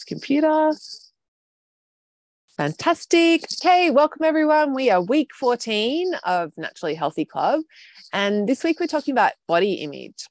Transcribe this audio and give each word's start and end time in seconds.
its 0.00 0.04
computer. 0.04 0.70
Fantastic. 2.56 3.44
Okay, 3.62 3.90
welcome 3.90 4.24
everyone. 4.24 4.74
We 4.74 4.90
are 4.90 5.00
week 5.02 5.30
14 5.38 6.14
of 6.24 6.52
Naturally 6.56 6.94
Healthy 6.94 7.24
Club. 7.24 7.60
And 8.12 8.48
this 8.48 8.64
week 8.64 8.80
we're 8.80 8.86
talking 8.86 9.12
about 9.12 9.32
body 9.46 9.74
image. 9.74 10.26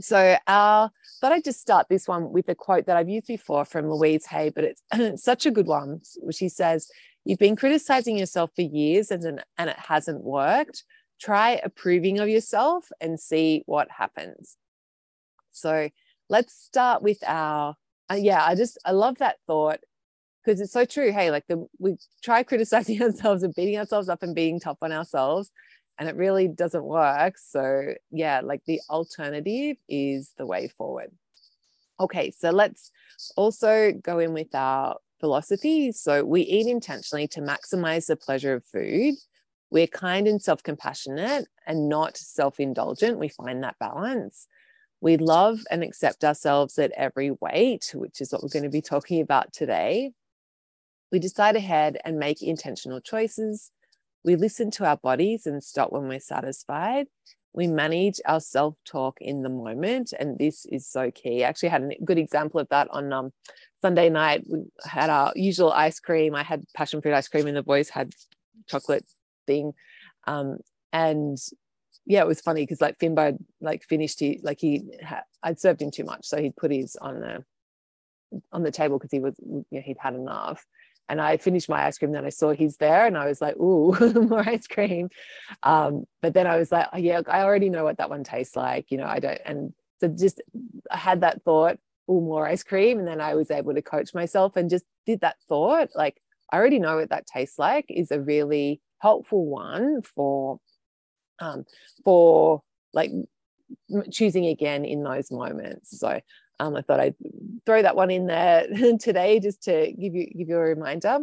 So 0.00 0.36
our 0.46 0.90
thought 1.20 1.32
I'd 1.32 1.44
just 1.44 1.60
start 1.60 1.88
this 1.88 2.08
one 2.08 2.32
with 2.32 2.48
a 2.48 2.54
quote 2.54 2.86
that 2.86 2.96
I've 2.96 3.08
used 3.08 3.26
before 3.26 3.64
from 3.64 3.90
Louise 3.90 4.26
Hay, 4.26 4.50
but 4.50 4.64
it's 4.64 5.22
such 5.22 5.46
a 5.46 5.50
good 5.50 5.66
one. 5.66 6.00
She 6.30 6.48
says, 6.48 6.88
You've 7.24 7.38
been 7.38 7.56
criticizing 7.56 8.18
yourself 8.18 8.50
for 8.56 8.62
years 8.62 9.10
and, 9.10 9.42
and 9.56 9.70
it 9.70 9.78
hasn't 9.78 10.24
worked. 10.24 10.84
Try 11.20 11.60
approving 11.62 12.18
of 12.18 12.28
yourself 12.28 12.88
and 13.00 13.20
see 13.20 13.62
what 13.66 13.88
happens. 13.90 14.56
So 15.52 15.88
let's 16.28 16.52
start 16.52 17.02
with 17.02 17.18
our, 17.26 17.76
uh, 18.10 18.14
yeah, 18.14 18.44
I 18.44 18.54
just, 18.54 18.78
I 18.84 18.92
love 18.92 19.18
that 19.18 19.36
thought 19.46 19.80
because 20.44 20.60
it's 20.60 20.72
so 20.72 20.84
true. 20.84 21.12
Hey, 21.12 21.30
like 21.30 21.46
the, 21.48 21.66
we 21.78 21.96
try 22.22 22.42
criticizing 22.42 23.02
ourselves 23.02 23.42
and 23.42 23.54
beating 23.54 23.78
ourselves 23.78 24.08
up 24.08 24.22
and 24.22 24.34
being 24.34 24.60
tough 24.60 24.78
on 24.82 24.92
ourselves 24.92 25.50
and 25.98 26.08
it 26.08 26.16
really 26.16 26.48
doesn't 26.48 26.84
work. 26.84 27.38
So, 27.38 27.94
yeah, 28.10 28.40
like 28.40 28.62
the 28.66 28.80
alternative 28.88 29.76
is 29.88 30.32
the 30.36 30.46
way 30.46 30.68
forward. 30.68 31.10
Okay, 32.00 32.30
so 32.30 32.50
let's 32.50 32.90
also 33.36 33.92
go 33.92 34.18
in 34.18 34.32
with 34.32 34.54
our 34.54 34.96
philosophy. 35.20 35.92
So, 35.92 36.24
we 36.24 36.42
eat 36.42 36.66
intentionally 36.66 37.28
to 37.28 37.40
maximize 37.40 38.06
the 38.06 38.16
pleasure 38.16 38.54
of 38.54 38.64
food. 38.64 39.14
We're 39.70 39.86
kind 39.86 40.26
and 40.26 40.42
self 40.42 40.62
compassionate 40.62 41.46
and 41.66 41.88
not 41.88 42.16
self 42.16 42.58
indulgent. 42.58 43.18
We 43.18 43.28
find 43.28 43.62
that 43.62 43.78
balance. 43.78 44.48
We 45.02 45.16
love 45.16 45.58
and 45.68 45.82
accept 45.82 46.22
ourselves 46.22 46.78
at 46.78 46.92
every 46.92 47.32
weight, 47.40 47.90
which 47.92 48.20
is 48.20 48.30
what 48.30 48.40
we're 48.40 48.48
going 48.50 48.62
to 48.62 48.68
be 48.68 48.80
talking 48.80 49.20
about 49.20 49.52
today. 49.52 50.12
We 51.10 51.18
decide 51.18 51.56
ahead 51.56 51.98
and 52.04 52.20
make 52.20 52.40
intentional 52.40 53.00
choices. 53.00 53.72
We 54.24 54.36
listen 54.36 54.70
to 54.70 54.86
our 54.86 54.96
bodies 54.96 55.44
and 55.44 55.60
stop 55.60 55.90
when 55.90 56.06
we're 56.06 56.20
satisfied. 56.20 57.08
We 57.52 57.66
manage 57.66 58.20
our 58.26 58.38
self 58.38 58.76
talk 58.86 59.18
in 59.20 59.42
the 59.42 59.48
moment. 59.48 60.12
And 60.16 60.38
this 60.38 60.66
is 60.66 60.86
so 60.86 61.10
key. 61.10 61.42
I 61.42 61.48
actually 61.48 61.70
had 61.70 61.82
a 61.82 62.04
good 62.04 62.18
example 62.18 62.60
of 62.60 62.68
that 62.68 62.86
on 62.92 63.12
um, 63.12 63.32
Sunday 63.82 64.08
night. 64.08 64.44
We 64.48 64.66
had 64.84 65.10
our 65.10 65.32
usual 65.34 65.72
ice 65.72 65.98
cream. 65.98 66.36
I 66.36 66.44
had 66.44 66.62
passion 66.76 67.02
fruit 67.02 67.12
ice 67.12 67.26
cream, 67.26 67.48
and 67.48 67.56
the 67.56 67.64
boys 67.64 67.88
had 67.88 68.12
chocolate 68.68 69.04
thing. 69.48 69.72
Um, 70.28 70.58
and 70.92 71.38
yeah, 72.06 72.20
it 72.20 72.26
was 72.26 72.40
funny 72.40 72.62
because 72.62 72.80
like 72.80 72.98
Finbo 72.98 73.38
like 73.60 73.84
finished 73.84 74.20
he 74.20 74.40
like 74.42 74.60
he 74.60 74.82
had 75.00 75.22
I'd 75.42 75.60
served 75.60 75.82
him 75.82 75.90
too 75.90 76.04
much, 76.04 76.26
so 76.26 76.40
he'd 76.40 76.56
put 76.56 76.70
his 76.72 76.96
on 76.96 77.20
the 77.20 77.44
on 78.52 78.62
the 78.62 78.70
table 78.70 78.98
because 78.98 79.12
he 79.12 79.20
was 79.20 79.34
you 79.40 79.64
know, 79.70 79.80
he'd 79.80 79.98
had 79.98 80.14
enough 80.14 80.64
and 81.08 81.20
I 81.20 81.36
finished 81.36 81.68
my 81.68 81.84
ice 81.84 81.98
cream. 81.98 82.12
Then 82.12 82.24
I 82.24 82.30
saw 82.30 82.52
he's 82.52 82.76
there, 82.78 83.06
and 83.06 83.16
I 83.18 83.26
was 83.26 83.40
like, 83.40 83.56
"Ooh, 83.56 83.92
more 84.28 84.48
ice 84.48 84.66
cream." 84.66 85.10
Um, 85.62 86.04
but 86.20 86.34
then 86.34 86.46
I 86.46 86.56
was 86.56 86.72
like, 86.72 86.88
oh, 86.92 86.98
"Yeah, 86.98 87.20
I 87.26 87.42
already 87.42 87.68
know 87.68 87.84
what 87.84 87.98
that 87.98 88.10
one 88.10 88.24
tastes 88.24 88.56
like." 88.56 88.90
You 88.90 88.98
know, 88.98 89.06
I 89.06 89.18
don't. 89.18 89.40
And 89.44 89.74
so 90.00 90.08
just 90.08 90.40
I 90.90 90.96
had 90.96 91.20
that 91.20 91.42
thought, 91.42 91.78
"Ooh, 92.10 92.20
more 92.20 92.46
ice 92.46 92.62
cream," 92.62 92.98
and 92.98 93.06
then 93.06 93.20
I 93.20 93.34
was 93.34 93.50
able 93.50 93.74
to 93.74 93.82
coach 93.82 94.14
myself 94.14 94.56
and 94.56 94.70
just 94.70 94.84
did 95.06 95.20
that 95.20 95.36
thought. 95.48 95.90
Like 95.94 96.20
I 96.50 96.56
already 96.56 96.78
know 96.78 96.96
what 96.96 97.10
that 97.10 97.26
tastes 97.26 97.58
like 97.58 97.86
is 97.88 98.10
a 98.10 98.20
really 98.20 98.80
helpful 98.98 99.44
one 99.44 100.02
for, 100.02 100.60
um, 101.40 101.64
for 102.04 102.62
like 102.92 103.10
choosing 104.10 104.46
again 104.46 104.84
in 104.84 105.02
those 105.02 105.30
moments. 105.30 105.98
So 105.98 106.20
um, 106.60 106.76
I 106.76 106.82
thought 106.82 107.00
I'd 107.00 107.14
throw 107.66 107.82
that 107.82 107.96
one 107.96 108.10
in 108.10 108.26
there 108.26 108.66
today 109.00 109.40
just 109.40 109.62
to 109.64 109.92
give 109.92 110.14
you 110.14 110.26
give 110.26 110.48
you 110.48 110.56
a 110.56 110.60
reminder. 110.60 111.20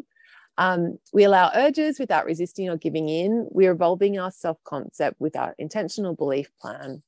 Um, 0.58 1.00
we 1.14 1.24
allow 1.24 1.52
urges 1.56 2.00
without 2.00 2.26
resisting 2.26 2.70
or 2.70 2.76
giving 2.76 3.08
in. 3.08 3.48
We're 3.50 3.72
evolving 3.72 4.20
our 4.20 4.32
self 4.32 4.58
concept 4.66 5.16
with 5.20 5.38
our 5.38 5.56
intentional 5.58 6.16
belief 6.16 6.50
plan. 6.60 7.02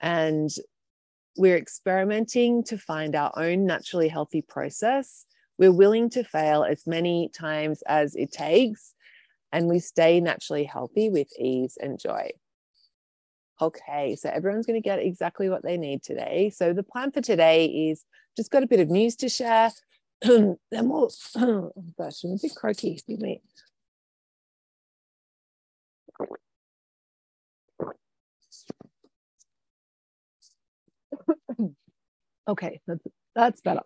And 0.00 0.50
we're 1.36 1.56
experimenting 1.56 2.64
to 2.64 2.78
find 2.78 3.14
our 3.14 3.32
own 3.36 3.66
naturally 3.66 4.08
healthy 4.08 4.40
process. 4.40 5.26
We're 5.58 5.72
willing 5.72 6.08
to 6.10 6.24
fail 6.24 6.64
as 6.64 6.86
many 6.86 7.28
times 7.28 7.82
as 7.82 8.14
it 8.16 8.32
takes. 8.32 8.93
And 9.54 9.68
we 9.68 9.78
stay 9.78 10.20
naturally 10.20 10.64
healthy 10.64 11.08
with 11.10 11.28
ease 11.38 11.78
and 11.80 11.96
joy. 11.96 12.30
Okay, 13.62 14.16
so 14.16 14.28
everyone's 14.28 14.66
going 14.66 14.82
to 14.82 14.84
get 14.84 14.98
exactly 14.98 15.48
what 15.48 15.62
they 15.62 15.76
need 15.76 16.02
today. 16.02 16.50
So 16.50 16.72
the 16.72 16.82
plan 16.82 17.12
for 17.12 17.20
today 17.20 17.66
is 17.66 18.04
just 18.36 18.50
got 18.50 18.64
a 18.64 18.66
bit 18.66 18.80
of 18.80 18.90
news 18.90 19.14
to 19.16 19.28
share. 19.28 19.70
then 20.22 20.56
we'll, 20.72 21.12
oh 21.36 21.70
gosh, 21.96 22.24
I'm 22.24 22.32
a 22.32 22.38
bit 22.42 22.56
croaky, 22.56 22.94
excuse 22.94 23.20
me. 23.20 23.42
okay, 32.48 32.80
that's, 32.88 33.04
that's 33.36 33.60
better. 33.60 33.82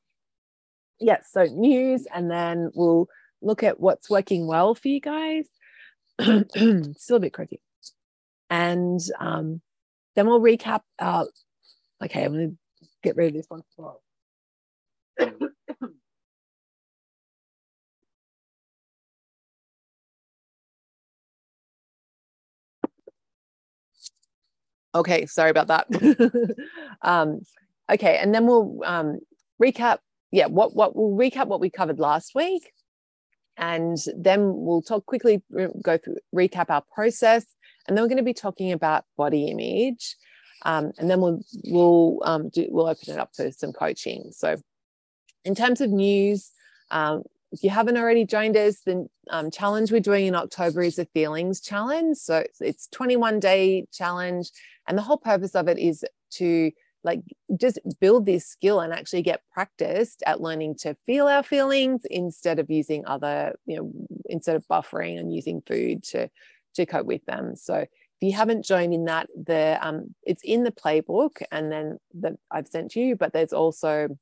Yes, 0.98 1.28
so 1.30 1.44
news, 1.44 2.06
and 2.14 2.30
then 2.30 2.70
we'll 2.74 3.08
look 3.42 3.62
at 3.62 3.78
what's 3.78 4.08
working 4.10 4.46
well 4.46 4.74
for 4.74 4.88
you 4.88 5.00
guys. 5.00 5.46
Still 6.96 7.16
a 7.16 7.20
bit 7.20 7.32
croaky 7.32 7.60
and 8.50 9.00
um, 9.18 9.60
then 10.14 10.26
we'll 10.26 10.40
recap 10.40 10.80
our. 10.98 11.26
Okay, 12.02 12.24
I'm 12.24 12.32
going 12.32 12.50
to 12.50 12.56
get 13.02 13.16
rid 13.16 13.28
of 13.28 13.34
this 13.34 13.46
one. 13.48 13.62
okay, 24.94 25.26
sorry 25.26 25.50
about 25.50 25.66
that. 25.68 25.86
um, 27.02 27.40
okay, 27.90 28.18
and 28.18 28.34
then 28.34 28.46
we'll 28.46 28.80
um, 28.84 29.18
recap. 29.62 29.98
Yeah, 30.30 30.46
what 30.46 30.74
what 30.74 30.94
we'll 30.94 31.18
recap 31.18 31.46
what 31.46 31.60
we 31.60 31.70
covered 31.70 31.98
last 31.98 32.34
week, 32.34 32.72
and 33.58 33.98
then 34.16 34.52
we'll 34.54 34.82
talk 34.82 35.04
quickly. 35.04 35.42
Go 35.82 35.98
through 35.98 36.16
recap 36.34 36.70
our 36.70 36.82
process 36.94 37.44
and 37.88 37.96
then 37.96 38.04
we're 38.04 38.08
going 38.08 38.18
to 38.18 38.22
be 38.22 38.34
talking 38.34 38.72
about 38.72 39.04
body 39.16 39.48
image. 39.48 40.16
Um, 40.64 40.92
and 40.98 41.10
then 41.10 41.20
we'll 41.20 41.40
we'll 41.64 42.20
um, 42.24 42.48
do, 42.48 42.66
we'll 42.68 42.88
open 42.88 43.14
it 43.14 43.18
up 43.18 43.30
for 43.34 43.50
some 43.50 43.72
coaching. 43.72 44.30
So, 44.32 44.56
in 45.44 45.54
terms 45.54 45.80
of 45.80 45.90
news, 45.90 46.50
um, 46.90 47.22
if 47.52 47.62
you 47.62 47.70
haven't 47.70 47.96
already 47.96 48.26
joined 48.26 48.56
us, 48.56 48.80
the 48.80 49.08
um, 49.30 49.50
challenge 49.50 49.92
we're 49.92 50.00
doing 50.00 50.26
in 50.26 50.34
October 50.34 50.82
is 50.82 50.98
a 50.98 51.06
feelings 51.06 51.60
challenge. 51.60 52.18
So 52.18 52.38
it's, 52.38 52.60
it's 52.60 52.88
21 52.88 53.40
day 53.40 53.86
challenge, 53.92 54.50
and 54.88 54.98
the 54.98 55.02
whole 55.02 55.16
purpose 55.16 55.54
of 55.54 55.68
it 55.68 55.78
is 55.78 56.04
to 56.32 56.72
like 57.04 57.20
just 57.58 57.78
build 58.00 58.26
this 58.26 58.46
skill 58.46 58.80
and 58.80 58.92
actually 58.92 59.22
get 59.22 59.42
practiced 59.52 60.22
at 60.26 60.40
learning 60.40 60.74
to 60.74 60.96
feel 61.06 61.26
our 61.26 61.42
feelings 61.42 62.02
instead 62.10 62.58
of 62.58 62.70
using 62.70 63.06
other 63.06 63.54
you 63.66 63.76
know 63.76 63.92
instead 64.26 64.56
of 64.56 64.66
buffering 64.68 65.18
and 65.18 65.34
using 65.34 65.62
food 65.66 66.02
to 66.02 66.28
to 66.74 66.86
cope 66.86 67.06
with 67.06 67.24
them. 67.26 67.56
So 67.56 67.74
if 67.74 67.88
you 68.20 68.32
haven't 68.32 68.64
joined 68.64 68.94
in 68.94 69.04
that, 69.04 69.28
the 69.36 69.78
um, 69.80 70.14
it's 70.24 70.42
in 70.42 70.64
the 70.64 70.72
playbook, 70.72 71.42
and 71.52 71.70
then 71.70 71.98
that 72.14 72.34
I've 72.50 72.66
sent 72.66 72.96
you, 72.96 73.14
but 73.16 73.32
there's 73.32 73.52
also 73.52 74.18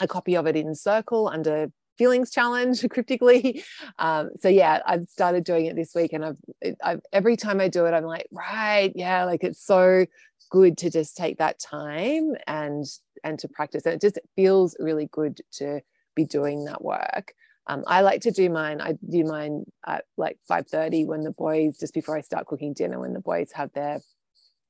a 0.00 0.08
copy 0.08 0.36
of 0.36 0.46
it 0.46 0.56
in 0.56 0.74
Circle 0.74 1.28
under 1.28 1.70
feelings 2.00 2.30
challenge 2.30 2.82
cryptically. 2.90 3.62
Um, 3.98 4.30
so 4.40 4.48
yeah, 4.48 4.80
I've 4.86 5.06
started 5.08 5.44
doing 5.44 5.66
it 5.66 5.76
this 5.76 5.94
week, 5.94 6.14
and 6.14 6.24
I've, 6.24 6.38
I've 6.82 7.00
every 7.12 7.36
time 7.36 7.60
I 7.60 7.68
do 7.68 7.84
it, 7.84 7.92
I'm 7.92 8.04
like, 8.04 8.26
right, 8.32 8.90
yeah, 8.94 9.24
like 9.24 9.44
it's 9.44 9.62
so 9.62 10.06
good 10.50 10.78
to 10.78 10.90
just 10.90 11.16
take 11.16 11.36
that 11.38 11.58
time 11.60 12.32
and 12.46 12.86
and 13.22 13.38
to 13.40 13.48
practice, 13.48 13.84
and 13.84 13.94
it 13.94 14.00
just 14.00 14.18
feels 14.34 14.74
really 14.80 15.08
good 15.12 15.40
to 15.58 15.82
be 16.16 16.24
doing 16.24 16.64
that 16.64 16.82
work. 16.82 17.34
Um, 17.66 17.84
I 17.86 18.00
like 18.00 18.22
to 18.22 18.30
do 18.30 18.48
mine. 18.48 18.80
I 18.80 18.94
do 19.08 19.22
mine 19.24 19.64
at 19.86 20.06
like 20.16 20.38
5:30 20.50 21.06
when 21.06 21.20
the 21.20 21.32
boys, 21.32 21.76
just 21.76 21.92
before 21.92 22.16
I 22.16 22.22
start 22.22 22.46
cooking 22.46 22.72
dinner, 22.72 22.98
when 22.98 23.12
the 23.12 23.20
boys 23.20 23.52
have 23.52 23.70
their, 23.74 24.00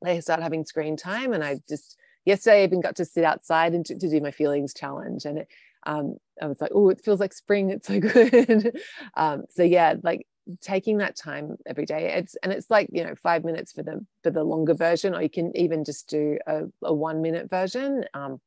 they 0.04 0.20
start 0.20 0.42
having 0.42 0.64
screen 0.64 0.96
time. 0.96 1.32
And 1.32 1.44
I 1.44 1.60
just 1.68 1.96
yesterday 2.24 2.62
I 2.62 2.64
even 2.64 2.80
got 2.80 2.96
to 2.96 3.04
sit 3.04 3.22
outside 3.22 3.72
and 3.72 3.86
to, 3.86 3.96
to 3.96 4.10
do 4.10 4.20
my 4.20 4.32
feelings 4.32 4.74
challenge, 4.74 5.24
and 5.24 5.38
it, 5.38 5.48
um, 5.86 6.16
I 6.40 6.46
was 6.46 6.60
like, 6.60 6.72
oh, 6.74 6.88
it 6.88 7.02
feels 7.02 7.20
like 7.20 7.32
spring. 7.32 7.70
It's 7.70 7.88
so 7.88 8.00
good. 8.00 8.78
um, 9.14 9.44
so 9.50 9.62
yeah, 9.62 9.94
like 10.02 10.26
taking 10.60 10.98
that 10.98 11.16
time 11.16 11.56
every 11.66 11.86
day. 11.86 12.12
It's 12.14 12.36
and 12.42 12.52
it's 12.52 12.70
like 12.70 12.88
you 12.92 13.04
know 13.04 13.14
five 13.14 13.44
minutes 13.44 13.72
for 13.72 13.82
the 13.82 14.04
for 14.22 14.30
the 14.30 14.44
longer 14.44 14.74
version, 14.74 15.14
or 15.14 15.22
you 15.22 15.30
can 15.30 15.56
even 15.56 15.84
just 15.84 16.08
do 16.08 16.38
a, 16.46 16.64
a 16.82 16.92
one 16.92 17.22
minute 17.22 17.48
version. 17.50 18.04
Um, 18.14 18.40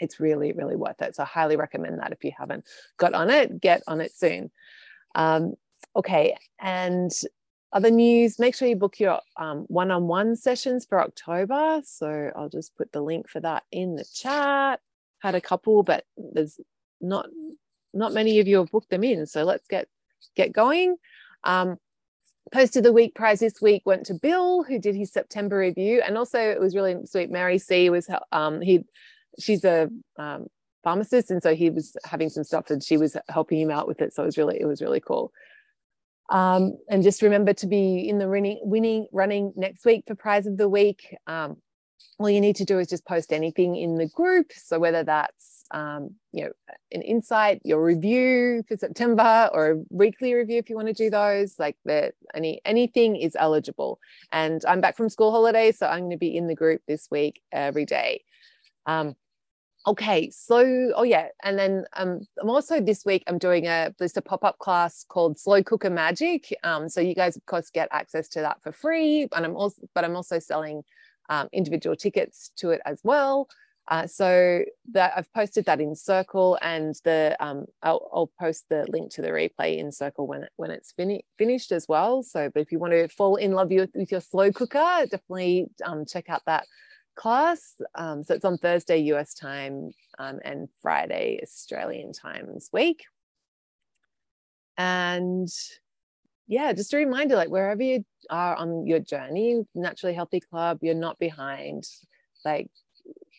it's 0.00 0.18
really, 0.18 0.52
really 0.52 0.76
worth 0.76 1.00
it. 1.02 1.14
So 1.14 1.22
I 1.22 1.26
highly 1.26 1.56
recommend 1.56 2.00
that 2.00 2.12
if 2.12 2.24
you 2.24 2.32
haven't 2.36 2.64
got 2.96 3.14
on 3.14 3.30
it, 3.30 3.60
get 3.60 3.82
on 3.86 4.00
it 4.00 4.14
soon. 4.14 4.50
Um, 5.14 5.54
okay, 5.94 6.36
and 6.60 7.12
other 7.72 7.90
news, 7.90 8.38
make 8.38 8.54
sure 8.54 8.68
you 8.68 8.76
book 8.76 9.00
your 9.00 9.20
um, 9.36 9.64
one-on-one 9.68 10.36
sessions 10.36 10.86
for 10.86 11.00
October. 11.00 11.80
So 11.84 12.30
I'll 12.36 12.48
just 12.48 12.76
put 12.76 12.92
the 12.92 13.00
link 13.00 13.28
for 13.28 13.40
that 13.40 13.64
in 13.72 13.96
the 13.96 14.04
chat. 14.04 14.80
Had 15.24 15.34
a 15.34 15.40
couple, 15.40 15.82
but 15.82 16.04
there's 16.16 16.60
not 17.00 17.26
not 17.94 18.12
many 18.12 18.40
of 18.40 18.46
you 18.46 18.58
have 18.58 18.70
booked 18.70 18.90
them 18.90 19.04
in. 19.04 19.26
So 19.26 19.44
let's 19.44 19.66
get 19.66 19.88
get 20.36 20.52
going. 20.52 20.96
Um, 21.44 21.78
post 22.52 22.76
of 22.76 22.82
the 22.82 22.92
week 22.92 23.14
prize 23.14 23.40
this 23.40 23.60
week 23.62 23.82
went 23.86 24.04
to 24.06 24.14
Bill, 24.14 24.64
who 24.64 24.78
did 24.78 24.94
his 24.94 25.10
September 25.12 25.58
review, 25.58 26.02
and 26.06 26.18
also 26.18 26.38
it 26.38 26.60
was 26.60 26.76
really 26.76 26.94
sweet. 27.06 27.30
Mary 27.30 27.58
C 27.58 27.88
was 27.88 28.08
um, 28.32 28.60
he, 28.60 28.84
she's 29.40 29.64
a 29.64 29.88
um, 30.18 30.46
pharmacist, 30.82 31.30
and 31.30 31.42
so 31.42 31.54
he 31.54 31.70
was 31.70 31.96
having 32.04 32.28
some 32.28 32.44
stuff, 32.44 32.68
and 32.68 32.84
she 32.84 32.98
was 32.98 33.16
helping 33.30 33.60
him 33.60 33.70
out 33.70 33.88
with 33.88 34.02
it. 34.02 34.12
So 34.12 34.22
it 34.22 34.26
was 34.26 34.38
really 34.38 34.60
it 34.60 34.66
was 34.66 34.82
really 34.82 35.00
cool. 35.00 35.32
Um, 36.28 36.76
and 36.88 37.02
just 37.02 37.22
remember 37.22 37.54
to 37.54 37.66
be 37.66 38.08
in 38.08 38.18
the 38.18 38.28
winning, 38.28 38.60
winning 38.62 39.06
running 39.12 39.52
next 39.56 39.86
week 39.86 40.04
for 40.06 40.14
prize 40.14 40.46
of 40.46 40.58
the 40.58 40.68
week. 40.68 41.16
Um, 41.26 41.56
all 42.18 42.30
you 42.30 42.40
need 42.40 42.56
to 42.56 42.64
do 42.64 42.78
is 42.78 42.88
just 42.88 43.04
post 43.06 43.32
anything 43.32 43.76
in 43.76 43.96
the 43.96 44.06
group. 44.06 44.52
So 44.54 44.78
whether 44.78 45.02
that's 45.02 45.64
um, 45.70 46.14
you 46.32 46.44
know 46.44 46.50
an 46.92 47.02
insight, 47.02 47.60
your 47.64 47.82
review 47.82 48.62
for 48.68 48.76
September, 48.76 49.50
or 49.52 49.70
a 49.70 49.82
weekly 49.90 50.34
review 50.34 50.58
if 50.58 50.70
you 50.70 50.76
want 50.76 50.88
to 50.88 50.94
do 50.94 51.10
those, 51.10 51.58
like 51.58 51.76
that 51.84 52.14
any 52.34 52.60
anything 52.64 53.16
is 53.16 53.36
eligible. 53.38 53.98
And 54.32 54.64
I'm 54.66 54.80
back 54.80 54.96
from 54.96 55.08
school 55.08 55.32
holidays, 55.32 55.78
so 55.78 55.86
I'm 55.86 56.00
going 56.00 56.10
to 56.10 56.16
be 56.16 56.36
in 56.36 56.46
the 56.46 56.54
group 56.54 56.82
this 56.86 57.08
week 57.10 57.42
every 57.52 57.84
day. 57.84 58.22
Um, 58.86 59.16
okay 59.86 60.30
so 60.30 60.92
oh 60.96 61.02
yeah 61.02 61.28
and 61.42 61.58
then 61.58 61.84
um, 61.94 62.20
i'm 62.40 62.48
also 62.48 62.80
this 62.80 63.04
week 63.04 63.22
i'm 63.26 63.38
doing 63.38 63.66
a 63.66 63.94
just 63.98 64.16
a 64.16 64.22
pop-up 64.22 64.58
class 64.58 65.04
called 65.08 65.38
slow 65.38 65.62
cooker 65.62 65.90
magic 65.90 66.54
um, 66.64 66.88
so 66.88 67.00
you 67.00 67.14
guys 67.14 67.36
of 67.36 67.44
course 67.46 67.70
get 67.70 67.88
access 67.92 68.28
to 68.28 68.40
that 68.40 68.62
for 68.62 68.72
free 68.72 69.28
and 69.34 69.44
i'm 69.44 69.54
also 69.54 69.82
but 69.94 70.04
i'm 70.04 70.16
also 70.16 70.38
selling 70.38 70.82
um, 71.28 71.48
individual 71.52 71.96
tickets 71.96 72.50
to 72.56 72.70
it 72.70 72.80
as 72.84 73.00
well 73.02 73.48
uh, 73.88 74.06
so 74.06 74.64
that 74.92 75.12
I've 75.14 75.32
posted 75.34 75.66
that 75.66 75.80
in 75.80 75.94
Circle, 75.94 76.58
and 76.62 76.94
the 77.04 77.36
um, 77.38 77.66
I'll, 77.82 78.08
I'll, 78.14 78.30
post 78.40 78.64
the 78.70 78.86
link 78.88 79.12
to 79.12 79.22
the 79.22 79.28
replay 79.28 79.76
in 79.76 79.92
Circle 79.92 80.26
when 80.26 80.46
when 80.56 80.70
it's 80.70 80.92
fini- 80.92 81.26
finished 81.36 81.70
as 81.70 81.86
well. 81.86 82.22
So, 82.22 82.50
but 82.52 82.60
if 82.60 82.72
you 82.72 82.78
want 82.78 82.94
to 82.94 83.08
fall 83.08 83.36
in 83.36 83.52
love 83.52 83.70
with, 83.70 83.90
with 83.94 84.10
your 84.10 84.22
slow 84.22 84.50
cooker, 84.52 85.06
definitely 85.10 85.66
um, 85.84 86.06
check 86.06 86.30
out 86.30 86.42
that 86.46 86.66
class. 87.14 87.74
Um, 87.94 88.24
so 88.24 88.34
it's 88.34 88.44
on 88.46 88.56
Thursday 88.56 88.98
US 88.98 89.34
time 89.34 89.90
um, 90.18 90.40
and 90.42 90.68
Friday 90.80 91.40
Australian 91.42 92.14
times 92.14 92.70
week. 92.72 93.04
And 94.78 95.48
yeah, 96.46 96.72
just 96.72 96.92
a 96.92 96.96
reminder 96.96 97.36
like 97.36 97.48
wherever 97.48 97.82
you 97.82 98.04
are 98.30 98.54
on 98.56 98.86
your 98.86 99.00
journey, 99.00 99.62
Naturally 99.74 100.14
Healthy 100.14 100.40
Club, 100.40 100.78
you're 100.82 100.94
not 100.94 101.18
behind. 101.18 101.88
Like 102.44 102.70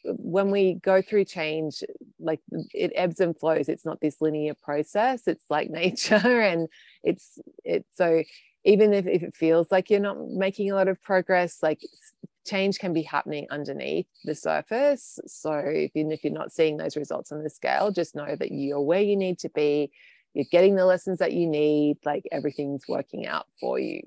when 0.04 0.52
we 0.52 0.76
go 0.76 1.02
through 1.02 1.26
change, 1.26 1.84
like 2.20 2.40
it 2.74 2.92
ebbs 2.96 3.20
and 3.20 3.38
flows. 3.38 3.70
It's 3.70 3.86
not 3.86 4.02
this 4.02 4.22
linear 4.22 4.54
process. 4.54 5.28
It's 5.28 5.46
like 5.50 5.70
nature, 5.72 6.16
and 6.16 6.68
it's 7.04 7.40
it's 7.64 7.90
so 7.96 8.24
even 8.64 8.94
if, 8.94 9.06
if 9.06 9.22
it 9.22 9.36
feels 9.36 9.72
like 9.72 9.90
you're 9.90 10.00
not 10.00 10.18
making 10.30 10.72
a 10.72 10.76
lot 10.76 10.88
of 10.88 11.02
progress, 11.02 11.60
like 11.62 11.80
change 12.48 12.80
can 12.80 12.94
be 12.94 13.04
happening 13.04 13.48
underneath 13.52 14.08
the 14.24 14.36
surface. 14.36 15.20
So 15.28 15.88
even 15.94 16.12
if 16.12 16.24
you're 16.24 16.34
not 16.34 16.52
seeing 16.52 16.78
those 16.78 16.98
results 16.98 17.32
on 17.32 17.44
the 17.44 17.50
scale, 17.50 17.92
just 17.92 18.16
know 18.16 18.36
that 18.36 18.52
you're 18.52 18.82
where 18.82 19.02
you 19.02 19.16
need 19.16 19.40
to 19.40 19.50
be. 19.50 19.92
You're 20.36 20.46
getting 20.52 20.76
the 20.76 20.86
lessons 20.86 21.20
that 21.20 21.32
you 21.32 21.48
need, 21.48 21.98
like 22.04 22.28
everything's 22.30 22.84
working 22.90 23.26
out 23.26 23.48
for 23.60 23.80
you. 23.80 24.02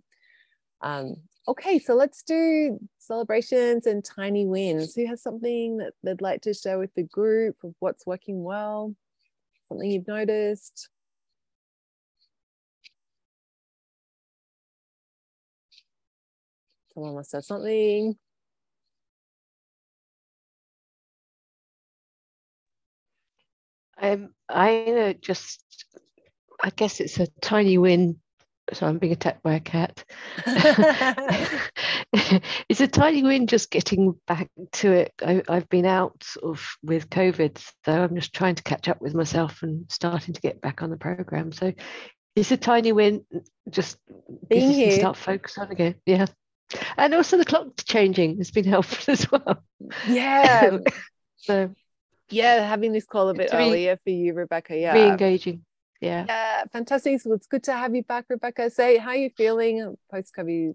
Um, 0.83 1.17
okay, 1.49 1.79
so 1.79 1.95
let's 1.95 2.23
do 2.23 2.79
celebrations 2.99 3.87
and 3.87 4.05
tiny 4.05 4.47
wins. 4.47 4.95
Who 4.95 5.07
has 5.07 5.23
something 5.23 5.79
that 5.79 5.95
they'd 6.05 6.21
like 6.21 6.43
to 6.43 6.53
share 6.53 6.79
with 6.79 6.95
the 6.95 7.03
group 7.03 7.57
of 7.65 7.75
what's 7.81 8.07
working 8.07 8.45
well? 8.45 8.95
Something 9.69 9.91
you've 9.91 10.07
noticed? 10.07 10.91
Someone 16.93 17.15
must 17.15 17.33
have 17.33 17.45
something. 17.45 18.19
I'm 23.97 24.35
I 24.49 25.17
just, 25.21 25.65
I 26.63 26.71
guess 26.71 27.01
it's 27.01 27.19
a 27.19 27.27
tiny 27.41 27.79
win. 27.79 28.19
So 28.75 28.87
I'm 28.87 28.99
being 28.99 29.15
attacked 29.15 29.43
by 29.43 29.55
a 29.55 29.61
cat. 29.61 30.05
it's 32.69 32.83
a 32.83 32.87
tiny 32.87 33.23
win 33.23 33.47
just 33.47 33.71
getting 33.71 34.15
back 34.27 34.51
to 34.73 34.93
it. 34.93 35.15
I, 35.25 35.43
have 35.49 35.71
been 35.71 35.87
out 35.87 36.27
of 36.43 36.77
with 36.83 37.09
COVID, 37.09 37.59
so 37.87 37.93
I'm 37.93 38.15
just 38.15 38.35
trying 38.35 38.57
to 38.57 38.63
catch 38.63 38.89
up 38.89 39.01
with 39.01 39.15
myself 39.15 39.63
and 39.63 39.91
starting 39.91 40.35
to 40.35 40.41
get 40.43 40.61
back 40.61 40.83
on 40.83 40.91
the 40.91 40.99
program. 40.99 41.51
So 41.53 41.73
it's 42.37 42.53
a 42.53 42.59
tiny 42.59 42.93
win, 42.93 43.25
just 43.71 43.97
being 44.51 44.71
here, 44.71 44.99
start 44.99 45.17
focus 45.17 45.57
on 45.57 45.71
again. 45.71 45.95
Yeah, 46.05 46.27
and 46.99 47.15
also 47.15 47.39
the 47.39 47.47
clock 47.47 47.69
changing 47.87 48.37
has 48.37 48.51
been 48.51 48.65
helpful 48.69 49.13
as 49.13 49.31
well. 49.31 49.65
Yeah. 50.07 50.79
so 51.37 51.75
yeah 52.31 52.67
having 52.69 52.93
this 52.93 53.07
call 53.07 53.29
a 53.29 53.35
bit 53.35 53.51
earlier 53.53 53.97
for 54.05 54.11
you 54.11 54.35
rebecca 54.35 54.77
yeah 54.77 54.93
re-engaging 54.93 55.65
yeah. 56.01 56.25
Yeah 56.29 56.65
fantastic. 56.73 57.21
So 57.21 57.33
it's 57.33 57.47
good 57.47 57.65
to 57.65 57.73
have 57.73 57.95
you 57.95 58.03
back 58.03 58.27
rebecca. 58.29 58.71
Say 58.71 58.99
how 58.99 59.11
are 59.11 59.17
you 59.17 59.31
feeling 59.37 59.97
post 60.11 60.33
covid? 60.37 60.75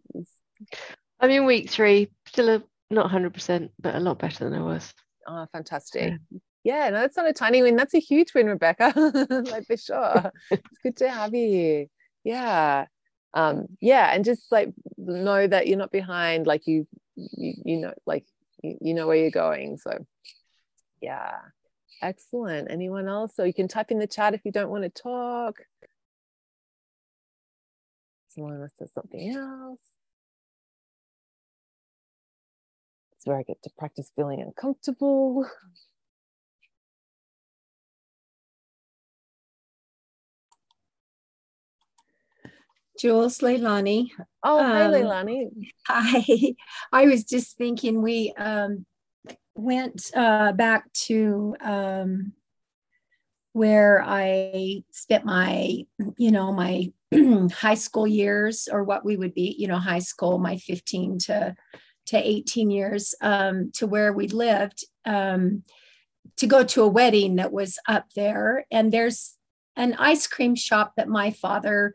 I'm 1.20 1.30
in 1.30 1.46
week 1.46 1.70
three 1.70 2.10
still 2.28 2.50
a, 2.50 2.64
not 2.90 3.10
100% 3.10 3.70
but 3.80 3.96
a 3.96 4.00
lot 4.00 4.20
better 4.20 4.44
than 4.44 4.54
i 4.54 4.62
was. 4.62 4.94
Oh 5.28 5.46
fantastic. 5.52 6.14
Yeah. 6.32 6.40
yeah 6.64 6.90
no 6.90 7.02
that's 7.02 7.18
not 7.18 7.28
a 7.28 7.34
tiny 7.34 7.62
win. 7.62 7.76
That's 7.76 7.94
a 7.94 8.00
huge 8.00 8.34
win 8.34 8.48
rebecca. 8.48 8.94
Like 9.52 9.66
for 9.68 9.78
sure. 9.78 10.32
It's 10.52 10.80
good 10.84 10.98
to 10.98 11.10
have 11.10 11.34
you 11.34 11.48
here. 11.48 11.86
Yeah. 12.24 12.86
Um 13.34 13.68
yeah 13.82 14.14
and 14.14 14.26
just 14.26 14.52
like 14.52 14.74
know 14.98 15.48
that 15.48 15.68
you're 15.68 15.78
not 15.78 15.92
behind. 15.92 16.48
Like 16.48 16.68
you 16.68 16.88
you, 17.16 17.54
you 17.66 17.78
know 17.78 17.94
like 18.06 18.26
you, 18.62 18.78
you 18.82 18.94
know 18.94 19.08
where 19.08 19.18
you're 19.18 19.32
going. 19.32 19.78
So 19.78 20.06
yeah. 21.02 21.36
Excellent. 22.02 22.70
Anyone 22.70 23.08
else? 23.08 23.36
So 23.36 23.44
you 23.44 23.54
can 23.54 23.68
type 23.68 23.92
in 23.92 24.00
the 24.00 24.08
chat 24.08 24.34
if 24.34 24.42
you 24.44 24.52
don't 24.52 24.70
want 24.70 24.84
to 24.84 24.90
talk. 24.90 25.60
Someone 28.30 28.62
else 28.62 28.72
says 28.78 28.92
something 28.94 29.36
else. 29.36 29.80
It's 33.14 33.28
where 33.28 33.38
I 33.38 33.44
get 33.44 33.62
to 33.64 33.70
practice 33.78 34.12
feeling 34.16 34.42
uncomfortable. 34.42 35.46
Jules 43.00 43.40
Leilani. 43.40 44.10
Oh, 44.44 44.60
hi, 44.60 44.86
um, 44.86 44.92
Leilani. 44.92 45.50
Hi. 45.88 46.26
I 46.92 47.06
was 47.06 47.24
just 47.24 47.58
thinking 47.58 48.02
we 48.02 48.34
um, 48.38 48.86
went 49.56 50.12
uh, 50.16 50.52
back 50.54 50.92
to 50.94 51.56
um, 51.62 52.34
where 53.54 54.04
I 54.06 54.84
spent 54.92 55.26
my, 55.26 55.86
you 56.18 56.32
know, 56.32 56.52
my 56.52 56.92
high 57.54 57.76
school 57.76 58.08
years 58.08 58.68
or 58.72 58.84
what 58.84 59.06
we 59.06 59.16
would 59.16 59.34
be, 59.34 59.56
you 59.58 59.68
know, 59.68 59.78
high 59.78 60.00
school, 60.00 60.40
my 60.40 60.58
15 60.58 61.20
to, 61.20 61.56
to 62.08 62.18
18 62.18 62.72
years 62.72 63.14
um, 63.22 63.72
to 63.76 63.88
where 63.88 64.12
we 64.12 64.28
lived 64.28 64.84
um, 65.06 65.64
to 66.38 66.48
go 66.48 66.64
to 66.64 66.82
a 66.82 66.88
wedding 66.88 67.36
that 67.36 67.52
was 67.52 67.78
up 67.88 68.06
there. 68.16 68.66
And 68.72 68.92
there's 68.92 69.38
an 69.76 69.94
ice 70.00 70.28
cream 70.28 70.56
shop 70.56 70.94
that 70.98 71.08
my 71.08 71.32
father, 71.32 71.94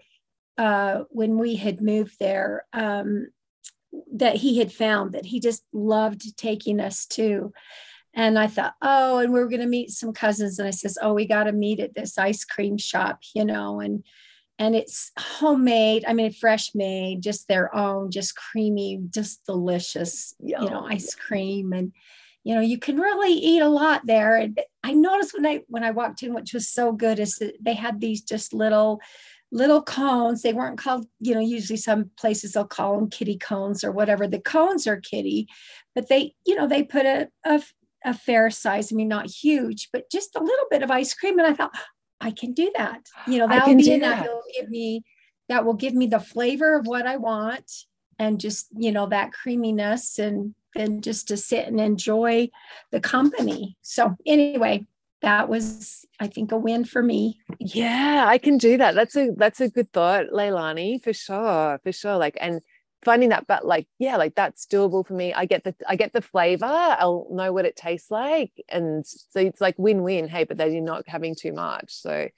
uh, 0.56 1.02
when 1.10 1.38
we 1.38 1.56
had 1.56 1.80
moved 1.80 2.16
there, 2.20 2.66
um, 2.72 3.28
that 4.12 4.36
he 4.36 4.58
had 4.58 4.72
found 4.72 5.12
that 5.12 5.26
he 5.26 5.40
just 5.40 5.64
loved 5.72 6.36
taking 6.36 6.80
us 6.80 7.06
to. 7.06 7.52
And 8.14 8.38
I 8.38 8.46
thought, 8.46 8.74
oh, 8.82 9.18
and 9.18 9.32
we 9.32 9.40
are 9.40 9.48
going 9.48 9.60
to 9.60 9.66
meet 9.66 9.90
some 9.90 10.12
cousins. 10.12 10.58
And 10.58 10.66
I 10.66 10.72
says, 10.72 10.98
oh, 11.00 11.14
we 11.14 11.26
got 11.26 11.44
to 11.44 11.52
meet 11.52 11.80
at 11.80 11.94
this 11.94 12.18
ice 12.18 12.44
cream 12.44 12.78
shop, 12.78 13.20
you 13.34 13.44
know, 13.44 13.80
and 13.80 14.04
and 14.60 14.74
it's 14.74 15.12
homemade. 15.16 16.04
I 16.06 16.14
mean, 16.14 16.32
fresh 16.32 16.74
made, 16.74 17.22
just 17.22 17.46
their 17.46 17.72
own, 17.72 18.10
just 18.10 18.34
creamy, 18.34 19.00
just 19.08 19.46
delicious, 19.46 20.34
you 20.40 20.58
know, 20.58 20.84
ice 20.84 21.14
cream. 21.14 21.72
And 21.72 21.92
you 22.42 22.54
know, 22.54 22.60
you 22.60 22.78
can 22.78 22.98
really 22.98 23.34
eat 23.34 23.60
a 23.60 23.68
lot 23.68 24.06
there. 24.06 24.36
And 24.36 24.58
I 24.82 24.94
noticed 24.94 25.34
when 25.34 25.46
I 25.46 25.60
when 25.68 25.84
I 25.84 25.90
walked 25.90 26.22
in, 26.22 26.34
which 26.34 26.54
was 26.54 26.68
so 26.68 26.92
good, 26.92 27.20
is 27.20 27.36
that 27.36 27.54
they 27.60 27.74
had 27.74 28.00
these 28.00 28.22
just 28.22 28.52
little 28.52 29.00
little 29.50 29.82
cones. 29.82 30.42
They 30.42 30.52
weren't 30.52 30.78
called, 30.78 31.06
you 31.20 31.34
know, 31.34 31.40
usually 31.40 31.76
some 31.76 32.10
places 32.18 32.52
they'll 32.52 32.66
call 32.66 32.96
them 32.96 33.10
kitty 33.10 33.38
cones 33.38 33.82
or 33.82 33.92
whatever. 33.92 34.26
The 34.26 34.40
cones 34.40 34.86
are 34.86 35.00
kitty, 35.00 35.48
but 35.94 36.08
they, 36.08 36.34
you 36.46 36.54
know, 36.54 36.66
they 36.66 36.82
put 36.82 37.06
a, 37.06 37.28
a, 37.44 37.62
a 38.04 38.14
fair 38.14 38.50
size, 38.50 38.92
I 38.92 38.96
mean, 38.96 39.08
not 39.08 39.26
huge, 39.26 39.88
but 39.92 40.10
just 40.10 40.36
a 40.36 40.42
little 40.42 40.66
bit 40.70 40.82
of 40.82 40.90
ice 40.90 41.14
cream. 41.14 41.38
And 41.38 41.46
I 41.46 41.54
thought, 41.54 41.72
oh, 41.74 41.80
I 42.20 42.30
can 42.30 42.52
do 42.52 42.70
that. 42.76 43.06
You 43.26 43.38
know, 43.38 43.48
that'll 43.48 43.74
be 43.74 43.92
enough. 43.92 44.24
That. 44.24 44.32
will 44.32 44.42
give 44.54 44.68
me 44.68 45.02
that 45.48 45.64
will 45.64 45.74
give 45.74 45.94
me 45.94 46.06
the 46.06 46.20
flavor 46.20 46.76
of 46.76 46.86
what 46.86 47.06
I 47.06 47.16
want 47.16 47.70
and 48.18 48.40
just, 48.40 48.68
you 48.76 48.92
know, 48.92 49.06
that 49.06 49.32
creaminess 49.32 50.18
and 50.18 50.54
then 50.74 51.00
just 51.00 51.28
to 51.28 51.36
sit 51.36 51.66
and 51.66 51.80
enjoy 51.80 52.50
the 52.90 53.00
company. 53.00 53.76
So 53.82 54.16
anyway, 54.26 54.86
that 55.22 55.48
was, 55.48 56.04
I 56.20 56.28
think, 56.28 56.52
a 56.52 56.56
win 56.56 56.84
for 56.84 57.02
me. 57.02 57.40
Yeah, 57.58 58.24
I 58.26 58.38
can 58.38 58.58
do 58.58 58.76
that. 58.76 58.94
That's 58.94 59.16
a 59.16 59.30
that's 59.36 59.60
a 59.60 59.68
good 59.68 59.92
thought, 59.92 60.26
Leilani, 60.32 61.02
for 61.02 61.12
sure, 61.12 61.80
for 61.82 61.92
sure. 61.92 62.16
Like, 62.16 62.38
and 62.40 62.60
finding 63.04 63.30
that, 63.30 63.46
but 63.46 63.66
like, 63.66 63.88
yeah, 63.98 64.16
like 64.16 64.34
that's 64.34 64.66
doable 64.66 65.06
for 65.06 65.14
me. 65.14 65.32
I 65.32 65.44
get 65.46 65.64
the 65.64 65.74
I 65.88 65.96
get 65.96 66.12
the 66.12 66.22
flavor. 66.22 66.66
I'll 66.66 67.26
know 67.30 67.52
what 67.52 67.64
it 67.64 67.76
tastes 67.76 68.10
like, 68.10 68.52
and 68.68 69.04
so 69.06 69.40
it's 69.40 69.60
like 69.60 69.74
win 69.78 70.02
win. 70.02 70.28
Hey, 70.28 70.44
but 70.44 70.56
then 70.56 70.72
you're 70.72 70.82
not 70.82 71.08
having 71.08 71.34
too 71.34 71.52
much. 71.52 71.92
So, 71.92 72.28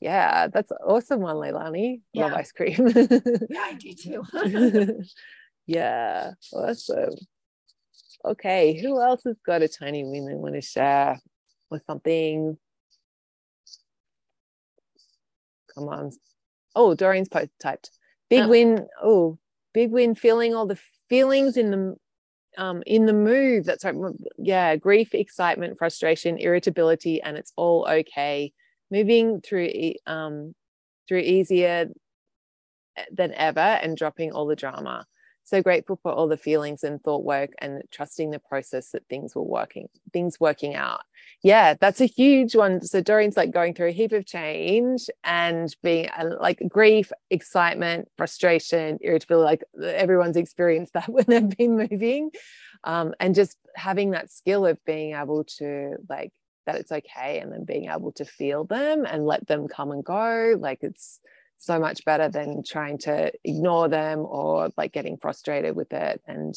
yeah, 0.00 0.48
that's 0.48 0.72
awesome 0.86 1.20
one, 1.20 1.36
Leilani. 1.36 2.00
Yeah. 2.12 2.24
Love 2.24 2.34
ice 2.34 2.52
cream. 2.52 2.88
Yeah, 3.50 3.60
I 3.60 3.74
do 3.74 3.92
too. 3.92 5.02
yeah, 5.66 6.32
awesome. 6.52 7.14
Okay, 8.24 8.80
who 8.80 9.00
else 9.00 9.24
has 9.24 9.36
got 9.44 9.62
a 9.62 9.68
tiny 9.68 10.04
win 10.04 10.26
they 10.26 10.34
want 10.34 10.54
to 10.54 10.60
share 10.60 11.18
or 11.70 11.80
something? 11.86 12.58
Come 15.74 15.88
on. 15.88 16.10
Oh, 16.74 16.94
Doreen's 16.94 17.28
post 17.28 17.50
typed. 17.60 17.90
Big 18.28 18.44
Oh. 18.44 18.48
win. 18.48 18.86
Oh, 19.02 19.38
big 19.72 19.90
win. 19.90 20.14
Feeling 20.14 20.54
all 20.54 20.66
the 20.66 20.78
feelings 21.08 21.56
in 21.56 21.70
the 21.70 21.96
um 22.58 22.82
in 22.86 23.06
the 23.06 23.12
move. 23.12 23.64
That's 23.64 23.84
right. 23.84 23.94
Yeah, 24.38 24.76
grief, 24.76 25.14
excitement, 25.14 25.78
frustration, 25.78 26.38
irritability, 26.38 27.22
and 27.22 27.36
it's 27.36 27.52
all 27.56 27.86
okay. 27.88 28.52
Moving 28.90 29.40
through 29.40 29.70
um 30.06 30.54
through 31.08 31.20
easier 31.20 31.86
than 33.12 33.32
ever 33.34 33.60
and 33.60 33.96
dropping 33.96 34.32
all 34.32 34.46
the 34.46 34.56
drama. 34.56 35.06
So 35.44 35.62
grateful 35.62 35.98
for 36.02 36.12
all 36.12 36.28
the 36.28 36.36
feelings 36.36 36.84
and 36.84 37.02
thought 37.02 37.24
work 37.24 37.50
and 37.58 37.82
trusting 37.90 38.30
the 38.30 38.38
process 38.38 38.90
that 38.90 39.06
things 39.08 39.34
were 39.34 39.42
working, 39.42 39.88
things 40.12 40.38
working 40.38 40.74
out. 40.74 41.00
Yeah, 41.42 41.74
that's 41.80 42.00
a 42.00 42.06
huge 42.06 42.54
one. 42.54 42.82
So 42.82 43.00
Doreen's 43.00 43.36
like 43.36 43.50
going 43.50 43.74
through 43.74 43.88
a 43.88 43.92
heap 43.92 44.12
of 44.12 44.26
change 44.26 45.08
and 45.24 45.74
being 45.82 46.08
uh, 46.10 46.36
like 46.38 46.62
grief, 46.68 47.10
excitement, 47.30 48.08
frustration, 48.16 48.98
irritability. 49.00 49.44
Like 49.44 49.64
everyone's 49.82 50.36
experienced 50.36 50.92
that 50.94 51.08
when 51.08 51.24
they've 51.26 51.56
been 51.56 51.76
moving. 51.76 52.30
Um, 52.84 53.14
and 53.20 53.34
just 53.34 53.56
having 53.74 54.10
that 54.12 54.30
skill 54.30 54.66
of 54.66 54.82
being 54.84 55.14
able 55.14 55.44
to 55.58 55.96
like 56.08 56.32
that 56.66 56.76
it's 56.76 56.92
okay 56.92 57.40
and 57.40 57.52
then 57.52 57.64
being 57.64 57.90
able 57.90 58.12
to 58.12 58.24
feel 58.24 58.64
them 58.64 59.04
and 59.04 59.26
let 59.26 59.46
them 59.46 59.66
come 59.66 59.90
and 59.90 60.04
go. 60.04 60.56
Like 60.58 60.78
it's 60.82 61.20
so 61.60 61.78
much 61.78 62.04
better 62.06 62.28
than 62.28 62.62
trying 62.66 62.96
to 62.96 63.30
ignore 63.44 63.86
them 63.88 64.20
or 64.20 64.70
like 64.78 64.92
getting 64.92 65.18
frustrated 65.18 65.76
with 65.76 65.92
it 65.92 66.22
and 66.26 66.54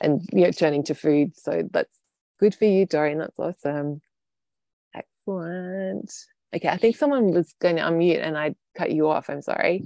and 0.00 0.22
you 0.32 0.42
know 0.44 0.50
turning 0.50 0.82
to 0.84 0.94
food. 0.94 1.36
So 1.36 1.68
that's 1.70 1.94
good 2.40 2.54
for 2.54 2.64
you 2.64 2.86
Doreen. 2.86 3.18
That's 3.18 3.38
awesome. 3.38 4.00
Excellent. 4.94 6.10
Okay 6.54 6.68
I 6.68 6.78
think 6.78 6.96
someone 6.96 7.32
was 7.32 7.54
going 7.60 7.76
to 7.76 7.82
unmute 7.82 8.26
and 8.26 8.36
I 8.38 8.54
cut 8.76 8.90
you 8.90 9.08
off. 9.08 9.28
I'm 9.28 9.42
sorry. 9.42 9.84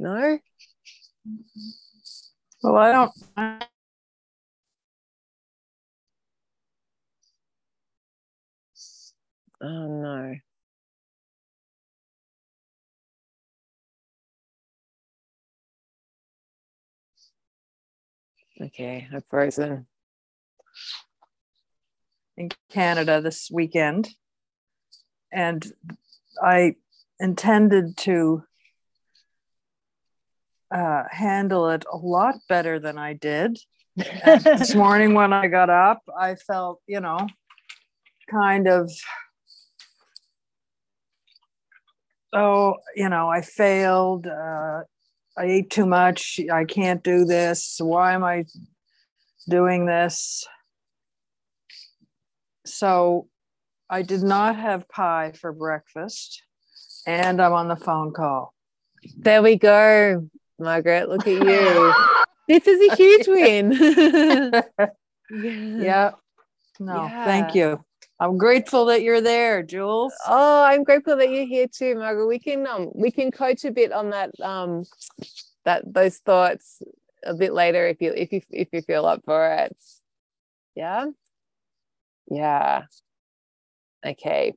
No? 0.00 0.38
Well, 2.62 2.76
I 2.76 2.92
don't. 2.92 3.67
Oh 9.60 10.02
no 10.02 10.34
okay 18.60 19.08
I've 19.12 19.26
frozen 19.26 19.86
in 22.38 22.50
Canada 22.70 23.20
this 23.20 23.50
weekend. 23.52 24.08
And 25.30 25.66
I 26.42 26.76
intended 27.18 27.96
to 27.98 28.44
uh, 30.70 31.02
handle 31.10 31.68
it 31.70 31.84
a 31.92 31.96
lot 31.96 32.36
better 32.48 32.78
than 32.78 32.96
I 32.96 33.14
did. 33.14 33.58
This 33.96 34.74
morning 34.74 35.14
when 35.14 35.32
I 35.32 35.48
got 35.48 35.68
up, 35.68 36.02
I 36.18 36.36
felt, 36.36 36.80
you 36.86 37.00
know, 37.00 37.26
kind 38.30 38.68
of, 38.68 38.90
oh, 42.32 42.76
you 42.94 43.08
know, 43.08 43.28
I 43.28 43.42
failed. 43.42 44.26
Uh, 44.26 44.82
I 45.36 45.44
ate 45.44 45.70
too 45.70 45.86
much. 45.86 46.40
I 46.52 46.64
can't 46.64 47.02
do 47.02 47.24
this. 47.24 47.76
Why 47.80 48.14
am 48.14 48.24
I 48.24 48.44
doing 49.48 49.86
this? 49.86 50.44
So 52.66 53.28
I 53.88 54.02
did 54.02 54.22
not 54.22 54.56
have 54.56 54.88
pie 54.88 55.32
for 55.40 55.52
breakfast, 55.52 56.42
and 57.06 57.40
I'm 57.40 57.52
on 57.52 57.68
the 57.68 57.76
phone 57.76 58.12
call. 58.12 58.52
There 59.16 59.42
we 59.42 59.56
go, 59.56 60.28
Margaret. 60.58 61.08
Look 61.08 61.26
at 61.26 61.42
you. 61.42 61.94
this 62.48 62.66
is 62.66 62.92
a 62.92 62.96
huge 62.96 63.28
win. 63.28 63.72
yeah. 65.30 65.80
yeah. 65.80 66.10
No, 66.80 67.10
thank 67.24 67.54
you. 67.54 67.84
I'm 68.20 68.36
grateful 68.36 68.86
that 68.86 69.02
you're 69.02 69.20
there, 69.20 69.62
Jules. 69.62 70.14
Oh, 70.26 70.62
I'm 70.64 70.84
grateful 70.84 71.16
that 71.16 71.30
you're 71.30 71.46
here 71.46 71.68
too, 71.68 71.94
Margaret. 71.94 72.26
We 72.26 72.38
can 72.38 72.66
um 72.66 72.90
we 72.94 73.10
can 73.10 73.30
coach 73.30 73.64
a 73.64 73.70
bit 73.70 73.92
on 73.92 74.10
that 74.10 74.30
um 74.40 74.84
that 75.64 75.84
those 75.92 76.18
thoughts 76.18 76.82
a 77.24 77.34
bit 77.34 77.52
later 77.52 77.86
if 77.86 78.00
you 78.00 78.12
if 78.14 78.32
you 78.32 78.40
if 78.50 78.68
you 78.72 78.82
feel 78.82 79.06
up 79.06 79.22
for 79.24 79.52
it. 79.52 79.76
Yeah. 80.74 81.06
Yeah. 82.30 82.84
Okay. 84.06 84.54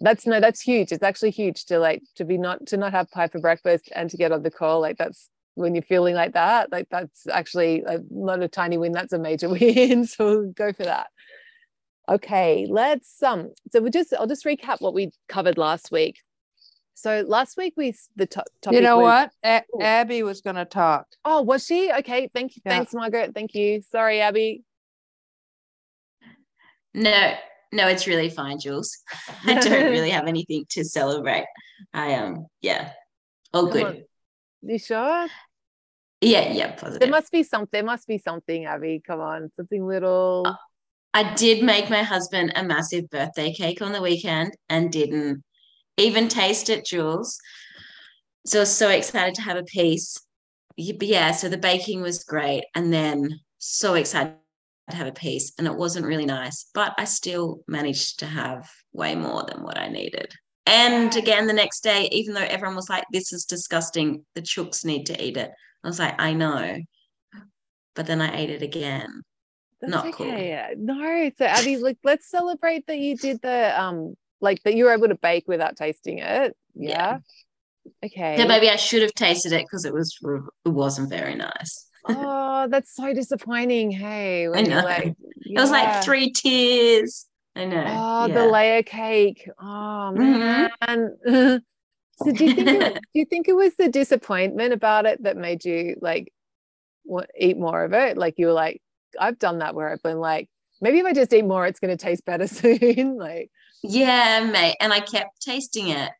That's 0.00 0.26
no, 0.26 0.40
that's 0.40 0.60
huge. 0.62 0.92
It's 0.92 1.02
actually 1.02 1.30
huge 1.30 1.66
to 1.66 1.78
like 1.78 2.02
to 2.16 2.24
be 2.24 2.38
not 2.38 2.66
to 2.68 2.76
not 2.76 2.92
have 2.92 3.10
pie 3.10 3.28
for 3.28 3.38
breakfast 3.40 3.90
and 3.94 4.10
to 4.10 4.16
get 4.16 4.32
on 4.32 4.42
the 4.42 4.50
call. 4.50 4.80
Like 4.80 4.96
that's 4.98 5.28
when 5.54 5.74
you're 5.74 5.82
feeling 5.82 6.14
like 6.14 6.34
that. 6.34 6.72
Like 6.72 6.88
that's 6.90 7.26
actually 7.28 7.82
a, 7.86 8.00
not 8.10 8.42
a 8.42 8.48
tiny 8.48 8.78
win. 8.78 8.92
That's 8.92 9.12
a 9.12 9.18
major 9.18 9.48
win. 9.50 10.06
so 10.06 10.46
go 10.56 10.72
for 10.72 10.84
that. 10.84 11.08
Okay, 12.10 12.66
let's 12.68 13.22
um. 13.22 13.50
So 13.72 13.80
we 13.80 13.90
just 13.90 14.12
I'll 14.12 14.26
just 14.26 14.44
recap 14.44 14.80
what 14.80 14.94
we 14.94 15.10
covered 15.28 15.56
last 15.56 15.92
week. 15.92 16.16
So 16.94 17.24
last 17.26 17.56
week 17.56 17.74
we 17.76 17.94
the 18.16 18.26
to- 18.26 18.44
topic. 18.60 18.76
You 18.76 18.82
know 18.82 18.98
was- 18.98 19.04
what? 19.04 19.30
A- 19.44 19.82
Abby 19.82 20.22
was 20.22 20.40
going 20.40 20.56
to 20.56 20.64
talk. 20.64 21.06
Oh, 21.24 21.42
was 21.42 21.64
she? 21.64 21.92
Okay, 21.92 22.28
thank 22.34 22.56
you. 22.56 22.62
Yeah. 22.64 22.72
Thanks, 22.72 22.92
Margaret. 22.92 23.32
Thank 23.34 23.54
you. 23.54 23.82
Sorry, 23.90 24.20
Abby. 24.20 24.64
No, 26.92 27.34
no, 27.72 27.86
it's 27.86 28.06
really 28.08 28.28
fine, 28.28 28.58
Jules. 28.58 28.98
I 29.46 29.54
don't 29.54 29.70
really 29.90 30.10
have 30.10 30.26
anything 30.26 30.64
to 30.70 30.84
celebrate. 30.84 31.44
I 31.94 32.14
um, 32.14 32.46
yeah, 32.60 32.90
all 33.54 33.64
Come 33.68 33.72
good. 33.72 33.86
on. 33.86 34.02
You 34.62 34.78
sure? 34.78 35.26
Yeah, 36.20 36.52
yeah, 36.52 36.76
There 36.98 37.08
must 37.08 37.32
be 37.32 37.42
something. 37.42 37.70
There 37.72 37.84
must 37.84 38.06
be 38.06 38.18
something, 38.18 38.66
Abby. 38.66 39.00
Come 39.06 39.20
on, 39.20 39.50
something 39.56 39.86
little. 39.86 40.42
Uh, 40.46 40.54
I 41.12 41.34
did 41.34 41.64
make 41.64 41.90
my 41.90 42.02
husband 42.02 42.52
a 42.54 42.62
massive 42.62 43.10
birthday 43.10 43.52
cake 43.52 43.82
on 43.82 43.92
the 43.92 44.02
weekend 44.02 44.52
and 44.68 44.92
didn't 44.92 45.42
even 45.96 46.28
taste 46.28 46.70
it, 46.70 46.84
Jules. 46.84 47.38
So 48.46 48.58
I 48.58 48.62
was 48.62 48.74
so 48.74 48.88
excited 48.88 49.34
to 49.34 49.42
have 49.42 49.56
a 49.56 49.64
piece. 49.64 50.16
Yeah, 50.76 51.32
so 51.32 51.48
the 51.48 51.58
baking 51.58 52.00
was 52.00 52.24
great, 52.24 52.64
and 52.74 52.92
then 52.92 53.40
so 53.58 53.94
excited 53.94 54.36
to 54.88 54.96
have 54.96 55.08
a 55.08 55.12
piece, 55.12 55.52
and 55.58 55.66
it 55.66 55.74
wasn't 55.74 56.06
really 56.06 56.24
nice, 56.24 56.70
but 56.72 56.94
I 56.96 57.04
still 57.04 57.60
managed 57.68 58.20
to 58.20 58.26
have 58.26 58.70
way 58.92 59.14
more 59.14 59.42
than 59.42 59.62
what 59.62 59.78
I 59.78 59.88
needed. 59.88 60.32
And 60.64 61.14
again, 61.16 61.46
the 61.46 61.52
next 61.52 61.82
day, 61.82 62.08
even 62.12 62.34
though 62.34 62.40
everyone 62.40 62.76
was 62.76 62.88
like, 62.88 63.04
"This 63.12 63.32
is 63.32 63.44
disgusting," 63.44 64.24
the 64.34 64.42
chooks 64.42 64.84
need 64.84 65.04
to 65.06 65.22
eat 65.22 65.36
it. 65.36 65.50
I 65.84 65.88
was 65.88 65.98
like, 65.98 66.14
"I 66.20 66.32
know," 66.32 66.78
but 67.94 68.06
then 68.06 68.22
I 68.22 68.36
ate 68.36 68.50
it 68.50 68.62
again. 68.62 69.22
That's 69.80 69.92
not 70.04 70.12
cool. 70.14 70.26
okay. 70.26 70.74
No, 70.76 71.30
so 71.38 71.44
Abby, 71.44 71.76
like, 71.78 71.98
let's 72.04 72.28
celebrate 72.28 72.86
that 72.86 72.98
you 72.98 73.16
did 73.16 73.40
the 73.42 73.80
um, 73.80 74.14
like 74.40 74.62
that 74.64 74.74
you 74.74 74.84
were 74.84 74.92
able 74.92 75.08
to 75.08 75.14
bake 75.14 75.44
without 75.46 75.76
tasting 75.76 76.18
it. 76.18 76.56
Yeah. 76.74 77.18
Okay. 78.04 78.36
So 78.36 78.46
maybe 78.46 78.68
I 78.68 78.76
should 78.76 79.02
have 79.02 79.14
tasted 79.14 79.52
it 79.52 79.62
because 79.64 79.84
it 79.84 79.94
was 79.94 80.16
it 80.64 80.68
wasn't 80.68 81.10
very 81.10 81.34
nice. 81.34 81.86
oh, 82.06 82.68
that's 82.68 82.94
so 82.94 83.12
disappointing. 83.14 83.90
Hey, 83.90 84.42
you're 84.42 84.62
know. 84.62 84.82
like, 84.82 85.14
It 85.42 85.58
was 85.58 85.70
like 85.70 86.04
three 86.04 86.30
tiers. 86.30 87.26
I 87.56 87.64
know. 87.64 87.84
Oh, 87.86 88.26
yeah. 88.26 88.34
the 88.34 88.46
layer 88.46 88.82
cake. 88.82 89.48
Oh 89.60 90.12
Mhm. 90.14 90.70
man. 90.86 91.10
so 92.22 92.32
do 92.32 92.44
you 92.44 92.54
think 92.54 92.68
it, 92.68 92.94
do 92.94 93.00
you 93.14 93.24
think 93.24 93.48
it 93.48 93.56
was 93.56 93.74
the 93.76 93.88
disappointment 93.88 94.72
about 94.72 95.06
it 95.06 95.22
that 95.24 95.36
made 95.36 95.64
you 95.64 95.96
like 96.00 96.32
eat 97.38 97.58
more 97.58 97.82
of 97.84 97.92
it? 97.92 98.16
Like 98.16 98.34
you 98.38 98.46
were 98.46 98.52
like, 98.52 98.80
I've 99.18 99.38
done 99.38 99.58
that 99.58 99.74
where 99.74 99.90
I've 99.90 100.02
been 100.02 100.18
like, 100.20 100.48
maybe 100.80 100.98
if 100.98 101.06
I 101.06 101.12
just 101.12 101.32
eat 101.32 101.44
more, 101.44 101.66
it's 101.66 101.80
going 101.80 101.96
to 101.96 102.02
taste 102.02 102.24
better 102.24 102.46
soon. 102.48 103.16
like, 103.16 103.50
Yeah, 103.82 104.48
mate. 104.52 104.76
And 104.80 104.92
I 104.92 105.00
kept 105.00 105.40
tasting 105.42 105.88
it. 105.88 106.10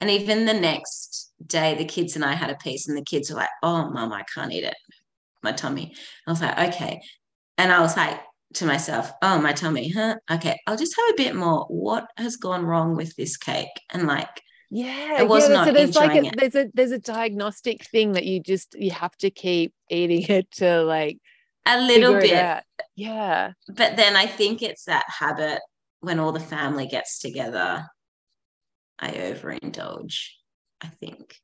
And 0.00 0.10
even 0.10 0.46
the 0.46 0.54
next 0.54 1.32
day, 1.46 1.74
the 1.76 1.84
kids 1.86 2.16
and 2.16 2.24
I 2.24 2.34
had 2.34 2.50
a 2.50 2.56
piece, 2.56 2.88
and 2.88 2.96
the 2.98 3.04
kids 3.04 3.30
were 3.30 3.36
like, 3.36 3.50
"Oh, 3.62 3.90
mom, 3.90 4.12
I 4.12 4.24
can't 4.34 4.52
eat 4.52 4.64
it, 4.64 4.76
my 5.42 5.52
tummy." 5.52 5.94
I 6.26 6.30
was 6.32 6.40
like, 6.42 6.58
"Okay," 6.74 7.00
and 7.58 7.72
I 7.72 7.80
was 7.80 7.96
like 7.96 8.20
to 8.54 8.66
myself, 8.66 9.12
"Oh, 9.22 9.40
my 9.40 9.52
tummy, 9.54 9.90
huh? 9.90 10.16
Okay, 10.30 10.58
I'll 10.66 10.76
just 10.78 10.96
have 10.96 11.10
a 11.14 11.16
bit 11.16 11.36
more. 11.36 11.66
What 11.68 12.08
has 12.18 12.36
gone 12.36 12.64
wrong 12.66 12.96
with 12.96 13.16
this 13.16 13.36
cake?" 13.38 13.68
And 13.90 14.06
like, 14.08 14.42
yeah, 14.70 15.22
it 15.22 15.28
was 15.28 15.48
yeah, 15.48 15.54
not 15.54 15.64
so 15.64 15.72
there's 15.72 15.94
like 15.94 16.14
a, 16.14 16.24
it. 16.24 16.34
there's 16.34 16.54
a 16.54 16.66
there's 16.74 16.92
a 16.92 16.98
diagnostic 16.98 17.84
thing 17.84 18.12
that 18.12 18.24
you 18.24 18.40
just 18.40 18.74
you 18.78 18.90
have 18.92 19.16
to 19.18 19.30
keep 19.30 19.74
eating 19.88 20.22
it 20.28 20.50
to 20.52 20.82
like 20.82 21.18
a 21.66 21.80
little 21.80 22.14
bit. 22.18 22.62
Yeah. 22.96 23.52
but 23.68 23.96
then 23.96 24.16
I 24.16 24.26
think 24.26 24.62
it's 24.62 24.84
that 24.84 25.06
habit 25.08 25.60
when 26.00 26.18
all 26.18 26.32
the 26.32 26.40
family 26.40 26.86
gets 26.86 27.18
together, 27.18 27.86
I 28.98 29.10
overindulge, 29.10 30.28
I 30.80 30.88
think, 30.88 31.36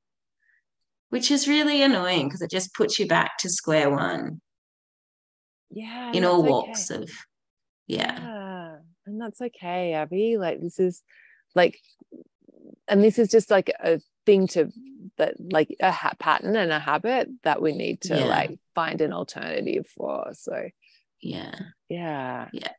which 1.11 1.31
is 1.31 1.49
really 1.49 1.83
annoying 1.83 2.29
because 2.29 2.43
it 2.43 2.51
just 2.51 2.75
puts 2.75 2.99
you 2.99 3.07
back 3.07 3.39
to 3.39 3.49
square 3.51 3.91
one 3.91 4.41
Yeah. 5.71 6.13
in 6.13 6.25
all 6.25 6.43
walks 6.43 6.91
okay. 6.91 7.03
of, 7.03 7.11
yeah. 7.87 8.21
Yeah. 8.21 8.77
And 9.07 9.21
that's 9.21 9.41
okay, 9.41 9.93
Abby. 9.93 10.37
Like 10.37 10.61
this 10.61 10.81
is 10.81 11.03
like 11.55 11.79
and 12.89 13.03
this 13.03 13.19
is 13.19 13.31
just 13.31 13.51
like 13.51 13.71
a 13.81 14.01
thing 14.27 14.47
to 14.49 14.71
that 15.19 15.35
like 15.53 15.75
a 15.81 15.91
ha- 15.91 16.13
pattern 16.19 16.57
and 16.57 16.71
a 16.73 16.79
habit 16.79 17.29
that 17.45 17.63
we 17.63 17.73
need 17.73 18.01
to 18.03 18.17
Yeah. 18.19 18.25
like 18.27 18.59
find 18.75 19.01
an 19.01 19.13
alternative 19.13 19.87
for. 19.97 20.31
So 20.35 20.69
Yeah. 21.23 21.55
yeah. 21.89 22.49
Yeah. 22.53 22.73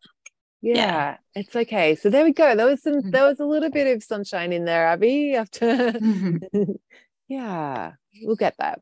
Yeah, 0.62 0.76
Yeah. 0.76 1.18
it's 1.36 1.56
okay. 1.56 1.96
So 1.96 2.10
there 2.10 2.24
we 2.26 2.34
go. 2.34 2.56
There 2.56 2.66
was 2.66 2.82
some 2.84 2.96
Mhm. 3.02 3.12
there 3.12 3.26
was 3.26 3.40
a 3.40 3.46
little 3.46 3.70
bit 3.72 3.88
of 3.96 4.04
sunshine 4.04 4.52
in 4.52 4.66
there, 4.66 4.88
Abby, 4.88 5.36
after 5.36 5.94
yeah, 7.28 7.94
we'll 8.22 8.36
get 8.36 8.56
that. 8.60 8.82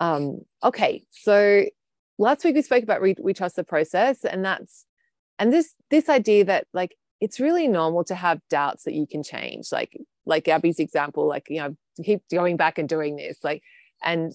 Um, 0.00 0.40
okay, 0.62 1.04
so 1.10 1.64
last 2.18 2.44
week 2.44 2.54
we 2.54 2.62
spoke 2.62 2.82
about 2.82 3.02
we, 3.02 3.14
we 3.20 3.34
trust 3.34 3.56
the 3.56 3.64
process, 3.64 4.24
and 4.24 4.44
that's 4.44 4.86
and 5.38 5.52
this 5.52 5.74
this 5.90 6.08
idea 6.08 6.44
that 6.46 6.66
like 6.72 6.96
it's 7.20 7.38
really 7.40 7.68
normal 7.68 8.02
to 8.04 8.14
have 8.14 8.40
doubts 8.48 8.84
that 8.84 8.94
you 8.94 9.06
can 9.06 9.22
change, 9.22 9.70
like 9.72 9.96
like 10.30 10.48
Abby's 10.48 10.78
example, 10.78 11.26
like 11.26 11.46
you 11.50 11.58
know, 11.58 11.76
keep 12.02 12.22
going 12.30 12.56
back 12.56 12.78
and 12.78 12.88
doing 12.88 13.16
this, 13.16 13.38
like 13.44 13.62
and 14.02 14.32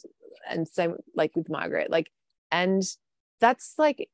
and 0.48 0.68
same 0.68 0.98
like 1.16 1.36
with 1.36 1.50
Margaret, 1.50 1.90
like 1.90 2.12
and 2.52 2.84
that's 3.40 3.74
like 3.80 4.08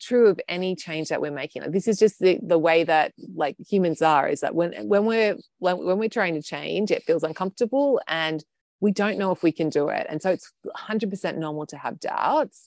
true 0.00 0.28
of 0.28 0.40
any 0.48 0.74
change 0.74 1.08
that 1.08 1.20
we're 1.20 1.30
making. 1.30 1.62
Like 1.62 1.72
this 1.72 1.88
is 1.88 1.98
just 1.98 2.18
the, 2.20 2.38
the 2.42 2.58
way 2.58 2.84
that 2.84 3.12
like 3.34 3.56
humans 3.58 4.00
are 4.00 4.28
is 4.28 4.40
that 4.40 4.54
when 4.54 4.72
when 4.88 5.04
we're 5.04 5.36
when, 5.58 5.84
when 5.84 5.98
we're 5.98 6.08
trying 6.08 6.34
to 6.34 6.42
change 6.42 6.90
it 6.90 7.04
feels 7.04 7.22
uncomfortable 7.22 8.00
and 8.08 8.42
we 8.80 8.90
don't 8.90 9.18
know 9.18 9.30
if 9.30 9.42
we 9.42 9.52
can 9.52 9.68
do 9.68 9.88
it. 9.88 10.06
And 10.10 10.20
so 10.20 10.30
it's 10.30 10.52
100% 10.66 11.36
normal 11.36 11.66
to 11.66 11.76
have 11.76 12.00
doubts. 12.00 12.66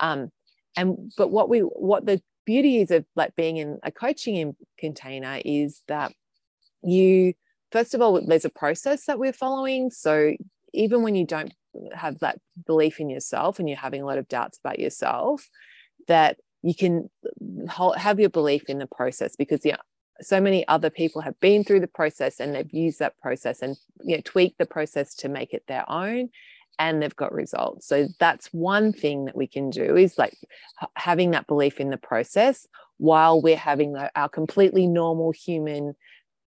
Um 0.00 0.30
and 0.76 1.12
but 1.16 1.28
what 1.30 1.48
we 1.48 1.60
what 1.60 2.06
the 2.06 2.20
beauty 2.44 2.80
is 2.80 2.90
of 2.90 3.04
like 3.16 3.34
being 3.36 3.56
in 3.56 3.78
a 3.82 3.90
coaching 3.90 4.36
in 4.36 4.56
container 4.78 5.40
is 5.44 5.82
that 5.88 6.12
you 6.82 7.34
first 7.72 7.94
of 7.94 8.00
all 8.00 8.20
there's 8.26 8.44
a 8.44 8.50
process 8.50 9.06
that 9.06 9.18
we're 9.18 9.32
following 9.32 9.90
so 9.90 10.32
even 10.72 11.02
when 11.02 11.14
you 11.14 11.26
don't 11.26 11.52
have 11.94 12.18
that 12.20 12.38
belief 12.66 13.00
in 13.00 13.10
yourself 13.10 13.58
and 13.58 13.68
you're 13.68 13.78
having 13.78 14.02
a 14.02 14.06
lot 14.06 14.18
of 14.18 14.28
doubts 14.28 14.58
about 14.58 14.78
yourself 14.78 15.48
that 16.08 16.38
you 16.62 16.74
can 16.74 17.08
uh, 17.24 17.70
hol- 17.70 17.92
have 17.92 18.18
your 18.18 18.30
belief 18.30 18.64
in 18.68 18.78
the 18.78 18.86
process 18.86 19.36
because 19.36 19.60
yeah 19.64 19.76
so 20.20 20.40
many 20.40 20.66
other 20.68 20.88
people 20.88 21.20
have 21.20 21.38
been 21.40 21.62
through 21.62 21.80
the 21.80 21.86
process 21.86 22.40
and 22.40 22.54
they've 22.54 22.72
used 22.72 22.98
that 22.98 23.18
process 23.18 23.60
and 23.60 23.76
you 24.02 24.16
know 24.16 24.22
tweaked 24.24 24.58
the 24.58 24.66
process 24.66 25.14
to 25.14 25.28
make 25.28 25.52
it 25.52 25.62
their 25.68 25.88
own 25.90 26.30
and 26.78 27.02
they've 27.02 27.16
got 27.16 27.32
results. 27.32 27.86
So 27.86 28.08
that's 28.18 28.48
one 28.48 28.92
thing 28.92 29.26
that 29.26 29.36
we 29.36 29.46
can 29.46 29.70
do 29.70 29.96
is 29.96 30.18
like 30.18 30.36
having 30.94 31.30
that 31.30 31.46
belief 31.46 31.80
in 31.80 31.90
the 31.90 31.96
process 31.96 32.66
while 32.98 33.40
we're 33.40 33.56
having 33.56 33.96
our 34.14 34.28
completely 34.28 34.86
normal 34.86 35.32
human 35.32 35.94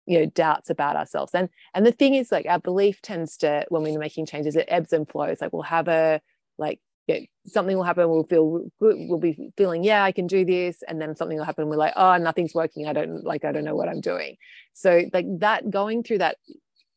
you 0.06 0.20
know 0.20 0.26
doubts 0.26 0.70
about 0.70 0.96
ourselves. 0.96 1.34
And 1.34 1.50
and 1.74 1.86
the 1.86 1.92
thing 1.92 2.16
is 2.16 2.32
like 2.32 2.46
our 2.48 2.60
belief 2.60 3.02
tends 3.02 3.38
to 3.38 3.66
when 3.70 3.84
we're 3.84 4.00
making 4.00 4.26
changes 4.26 4.56
it 4.56 4.66
ebbs 4.68 4.94
and 4.94 5.08
flows. 5.08 5.42
Like 5.42 5.54
we'll 5.54 5.64
have 5.64 5.88
a 5.88 6.22
like 6.58 6.80
yeah, 7.08 7.20
something 7.46 7.78
will 7.78 7.84
happen 7.84 8.10
we'll 8.10 8.24
feel 8.24 8.66
good 8.80 8.96
we'll 8.98 9.20
be 9.20 9.52
feeling 9.58 9.84
yeah 9.84 10.04
i 10.04 10.12
can 10.12 10.26
do 10.26 10.44
this 10.44 10.82
and 10.88 11.00
then 11.00 11.16
something 11.16 11.38
will 11.38 11.46
happen 11.46 11.70
we're 11.70 11.76
like 11.76 11.94
oh 11.96 12.18
nothing's 12.18 12.56
working. 12.56 12.88
I 12.88 12.94
don't 12.94 13.24
like 13.24 13.46
i 13.46 13.52
don't 13.52 13.64
know 13.64 13.76
what 13.76 13.90
i'm 13.90 14.02
doing. 14.02 14.38
So 14.74 15.04
like 15.14 15.26
that 15.40 15.70
going 15.70 16.04
through 16.04 16.20
that 16.20 16.38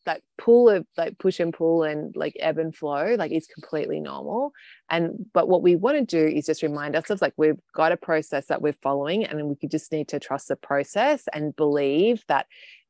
that 0.08 0.22
pull 0.38 0.70
of 0.70 0.86
like 0.96 1.18
push 1.18 1.38
and 1.38 1.52
pull 1.52 1.82
and 1.82 2.16
like 2.16 2.34
ebb 2.40 2.56
and 2.56 2.74
flow 2.74 3.14
like 3.18 3.30
is 3.30 3.46
completely 3.46 4.00
normal. 4.00 4.52
And 4.88 5.26
but 5.34 5.48
what 5.50 5.60
we 5.60 5.76
want 5.76 5.98
to 5.98 6.04
do 6.04 6.26
is 6.26 6.46
just 6.46 6.62
remind 6.62 6.96
ourselves 6.96 7.20
like 7.20 7.34
we've 7.36 7.60
got 7.74 7.92
a 7.92 7.96
process 7.98 8.46
that 8.46 8.62
we're 8.62 8.76
following 8.82 9.26
and 9.26 9.58
we 9.60 9.68
just 9.68 9.92
need 9.92 10.08
to 10.08 10.18
trust 10.18 10.48
the 10.48 10.56
process 10.56 11.28
and 11.34 11.54
believe 11.54 12.24
that 12.28 12.46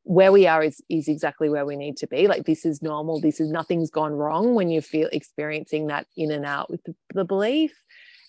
where 0.09 0.33
we 0.33 0.47
are 0.47 0.63
is 0.63 0.81
is 0.89 1.07
exactly 1.07 1.51
where 1.51 1.67
we 1.67 1.77
need 1.77 1.95
to 1.99 2.07
be. 2.07 2.29
Like 2.29 2.47
this 2.47 2.65
is 2.65 2.81
normal. 2.81 3.21
This 3.21 3.41
is 3.41 3.51
nothing's 3.51 3.91
gone 3.91 4.15
wrong 4.15 4.55
when 4.55 4.71
you 4.71 4.81
feel 4.81 5.07
experiencing 5.13 5.89
that 5.89 6.07
in 6.17 6.31
and 6.31 6.47
out 6.47 6.71
with 6.71 6.83
the, 6.85 6.95
the 7.13 7.27
belief 7.27 7.75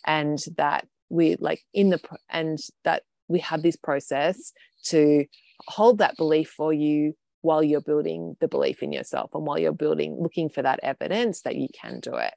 and 0.05 0.37
that 0.57 0.85
we 1.09 1.37
like 1.39 1.61
in 1.73 1.89
the 1.89 2.01
and 2.29 2.59
that 2.83 3.03
we 3.29 3.39
have 3.39 3.63
this 3.63 3.77
process 3.77 4.51
to 4.87 5.23
hold 5.67 5.99
that 5.99 6.17
belief 6.17 6.49
for 6.49 6.73
you 6.73 7.13
while 7.43 7.63
you're 7.63 7.79
building 7.79 8.35
the 8.41 8.49
belief 8.49 8.83
in 8.83 8.91
yourself 8.91 9.29
and 9.33 9.45
while 9.45 9.57
you're 9.57 9.71
building 9.71 10.17
looking 10.19 10.49
for 10.49 10.61
that 10.61 10.81
evidence 10.83 11.43
that 11.43 11.55
you 11.55 11.69
can 11.81 12.01
do 12.01 12.13
it 12.15 12.33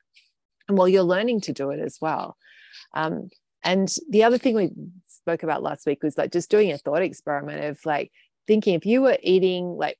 and 0.69 0.79
while 0.79 0.87
you're 0.87 1.03
learning 1.03 1.41
to 1.41 1.53
do 1.53 1.71
it 1.71 1.81
as 1.81 1.99
well. 2.01 2.37
Um, 2.95 3.29
and 3.65 3.89
the 4.09 4.23
other 4.23 4.39
thing 4.39 4.55
we 4.55 4.71
spoke 5.09 5.43
about 5.43 5.65
last 5.65 5.85
week 5.85 6.05
was 6.05 6.17
like 6.17 6.31
just 6.31 6.49
doing 6.49 6.71
a 6.71 6.79
thought 6.79 7.03
experiment 7.03 7.65
of 7.65 7.81
like 7.85 8.13
thinking 8.47 8.75
if 8.75 8.87
you 8.87 9.03
were 9.03 9.19
eating 9.23 9.77
like 9.77 9.97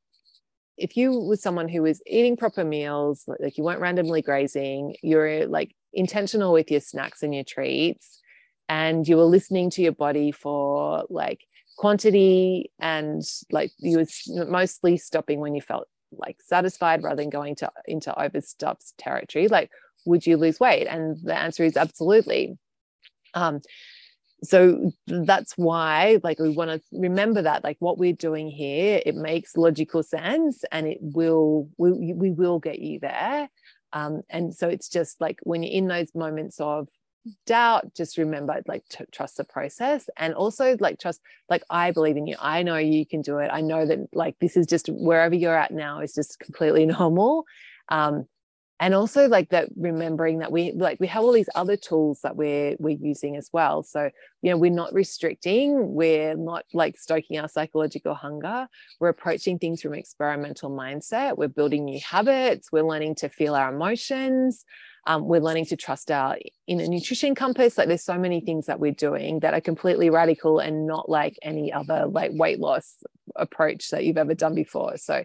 if 0.77 0.97
you 0.97 1.13
were 1.21 1.37
someone 1.37 1.69
who 1.69 1.83
was 1.83 2.03
eating 2.07 2.37
proper 2.37 2.65
meals 2.65 3.25
like, 3.41 3.57
you 3.57 3.65
weren't 3.65 3.81
randomly 3.81 4.23
grazing 4.23 4.97
you're 5.03 5.47
like 5.47 5.75
intentional 5.93 6.53
with 6.53 6.71
your 6.71 6.81
snacks 6.81 7.23
and 7.23 7.35
your 7.35 7.45
treats 7.45 8.21
and 8.69 9.07
you 9.07 9.17
were 9.17 9.25
listening 9.25 9.71
to 9.71 9.83
your 9.83 9.93
body 9.93 10.33
for 10.33 11.05
like 11.11 11.45
quantity 11.77 12.71
and 12.81 13.23
like 13.51 13.71
you 13.79 13.99
were 13.99 14.47
mostly 14.47 14.97
stopping 14.97 15.41
when 15.41 15.55
you 15.55 15.61
felt 15.61 15.89
like 16.13 16.37
satisfied 16.43 17.03
rather 17.03 17.17
than 17.17 17.31
going 17.31 17.55
to 17.55 17.71
into 17.87 18.15
overstuffed 18.21 18.97
territory 18.99 19.49
like 19.49 19.71
would 20.05 20.27
you 20.27 20.37
lose 20.37 20.61
weight? 20.61 20.87
And 20.87 21.17
the 21.23 21.37
answer 21.37 21.65
is 21.65 21.77
absolutely. 21.77 22.59
Um 23.35 23.61
so 24.43 24.93
that's 25.07 25.53
why 25.57 26.19
like 26.25 26.39
we 26.39 26.51
want 26.51 26.71
to 26.71 26.81
remember 26.93 27.43
that 27.43 27.63
like 27.63 27.77
what 27.79 27.99
we're 27.99 28.13
doing 28.13 28.49
here 28.49 29.01
it 29.07 29.15
makes 29.15 29.57
logical 29.57 30.03
sense 30.03 30.65
and 30.73 30.87
it 30.87 30.99
will 31.01 31.69
we, 31.79 32.13
we 32.13 32.31
will 32.31 32.59
get 32.59 32.79
you 32.79 32.99
there. 32.99 33.49
Um, 33.93 34.23
and 34.31 34.55
so 34.55 34.69
it's 34.69 34.89
just 34.89 35.21
like 35.21 35.39
when 35.43 35.63
you're 35.63 35.73
in 35.73 35.87
those 35.87 36.15
moments 36.15 36.59
of 36.61 36.89
doubt 37.47 37.95
just 37.95 38.19
remember 38.19 38.61
like 38.67 38.83
to 38.89 39.07
trust 39.13 39.37
the 39.37 39.45
process 39.45 40.11
and 40.17 40.35
also 40.35 40.77
like 40.81 40.99
trust 40.99 41.21
like 41.49 41.63
i 41.71 41.93
believe 41.93 42.17
in 42.17 42.27
you. 42.27 42.35
I 42.41 42.65
know 42.65 42.77
you 42.79 43.07
can 43.07 43.23
do 43.23 43.39
it. 43.39 43.49
I 43.53 43.61
know 43.61 43.87
that 43.87 43.99
like 44.13 44.37
this 44.41 44.57
is 44.57 44.67
just 44.67 44.89
wherever 44.89 45.35
you're 45.35 45.57
at 45.57 45.71
now 45.71 46.01
is 46.01 46.15
just 46.15 46.41
completely 46.41 46.87
normal. 46.99 47.45
Um, 47.89 48.27
and 48.83 48.97
also 48.97 49.29
like 49.29 49.51
that 49.51 49.69
remembering 49.77 50.41
that 50.41 50.51
we 50.51 50.73
like 50.73 50.99
we 50.99 51.07
have 51.07 51.23
all 51.23 51.31
these 51.31 51.49
other 51.55 51.77
tools 51.77 52.19
that 52.25 52.35
we're 52.35 52.75
we're 52.81 52.99
using 53.01 53.37
as 53.37 53.49
well. 53.53 53.85
So 53.85 54.11
you 54.43 54.51
know 54.51 54.57
we're 54.57 54.73
not 54.73 54.93
restricting 54.93 55.95
we're 55.95 56.35
not 56.35 56.65
like 56.75 56.99
stoking 56.99 57.39
our 57.39 57.49
psychological 57.49 58.15
hunger. 58.17 58.67
We're 58.99 59.11
approaching 59.11 59.61
things 59.61 59.81
from 59.81 59.95
experimental 59.95 60.69
mindset. 60.69 61.39
We're 61.39 61.47
building 61.47 61.85
new 61.85 62.01
habits. 62.01 62.73
We're 62.73 62.83
learning 62.83 63.15
to 63.17 63.29
feel 63.29 63.55
our 63.55 63.73
emotions. 63.73 64.65
Um, 65.07 65.27
we're 65.27 65.41
learning 65.41 65.67
to 65.67 65.77
trust 65.77 66.11
our 66.11 66.39
inner 66.67 66.89
nutrition 66.89 67.37
compass. 67.37 67.79
Like 67.79 67.87
there's 67.87 68.05
so 68.05 68.19
many 68.19 68.41
things 68.41 68.67
that 68.67 68.81
we're 68.81 68.93
doing 68.93 69.41
that 69.41 69.55
are 69.55 69.61
completely 69.61 70.11
radical 70.11 70.59
and 70.59 70.89
not 70.89 71.09
like 71.09 71.39
any 71.43 71.73
other 71.73 72.07
like 72.07 72.33
weight 72.35 72.59
loss 72.59 72.97
approach 73.37 73.91
that 73.91 74.05
you've 74.05 74.19
ever 74.19 74.35
done 74.35 74.57
before. 74.57 74.97
So 74.97 75.25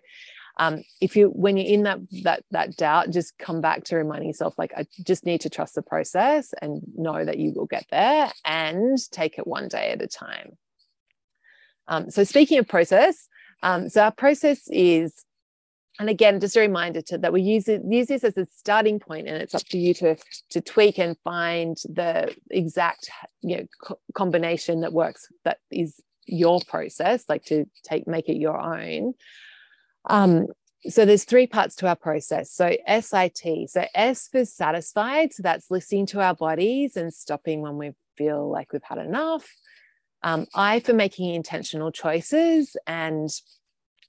um, 0.57 0.83
if 1.01 1.15
you 1.15 1.27
when 1.29 1.57
you're 1.57 1.71
in 1.71 1.83
that 1.83 1.99
that 2.23 2.43
that 2.51 2.75
doubt 2.77 3.11
just 3.11 3.37
come 3.37 3.61
back 3.61 3.83
to 3.85 3.95
reminding 3.95 4.27
yourself 4.27 4.55
like 4.57 4.73
i 4.75 4.85
just 5.03 5.25
need 5.25 5.41
to 5.41 5.49
trust 5.49 5.75
the 5.75 5.81
process 5.81 6.53
and 6.61 6.81
know 6.95 7.23
that 7.23 7.37
you 7.37 7.53
will 7.53 7.65
get 7.65 7.85
there 7.91 8.31
and 8.45 8.99
take 9.11 9.37
it 9.37 9.47
one 9.47 9.67
day 9.67 9.91
at 9.91 10.01
a 10.01 10.07
time. 10.07 10.57
Um, 11.87 12.09
so 12.09 12.23
speaking 12.23 12.59
of 12.59 12.67
process 12.67 13.27
um, 13.63 13.89
so 13.89 14.03
our 14.03 14.11
process 14.11 14.67
is 14.67 15.23
and 15.99 16.09
again 16.09 16.39
just 16.39 16.55
a 16.55 16.59
reminder 16.59 17.01
to 17.01 17.17
that 17.17 17.33
we 17.33 17.41
use 17.41 17.67
it 17.67 17.81
use 17.87 18.07
this 18.07 18.23
as 18.23 18.37
a 18.37 18.45
starting 18.53 18.99
point 18.99 19.27
and 19.27 19.37
it's 19.37 19.55
up 19.55 19.63
to 19.69 19.77
you 19.77 19.93
to 19.95 20.15
to 20.49 20.61
tweak 20.61 20.99
and 20.99 21.17
find 21.23 21.77
the 21.85 22.35
exact 22.51 23.09
you 23.41 23.57
know 23.57 23.63
co- 23.81 23.99
combination 24.13 24.81
that 24.81 24.93
works 24.93 25.27
that 25.43 25.59
is 25.71 26.01
your 26.25 26.59
process 26.67 27.23
like 27.29 27.43
to 27.45 27.65
take 27.83 28.05
make 28.07 28.27
it 28.29 28.35
your 28.35 28.59
own 28.59 29.13
um, 30.09 30.47
so 30.87 31.05
there's 31.05 31.25
three 31.25 31.47
parts 31.47 31.75
to 31.77 31.87
our 31.87 31.95
process. 31.95 32.51
So 32.51 32.75
SIT. 32.87 33.69
So 33.69 33.85
S 33.93 34.27
for 34.27 34.45
satisfied. 34.45 35.33
So 35.33 35.43
that's 35.43 35.71
listening 35.71 36.05
to 36.07 36.21
our 36.21 36.35
bodies 36.35 36.95
and 36.95 37.13
stopping 37.13 37.61
when 37.61 37.77
we 37.77 37.91
feel 38.17 38.49
like 38.49 38.71
we've 38.71 38.81
had 38.83 38.99
enough. 38.99 39.47
Um, 40.23 40.47
I 40.55 40.79
for 40.79 40.93
making 40.93 41.33
intentional 41.33 41.91
choices. 41.91 42.75
And 42.85 43.29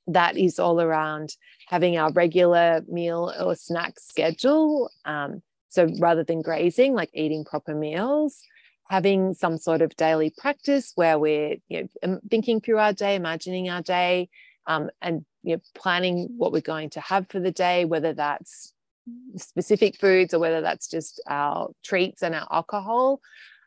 that 0.06 0.37
is 0.37 0.58
all 0.58 0.80
around 0.80 1.34
having 1.68 1.98
our 1.98 2.12
regular 2.12 2.82
meal 2.88 3.32
or 3.40 3.54
snack 3.54 3.98
schedule. 3.98 4.90
Um, 5.04 5.42
so 5.68 5.87
rather 5.98 6.24
than 6.24 6.42
grazing, 6.42 6.94
like 6.94 7.11
eating 7.12 7.44
proper 7.44 7.74
meals, 7.74 8.42
having 8.88 9.34
some 9.34 9.58
sort 9.58 9.82
of 9.82 9.94
daily 9.96 10.32
practice 10.37 10.92
where 10.94 11.18
we're 11.18 11.56
you 11.68 11.88
know, 12.02 12.20
thinking 12.30 12.61
through 12.61 12.78
our 12.78 12.94
day, 12.94 13.16
imagining 13.16 13.68
our 13.68 13.82
day, 13.82 14.30
um, 14.68 14.90
and 15.02 15.24
you 15.42 15.57
know, 15.57 15.62
planning 15.74 16.28
what 16.37 16.52
we're 16.52 16.61
going 16.61 16.90
to 16.90 17.00
have 17.00 17.26
for 17.28 17.40
the 17.40 17.50
day, 17.50 17.85
whether 17.85 18.12
that's 18.12 18.74
specific 19.37 19.96
foods 19.98 20.35
or 20.35 20.38
whether 20.38 20.61
that's 20.61 20.88
just 20.88 21.20
our 21.26 21.70
treats 21.83 22.22
and 22.22 22.35
our 22.35 22.46
alcohol. 22.52 23.20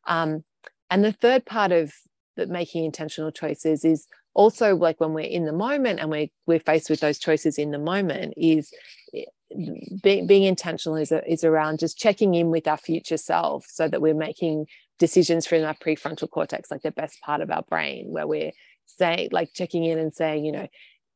Um, 0.06 0.44
and 0.90 1.04
the 1.04 1.12
third 1.12 1.46
part 1.46 1.72
of 1.72 1.92
making 2.38 2.86
intentional 2.86 3.32
choices 3.32 3.84
is 3.84 4.08
also 4.34 4.76
like 4.76 5.02
when 5.02 5.14
we're 5.14 5.26
in 5.26 5.46
the 5.46 5.52
moment 5.52 6.00
and 6.00 6.10
we're, 6.10 6.28
we're 6.46 6.60
faced 6.60 6.90
with 6.90 7.00
those 7.00 7.20
choices 7.20 7.58
in 7.58 7.72
the 7.72 7.80
moment 7.80 8.34
is 8.38 8.72
eh, 9.14 9.24
being, 10.02 10.28
being 10.28 10.44
intentional 10.44 10.96
is, 10.96 11.12
a, 11.12 11.30
is 11.30 11.44
around 11.44 11.80
just 11.80 11.98
checking 11.98 12.36
in 12.36 12.50
with 12.50 12.68
our 12.68 12.78
future 12.78 13.18
self 13.18 13.66
so 13.68 13.88
that 13.88 14.02
we're 14.02 14.14
making 14.14 14.68
decisions 15.00 15.48
from 15.48 15.64
our 15.64 15.74
prefrontal 15.74 16.30
cortex 16.30 16.70
like 16.70 16.84
the 16.84 16.92
best 16.92 17.20
part 17.22 17.42
of 17.42 17.50
our 17.50 17.64
brain 17.64 18.06
where 18.10 18.28
we're 18.28 18.52
saying 18.86 19.30
like 19.32 19.52
checking 19.54 19.84
in 19.84 19.98
and 19.98 20.14
saying 20.14 20.46
you 20.46 20.52
know 20.52 20.68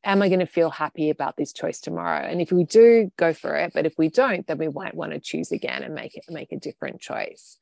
am 0.06 0.22
I 0.22 0.30
going 0.30 0.40
to 0.40 0.46
feel 0.46 0.70
happy 0.70 1.10
about 1.10 1.36
this 1.36 1.52
choice 1.52 1.82
tomorrow? 1.82 2.26
And 2.26 2.40
if 2.40 2.52
we 2.52 2.64
do, 2.64 3.12
go 3.18 3.34
for 3.34 3.56
it. 3.56 3.74
But 3.74 3.86
if 3.86 3.98
we 3.98 4.08
don't, 4.10 4.46
then 4.48 4.60
we 4.60 4.70
might 4.70 4.96
want 4.96 5.12
to 5.12 5.20
choose 5.20 5.52
again 5.52 5.84
and 5.84 5.94
make 5.94 6.16
it 6.16 6.24
make 6.30 6.52
a 6.52 6.60
different 6.60 7.02
choice. 7.02 7.58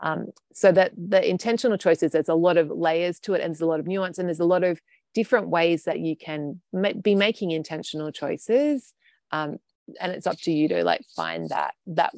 Um, 0.00 0.28
so 0.52 0.70
that 0.72 0.92
the 0.96 1.28
intentional 1.28 1.76
choices, 1.76 2.12
there's 2.12 2.28
a 2.28 2.34
lot 2.34 2.56
of 2.56 2.70
layers 2.70 3.18
to 3.20 3.34
it, 3.34 3.40
and 3.40 3.52
there's 3.52 3.60
a 3.60 3.66
lot 3.66 3.80
of 3.80 3.86
nuance, 3.86 4.18
and 4.18 4.28
there's 4.28 4.40
a 4.40 4.44
lot 4.44 4.62
of 4.62 4.80
different 5.12 5.48
ways 5.48 5.84
that 5.84 5.98
you 5.98 6.16
can 6.16 6.60
ma- 6.72 6.92
be 6.92 7.16
making 7.16 7.50
intentional 7.50 8.12
choices. 8.12 8.94
Um, 9.32 9.56
and 10.00 10.12
it's 10.12 10.26
up 10.26 10.38
to 10.42 10.52
you 10.52 10.68
to 10.68 10.84
like 10.84 11.02
find 11.16 11.48
that 11.48 11.74
that 11.86 12.12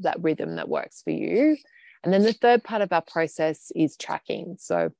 that 0.00 0.22
rhythm 0.22 0.56
that 0.56 0.68
works 0.68 1.02
for 1.02 1.10
you. 1.10 1.56
And 2.04 2.12
then 2.12 2.22
the 2.22 2.32
third 2.32 2.62
part 2.62 2.82
of 2.82 2.92
our 2.92 3.02
process 3.02 3.72
is 3.74 3.96
tracking. 3.96 4.56
So 4.60 4.92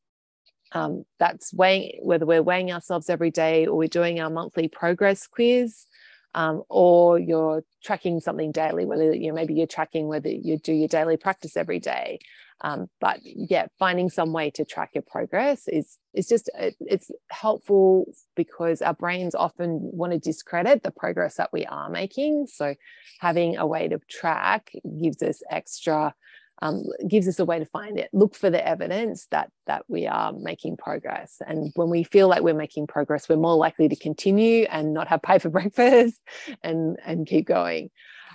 um, 0.73 1.05
that's 1.19 1.53
weighing 1.53 2.01
whether 2.03 2.27
we're 2.27 2.43
weighing 2.43 2.73
ourselves 2.73 3.09
every 3.09 3.31
day 3.31 3.67
or 3.67 3.77
we're 3.77 3.89
doing 3.89 4.21
our 4.21 4.31
monthly 4.31 4.69
progress 4.69 5.27
quiz 5.27 5.87
um, 6.35 6.63
or 6.69 7.19
you're 7.19 7.65
tracking 7.83 8.21
something 8.21 8.53
daily 8.53 8.85
whether 8.85 9.15
you 9.15 9.29
know 9.29 9.35
maybe 9.35 9.55
you're 9.55 9.67
tracking 9.67 10.09
whether 10.09 10.29
you 10.29 10.59
do 10.59 10.73
your 10.73 10.89
daily 10.89 11.17
practice 11.17 11.57
every 11.57 11.81
day. 11.81 12.19
Um, 12.61 12.89
but 13.01 13.21
yeah 13.23 13.69
finding 13.79 14.11
some 14.11 14.33
way 14.33 14.51
to 14.51 14.65
track 14.65 14.91
your 14.95 15.03
progress 15.03 15.69
is 15.69 15.97
is 16.13 16.27
just 16.27 16.51
it, 16.59 16.75
it's 16.81 17.11
helpful 17.31 18.13
because 18.35 18.83
our 18.83 18.95
brains 18.95 19.37
often 19.37 19.79
want 19.81 20.13
to 20.13 20.19
discredit 20.19 20.83
the 20.83 20.91
progress 20.91 21.37
that 21.37 21.53
we 21.53 21.65
are 21.67 21.89
making. 21.89 22.49
So 22.49 22.75
having 23.21 23.57
a 23.57 23.67
way 23.67 23.87
to 23.89 24.01
track 24.11 24.73
gives 25.01 25.23
us 25.23 25.41
extra 25.51 26.15
um, 26.61 26.85
gives 27.07 27.29
us 27.29 27.39
a 27.39 27.45
way 27.45 27.59
to 27.59 27.67
find 27.67 27.99
it 27.99 28.11
look 28.13 28.35
for 28.35 28.51
the 28.51 28.67
evidence 28.67 29.27
that 29.31 29.51
that 29.67 29.85
we 29.89 30.07
are 30.07 30.33
making 30.33 30.77
progress. 30.77 31.41
And 31.47 31.73
when 31.75 31.91
we 31.91 32.03
feel 32.05 32.29
like 32.29 32.43
we're 32.43 32.55
making 32.55 32.87
progress 32.87 33.29
we're 33.29 33.37
more 33.37 33.57
likely 33.57 33.89
to 33.89 33.97
continue 33.97 34.65
and 34.65 34.93
not 34.93 35.09
have 35.09 35.23
pie 35.23 35.39
for 35.39 35.51
breakfast 35.59 36.21
and 36.63 36.97
and 37.05 37.27
keep 37.27 37.47
going. 37.47 37.91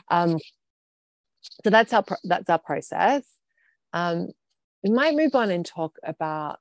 Um, 0.09 0.37
so 1.63 1.69
that's 1.69 1.93
our 1.93 2.05
that's 2.23 2.49
our 2.49 2.59
process. 2.59 3.23
Um, 3.91 4.29
we 4.83 4.89
might 4.89 5.15
move 5.15 5.35
on 5.35 5.51
and 5.51 5.65
talk 5.65 5.97
about 6.03 6.59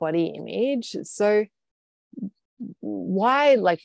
body 0.00 0.32
image. 0.36 0.96
So 1.04 1.46
why 2.80 3.54
like 3.54 3.80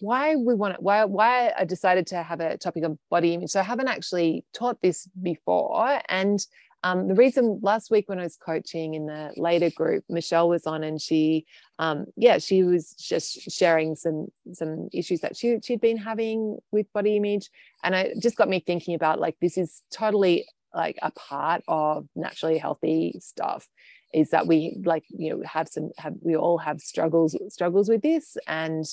why 0.00 0.36
we 0.36 0.54
want 0.54 0.74
it 0.74 0.82
why 0.82 1.04
why 1.04 1.52
i 1.58 1.64
decided 1.64 2.06
to 2.06 2.22
have 2.22 2.40
a 2.40 2.56
topic 2.58 2.84
of 2.84 2.98
body 3.10 3.34
image. 3.34 3.50
So 3.50 3.60
i 3.60 3.62
haven't 3.62 3.88
actually 3.88 4.44
taught 4.52 4.80
this 4.82 5.08
before. 5.20 6.00
And 6.08 6.44
um, 6.84 7.06
the 7.06 7.14
reason 7.14 7.60
last 7.62 7.90
week 7.90 8.08
when 8.08 8.18
I 8.18 8.24
was 8.24 8.36
coaching 8.36 8.94
in 8.94 9.06
the 9.06 9.32
later 9.36 9.70
group, 9.70 10.04
Michelle 10.08 10.48
was 10.48 10.66
on 10.66 10.82
and 10.82 11.00
she, 11.00 11.46
um, 11.78 12.06
yeah, 12.16 12.38
she 12.38 12.64
was 12.64 12.92
just 12.94 13.52
sharing 13.52 13.94
some 13.94 14.26
some 14.52 14.88
issues 14.92 15.20
that 15.20 15.36
she 15.36 15.58
she'd 15.62 15.80
been 15.80 15.96
having 15.96 16.58
with 16.72 16.92
body 16.92 17.16
image, 17.16 17.50
and 17.84 17.94
it 17.94 18.20
just 18.20 18.36
got 18.36 18.48
me 18.48 18.58
thinking 18.58 18.94
about 18.94 19.20
like 19.20 19.36
this 19.40 19.56
is 19.56 19.82
totally 19.92 20.44
like 20.74 20.98
a 21.02 21.12
part 21.12 21.62
of 21.68 22.08
naturally 22.16 22.58
healthy 22.58 23.14
stuff 23.20 23.68
is 24.12 24.30
that 24.30 24.46
we 24.46 24.76
like 24.84 25.04
you 25.08 25.30
know 25.30 25.42
have 25.46 25.68
some 25.68 25.90
have 25.98 26.14
we 26.20 26.36
all 26.36 26.58
have 26.58 26.80
struggles 26.80 27.36
struggles 27.48 27.88
with 27.88 28.02
this. 28.02 28.36
And 28.46 28.84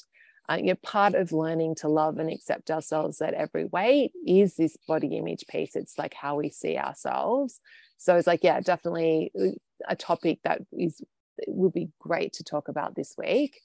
uh, 0.49 0.55
you 0.55 0.67
know 0.67 0.75
part 0.75 1.15
of 1.15 1.31
learning 1.31 1.75
to 1.75 1.87
love 1.87 2.17
and 2.17 2.29
accept 2.29 2.71
ourselves 2.71 3.21
at 3.21 3.33
every 3.33 3.65
weight 3.65 4.11
is 4.25 4.55
this 4.55 4.77
body 4.87 5.17
image 5.17 5.45
piece. 5.47 5.75
It's 5.75 5.97
like 5.97 6.13
how 6.13 6.35
we 6.35 6.49
see 6.49 6.77
ourselves. 6.77 7.59
So 7.97 8.15
it's 8.15 8.27
like 8.27 8.43
yeah 8.43 8.59
definitely 8.59 9.31
uh, 9.39 9.51
a 9.87 9.95
topic 9.95 10.39
that 10.43 10.61
is 10.77 11.01
would 11.47 11.73
be 11.73 11.89
great 11.99 12.33
to 12.33 12.43
talk 12.43 12.67
about 12.67 12.95
this 12.95 13.15
week. 13.17 13.61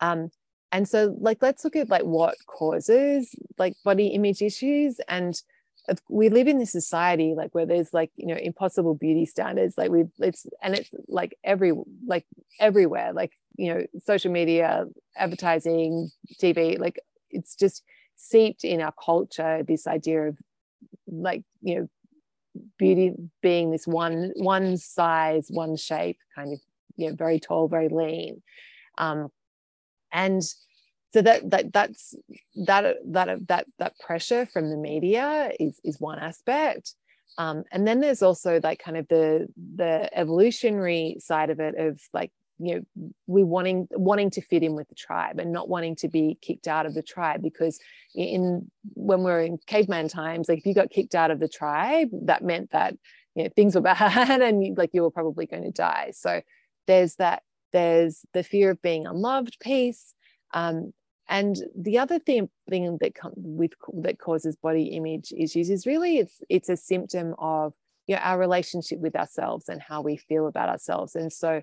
Um 0.00 0.30
and 0.70 0.86
so 0.88 1.16
like 1.18 1.38
let's 1.40 1.64
look 1.64 1.76
at 1.76 1.88
like 1.88 2.02
what 2.04 2.36
causes 2.46 3.34
like 3.58 3.74
body 3.84 4.08
image 4.08 4.42
issues 4.42 5.00
and 5.08 5.40
we 6.08 6.28
live 6.28 6.48
in 6.48 6.58
this 6.58 6.72
society 6.72 7.34
like 7.36 7.54
where 7.54 7.66
there's 7.66 7.92
like 7.92 8.10
you 8.16 8.26
know 8.26 8.36
impossible 8.36 8.94
beauty 8.94 9.24
standards 9.24 9.76
like 9.78 9.90
we 9.90 10.04
it's 10.18 10.46
and 10.62 10.74
it's 10.74 10.90
like 11.08 11.36
every 11.44 11.72
like 12.06 12.26
everywhere 12.60 13.12
like 13.12 13.32
you 13.56 13.72
know 13.72 13.86
social 14.04 14.30
media 14.30 14.84
advertising 15.16 16.10
tv 16.40 16.78
like 16.78 16.98
it's 17.30 17.54
just 17.54 17.82
seeped 18.16 18.64
in 18.64 18.80
our 18.80 18.92
culture 19.04 19.62
this 19.66 19.86
idea 19.86 20.28
of 20.28 20.36
like 21.06 21.42
you 21.62 21.74
know 21.76 21.88
beauty 22.78 23.12
being 23.42 23.70
this 23.70 23.86
one 23.86 24.32
one 24.36 24.76
size 24.76 25.46
one 25.50 25.76
shape 25.76 26.18
kind 26.34 26.52
of 26.52 26.60
you 26.96 27.08
know 27.08 27.14
very 27.14 27.40
tall 27.40 27.68
very 27.68 27.88
lean. 27.88 28.42
Um 28.98 29.28
and 30.12 30.42
so 31.12 31.22
that 31.22 31.50
that 31.50 31.72
that's 31.72 32.14
that 32.66 32.96
that 33.06 33.48
that 33.48 33.66
that 33.78 33.98
pressure 33.98 34.46
from 34.46 34.70
the 34.70 34.76
media 34.76 35.50
is 35.58 35.80
is 35.84 36.00
one 36.00 36.18
aspect. 36.18 36.94
Um, 37.36 37.64
and 37.70 37.86
then 37.86 38.00
there's 38.00 38.22
also 38.22 38.60
like 38.62 38.80
kind 38.80 38.96
of 38.96 39.06
the 39.08 39.48
the 39.76 40.10
evolutionary 40.16 41.16
side 41.20 41.50
of 41.50 41.60
it 41.60 41.76
of 41.78 42.00
like 42.12 42.32
you 42.58 42.74
know 42.74 43.04
we 43.26 43.44
wanting 43.44 43.86
wanting 43.92 44.30
to 44.30 44.42
fit 44.42 44.62
in 44.62 44.74
with 44.74 44.88
the 44.88 44.94
tribe 44.94 45.38
and 45.38 45.52
not 45.52 45.68
wanting 45.68 45.94
to 45.96 46.08
be 46.08 46.36
kicked 46.42 46.66
out 46.66 46.86
of 46.86 46.94
the 46.94 47.02
tribe 47.02 47.40
because 47.40 47.78
in 48.14 48.68
when 48.94 49.22
we're 49.22 49.40
in 49.40 49.58
caveman 49.66 50.08
times 50.08 50.48
like 50.48 50.58
if 50.58 50.66
you 50.66 50.74
got 50.74 50.90
kicked 50.90 51.14
out 51.14 51.30
of 51.30 51.38
the 51.38 51.48
tribe 51.48 52.08
that 52.12 52.42
meant 52.42 52.70
that 52.72 52.94
you 53.38 53.44
know 53.44 53.50
things 53.54 53.74
were 53.74 53.80
bad 53.94 54.42
and 54.42 54.66
you, 54.66 54.74
like 54.74 54.90
you 54.92 55.02
were 55.02 55.10
probably 55.10 55.46
going 55.46 55.62
to 55.62 55.70
die. 55.70 56.12
So 56.14 56.42
there's 56.86 57.14
that 57.16 57.42
there's 57.72 58.24
the 58.32 58.42
fear 58.42 58.70
of 58.70 58.82
being 58.82 59.06
unloved 59.06 59.58
piece 59.60 60.14
um, 60.52 60.92
and 61.28 61.56
the 61.76 61.98
other 61.98 62.18
thing, 62.18 62.48
thing 62.70 62.96
that 63.00 63.14
comes 63.14 63.34
with 63.36 63.72
that 64.02 64.18
causes 64.18 64.56
body 64.56 64.84
image 64.84 65.32
issues 65.36 65.68
is 65.68 65.86
really 65.86 66.18
it's 66.18 66.42
it's 66.48 66.68
a 66.68 66.76
symptom 66.76 67.34
of 67.38 67.74
you 68.06 68.14
know, 68.14 68.22
our 68.22 68.38
relationship 68.38 68.98
with 68.98 69.14
ourselves 69.14 69.68
and 69.68 69.82
how 69.82 70.00
we 70.00 70.16
feel 70.16 70.46
about 70.46 70.70
ourselves. 70.70 71.14
And 71.14 71.30
so 71.30 71.60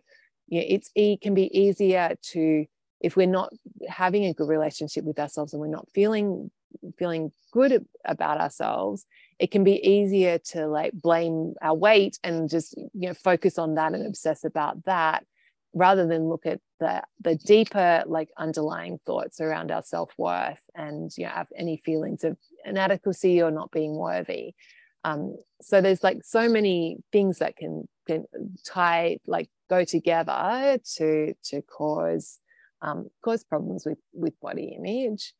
you 0.48 0.60
know, 0.60 0.66
it's 0.70 0.92
it 0.94 1.22
can 1.22 1.34
be 1.34 1.50
easier 1.58 2.16
to 2.34 2.66
if 3.02 3.16
we're 3.16 3.28
not 3.28 3.52
having 3.88 4.26
a 4.26 4.34
good 4.34 4.48
relationship 4.48 5.04
with 5.04 5.20
ourselves 5.20 5.54
and 5.54 5.62
we're 5.62 5.68
not 5.68 5.88
feeling 5.94 6.52
feeling 6.98 7.32
good 7.52 7.86
about 8.04 8.40
ourselves 8.40 9.06
it 9.40 9.50
can 9.50 9.64
be 9.64 9.76
easier 9.88 10.38
to 10.38 10.68
like 10.68 10.92
blame 10.94 11.54
our 11.62 11.74
weight 11.74 12.20
and 12.24 12.50
just 12.50 12.76
you 12.78 13.08
know 13.08 13.14
focus 13.14 13.58
on 13.58 13.76
that 13.76 13.94
and 13.94 14.06
obsess 14.06 14.44
about 14.44 14.84
that 14.84 15.26
rather 15.76 16.08
than 16.08 16.30
look 16.30 16.46
at 16.46 16.62
the 16.80 17.04
the 17.22 17.36
deeper 17.36 18.04
like 18.08 18.30
underlying 18.38 18.98
thoughts 19.06 19.42
around 19.42 19.72
our 19.72 19.84
self-worth 19.84 20.62
and 20.74 21.12
you 21.18 21.26
know 21.26 21.32
have 21.32 21.48
any 21.56 21.82
feelings 21.86 22.24
of 22.24 22.38
inadequacy 22.64 23.42
or 23.42 23.52
not 23.52 23.70
being 23.72 23.96
worthy. 23.96 24.56
Um, 25.04 25.38
so 25.62 25.82
there's 25.82 26.04
like 26.04 26.24
so 26.24 26.50
many 26.50 26.98
things 27.12 27.40
that 27.40 27.58
can 27.58 27.88
can 28.08 28.26
tie 28.66 29.18
like 29.28 29.50
go 29.70 29.84
together 29.84 30.80
to 30.96 31.34
to 31.44 31.62
cause 31.62 32.40
um, 32.82 33.10
cause 33.24 33.44
problems 33.44 33.86
with 33.86 34.00
with 34.14 34.40
body 34.40 34.76
image. 34.78 35.34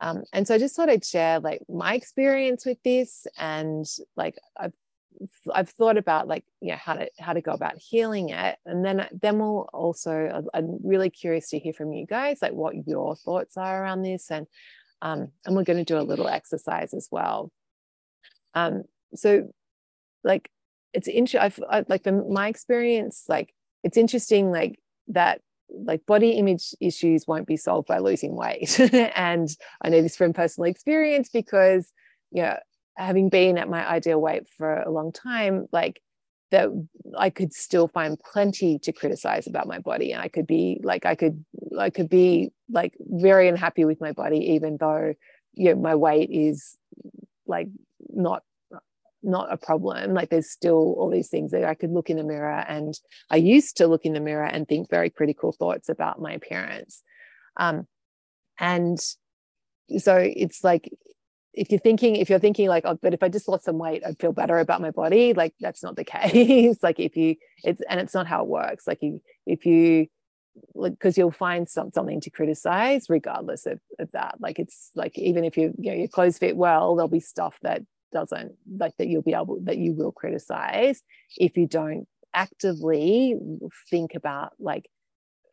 Um, 0.00 0.22
and 0.32 0.46
so 0.46 0.54
I 0.54 0.58
just 0.58 0.76
thought 0.76 0.88
I'd 0.88 1.04
share 1.04 1.40
like 1.40 1.60
my 1.68 1.94
experience 1.94 2.64
with 2.64 2.78
this 2.84 3.26
and 3.36 3.84
like 4.16 4.36
I've 4.56 4.74
I've 5.52 5.70
thought 5.70 5.96
about 5.96 6.28
like 6.28 6.44
you 6.60 6.70
know 6.70 6.76
how 6.76 6.94
to 6.94 7.08
how 7.18 7.32
to 7.32 7.40
go 7.40 7.52
about 7.52 7.76
healing 7.76 8.30
it, 8.30 8.56
and 8.66 8.84
then 8.84 9.06
then 9.12 9.38
we'll 9.38 9.68
also 9.72 10.48
I'm 10.54 10.78
really 10.82 11.10
curious 11.10 11.50
to 11.50 11.58
hear 11.58 11.72
from 11.72 11.92
you 11.92 12.06
guys 12.06 12.38
like 12.42 12.52
what 12.52 12.86
your 12.86 13.16
thoughts 13.16 13.56
are 13.56 13.82
around 13.82 14.02
this, 14.02 14.30
and 14.30 14.46
um, 15.02 15.28
and 15.44 15.56
we're 15.56 15.64
going 15.64 15.78
to 15.78 15.84
do 15.84 15.98
a 15.98 16.02
little 16.02 16.28
exercise 16.28 16.94
as 16.94 17.08
well. 17.10 17.50
Um, 18.54 18.84
so 19.14 19.52
like 20.24 20.50
it's 20.92 21.08
interesting. 21.08 21.40
I've 21.40 21.60
I, 21.68 21.84
like 21.88 22.02
the, 22.02 22.12
my 22.12 22.48
experience 22.48 23.24
like 23.28 23.54
it's 23.84 23.96
interesting 23.96 24.50
like 24.50 24.78
that 25.08 25.40
like 25.70 26.06
body 26.06 26.30
image 26.30 26.74
issues 26.80 27.26
won't 27.26 27.46
be 27.46 27.56
solved 27.56 27.86
by 27.86 27.98
losing 27.98 28.34
weight 28.34 28.78
and 29.14 29.48
i 29.82 29.88
know 29.88 30.00
this 30.00 30.16
from 30.16 30.32
personal 30.32 30.68
experience 30.68 31.28
because 31.28 31.92
you 32.30 32.42
know 32.42 32.56
having 32.98 33.28
been 33.28 33.58
at 33.58 33.68
my 33.68 33.86
ideal 33.88 34.20
weight 34.20 34.48
for 34.56 34.80
a 34.82 34.90
long 34.90 35.12
time 35.12 35.66
like 35.72 36.02
that 36.50 36.68
i 37.16 37.30
could 37.30 37.52
still 37.52 37.88
find 37.88 38.18
plenty 38.20 38.78
to 38.78 38.92
criticize 38.92 39.46
about 39.46 39.66
my 39.66 39.78
body 39.78 40.12
and 40.12 40.20
i 40.20 40.28
could 40.28 40.46
be 40.46 40.80
like 40.82 41.06
i 41.06 41.14
could 41.14 41.44
i 41.78 41.90
could 41.90 42.08
be 42.08 42.50
like 42.70 42.94
very 43.00 43.48
unhappy 43.48 43.84
with 43.84 44.00
my 44.00 44.12
body 44.12 44.38
even 44.38 44.76
though 44.78 45.14
you 45.54 45.74
know 45.74 45.80
my 45.80 45.94
weight 45.94 46.28
is 46.30 46.76
like 47.46 47.68
not 48.10 48.42
not 49.22 49.52
a 49.52 49.56
problem. 49.56 50.14
Like 50.14 50.30
there's 50.30 50.50
still 50.50 50.94
all 50.96 51.10
these 51.10 51.28
things 51.28 51.50
that 51.50 51.64
I 51.64 51.74
could 51.74 51.90
look 51.90 52.10
in 52.10 52.16
the 52.16 52.24
mirror 52.24 52.64
and 52.68 52.98
I 53.30 53.36
used 53.36 53.76
to 53.78 53.86
look 53.86 54.04
in 54.04 54.12
the 54.12 54.20
mirror 54.20 54.46
and 54.46 54.66
think 54.66 54.88
very 54.88 55.10
critical 55.10 55.52
thoughts 55.52 55.88
about 55.88 56.20
my 56.20 56.32
appearance. 56.32 57.02
Um, 57.56 57.86
and 58.58 58.98
so 59.98 60.16
it's 60.16 60.62
like 60.62 60.90
if 61.58 61.70
you're 61.70 61.80
thinking 61.80 62.16
if 62.16 62.30
you're 62.30 62.38
thinking 62.38 62.68
like 62.68 62.84
oh 62.86 62.98
but 63.02 63.14
if 63.14 63.22
i 63.22 63.28
just 63.28 63.48
lost 63.48 63.64
some 63.64 63.78
weight 63.78 64.02
i'd 64.06 64.18
feel 64.18 64.32
better 64.32 64.58
about 64.58 64.80
my 64.80 64.90
body 64.90 65.32
like 65.34 65.54
that's 65.60 65.82
not 65.82 65.96
the 65.96 66.04
case. 66.04 66.78
Like 66.82 67.00
if 67.00 67.16
you 67.16 67.36
it's 67.64 67.80
and 67.88 68.00
it's 68.00 68.14
not 68.14 68.26
how 68.26 68.42
it 68.42 68.48
works. 68.48 68.86
Like 68.86 69.02
you 69.02 69.20
if 69.46 69.66
you 69.66 70.06
like 70.74 70.92
because 70.92 71.16
you'll 71.16 71.30
find 71.30 71.68
some, 71.68 71.90
something 71.92 72.20
to 72.20 72.30
criticize 72.30 73.06
regardless 73.08 73.66
of, 73.66 73.80
of 73.98 74.10
that. 74.12 74.36
Like 74.40 74.58
it's 74.58 74.90
like 74.94 75.18
even 75.18 75.44
if 75.44 75.56
you, 75.56 75.74
you 75.78 75.90
know 75.90 75.96
your 75.96 76.08
clothes 76.08 76.38
fit 76.38 76.56
well 76.56 76.96
there'll 76.96 77.08
be 77.08 77.20
stuff 77.20 77.56
that 77.62 77.82
doesn't 78.12 78.52
like 78.78 78.96
that 78.98 79.08
you'll 79.08 79.22
be 79.22 79.34
able 79.34 79.60
that 79.64 79.78
you 79.78 79.92
will 79.92 80.12
criticize 80.12 81.02
if 81.36 81.56
you 81.56 81.66
don't 81.66 82.06
actively 82.34 83.34
think 83.90 84.14
about 84.14 84.52
like 84.58 84.88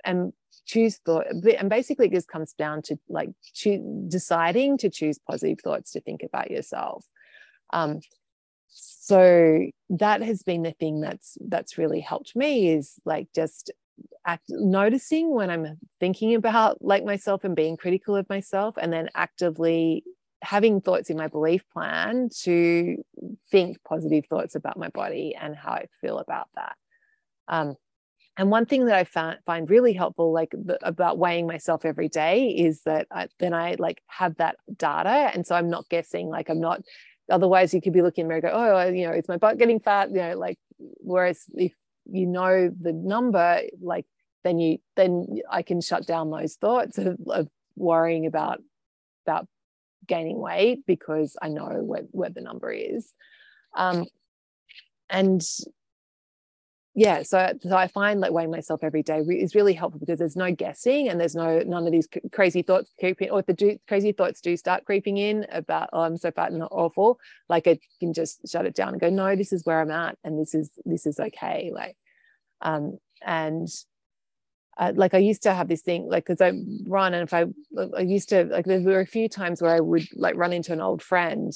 and 0.05 0.31
choose 0.65 0.97
thought 0.97 1.27
and 1.29 1.69
basically 1.69 2.09
just 2.09 2.27
comes 2.27 2.53
down 2.53 2.81
to 2.81 2.97
like 3.09 3.29
choose, 3.53 3.81
deciding 4.07 4.77
to 4.77 4.89
choose 4.89 5.19
positive 5.19 5.59
thoughts 5.63 5.91
to 5.91 6.01
think 6.01 6.23
about 6.23 6.51
yourself 6.51 7.05
um, 7.73 7.99
so 8.67 9.65
that 9.89 10.21
has 10.21 10.43
been 10.43 10.63
the 10.63 10.71
thing 10.71 11.01
that's 11.01 11.37
that's 11.47 11.77
really 11.77 11.99
helped 11.99 12.35
me 12.35 12.69
is 12.69 12.95
like 13.05 13.27
just 13.33 13.71
act, 14.25 14.45
noticing 14.49 15.33
when 15.33 15.49
i'm 15.49 15.77
thinking 15.99 16.35
about 16.35 16.83
like 16.83 17.05
myself 17.05 17.43
and 17.43 17.55
being 17.55 17.77
critical 17.77 18.15
of 18.15 18.27
myself 18.29 18.75
and 18.81 18.91
then 18.91 19.09
actively 19.15 20.03
having 20.45 20.79
thoughts 20.79 21.09
in 21.09 21.17
my 21.17 21.27
belief 21.27 21.63
plan 21.73 22.29
to 22.43 23.03
think 23.49 23.77
positive 23.83 24.25
thoughts 24.27 24.53
about 24.53 24.77
my 24.77 24.89
body 24.89 25.35
and 25.39 25.55
how 25.55 25.71
I 25.71 25.87
feel 26.01 26.19
about 26.19 26.47
that. 26.55 26.75
Um, 27.47 27.75
and 28.37 28.51
one 28.51 28.65
thing 28.65 28.85
that 28.85 28.95
I 28.95 29.03
found, 29.05 29.37
find 29.45 29.69
really 29.69 29.93
helpful, 29.93 30.33
like 30.33 30.53
about 30.81 31.17
weighing 31.17 31.47
myself 31.47 31.85
every 31.85 32.09
day, 32.09 32.49
is 32.49 32.81
that 32.81 33.07
I, 33.11 33.27
then 33.39 33.53
I 33.53 33.75
like 33.79 34.01
have 34.07 34.35
that 34.37 34.57
data, 34.75 35.31
and 35.33 35.45
so 35.45 35.55
I'm 35.55 35.69
not 35.69 35.87
guessing. 35.89 36.29
Like 36.29 36.49
I'm 36.49 36.59
not. 36.59 36.81
Otherwise, 37.29 37.73
you 37.73 37.81
could 37.81 37.93
be 37.93 38.01
looking 38.01 38.23
in 38.23 38.27
the 38.27 38.33
mirror, 38.35 38.41
go, 38.41 38.49
oh, 38.53 38.89
you 38.89 39.07
know, 39.07 39.13
is 39.13 39.27
my 39.27 39.37
butt 39.37 39.57
getting 39.57 39.79
fat? 39.79 40.09
You 40.09 40.17
know, 40.17 40.37
like. 40.37 40.57
Whereas 40.77 41.45
if 41.53 41.71
you 42.05 42.25
know 42.25 42.69
the 42.81 42.91
number, 42.91 43.61
like 43.81 44.05
then 44.43 44.59
you 44.59 44.79
then 44.95 45.39
I 45.49 45.61
can 45.61 45.79
shut 45.79 46.05
down 46.05 46.29
those 46.29 46.55
thoughts 46.55 46.97
of, 46.97 47.17
of 47.27 47.47
worrying 47.77 48.25
about 48.25 48.61
about 49.25 49.47
gaining 50.07 50.39
weight 50.39 50.85
because 50.85 51.35
I 51.41 51.49
know 51.49 51.81
where, 51.81 52.03
where 52.11 52.29
the 52.29 52.41
number 52.41 52.71
is. 52.71 53.11
Um, 53.75 54.05
and 55.09 55.41
yeah, 56.97 57.23
so, 57.23 57.51
so 57.61 57.75
I 57.75 57.89
find 57.89 58.21
like 58.21 58.31
weighing 58.31 58.51
myself 58.51 58.81
every 58.81 59.03
day 59.03 59.19
is 59.19 59.53
really 59.53 59.73
helpful 59.73 59.99
because 59.99 60.17
there's 60.17 60.37
no 60.37 60.51
guessing 60.53 61.09
and 61.09 61.19
there's 61.19 61.35
no 61.35 61.59
none 61.59 61.85
of 61.85 61.91
these 61.91 62.07
crazy 62.31 62.61
thoughts 62.61 62.89
creeping 62.97 63.29
or 63.29 63.41
if 63.41 63.45
the 63.45 63.53
do, 63.53 63.77
crazy 63.85 64.13
thoughts 64.13 64.39
do 64.39 64.55
start 64.55 64.85
creeping 64.85 65.17
in 65.17 65.45
about 65.51 65.89
oh 65.91 66.01
I'm 66.01 66.15
so 66.15 66.31
fat 66.31 66.53
and 66.53 66.63
awful, 66.71 67.19
like 67.49 67.67
I 67.67 67.79
can 67.99 68.13
just 68.13 68.47
shut 68.49 68.65
it 68.65 68.75
down 68.75 68.93
and 68.93 69.01
go 69.01 69.09
no 69.09 69.35
this 69.35 69.51
is 69.51 69.65
where 69.65 69.81
I'm 69.81 69.91
at 69.91 70.17
and 70.23 70.39
this 70.39 70.55
is 70.55 70.71
this 70.85 71.05
is 71.05 71.19
okay 71.19 71.69
like 71.73 71.97
um 72.61 72.97
and 73.21 73.67
uh, 74.77 74.91
like 74.95 75.13
I 75.13 75.19
used 75.19 75.43
to 75.43 75.53
have 75.53 75.67
this 75.67 75.81
thing, 75.81 76.07
like 76.09 76.25
because 76.25 76.41
I 76.41 76.51
run 76.87 77.13
and 77.13 77.23
if 77.23 77.33
I, 77.33 77.45
I 77.97 78.01
used 78.01 78.29
to 78.29 78.45
like 78.45 78.65
there 78.65 78.81
were 78.81 78.99
a 78.99 79.05
few 79.05 79.29
times 79.29 79.61
where 79.61 79.73
I 79.73 79.79
would 79.79 80.07
like 80.15 80.35
run 80.35 80.53
into 80.53 80.73
an 80.73 80.81
old 80.81 81.01
friend 81.01 81.53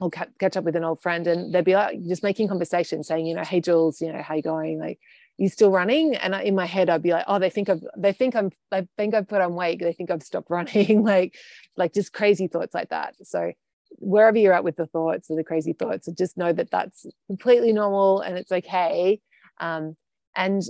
or 0.00 0.10
ca- 0.10 0.26
catch 0.38 0.56
up 0.56 0.64
with 0.64 0.76
an 0.76 0.84
old 0.84 1.00
friend 1.00 1.26
and 1.26 1.52
they'd 1.52 1.64
be 1.64 1.74
like 1.74 2.00
just 2.06 2.22
making 2.22 2.48
conversation 2.48 3.02
saying, 3.02 3.26
you 3.26 3.34
know, 3.34 3.42
hey 3.42 3.60
Jules, 3.60 4.00
you 4.00 4.12
know, 4.12 4.22
how 4.22 4.34
you 4.34 4.42
going? 4.42 4.78
Like, 4.78 4.98
you 5.38 5.48
still 5.48 5.70
running? 5.70 6.16
And 6.16 6.34
I, 6.34 6.42
in 6.42 6.54
my 6.54 6.66
head, 6.66 6.90
I'd 6.90 7.02
be 7.02 7.12
like, 7.12 7.24
oh, 7.28 7.38
they 7.38 7.50
think 7.50 7.68
I've, 7.68 7.82
they 7.96 8.12
think 8.12 8.34
I'm, 8.34 8.50
they 8.70 8.86
think 8.96 9.14
I've 9.14 9.28
put 9.28 9.40
on 9.40 9.54
weight. 9.54 9.80
They 9.80 9.92
think 9.92 10.10
I've 10.10 10.22
stopped 10.22 10.50
running. 10.50 11.04
like, 11.04 11.36
like 11.76 11.92
just 11.92 12.12
crazy 12.12 12.48
thoughts 12.48 12.74
like 12.74 12.90
that. 12.90 13.14
So 13.22 13.52
wherever 13.98 14.38
you're 14.38 14.52
at 14.52 14.64
with 14.64 14.76
the 14.76 14.86
thoughts 14.86 15.30
or 15.30 15.36
the 15.36 15.44
crazy 15.44 15.72
thoughts, 15.72 16.08
just 16.16 16.36
know 16.36 16.52
that 16.52 16.70
that's 16.70 17.06
completely 17.26 17.72
normal 17.72 18.20
and 18.20 18.36
it's 18.36 18.52
okay. 18.52 19.20
Um, 19.58 19.96
and 20.36 20.62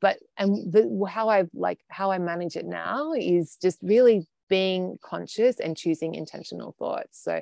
but 0.00 0.18
and 0.36 0.72
the, 0.72 1.06
how 1.08 1.28
I 1.30 1.44
like 1.54 1.78
how 1.88 2.10
I 2.10 2.18
manage 2.18 2.56
it 2.56 2.66
now 2.66 3.14
is 3.14 3.56
just 3.60 3.78
really 3.82 4.26
being 4.48 4.98
conscious 5.02 5.60
and 5.60 5.76
choosing 5.76 6.14
intentional 6.14 6.74
thoughts. 6.78 7.22
So, 7.22 7.40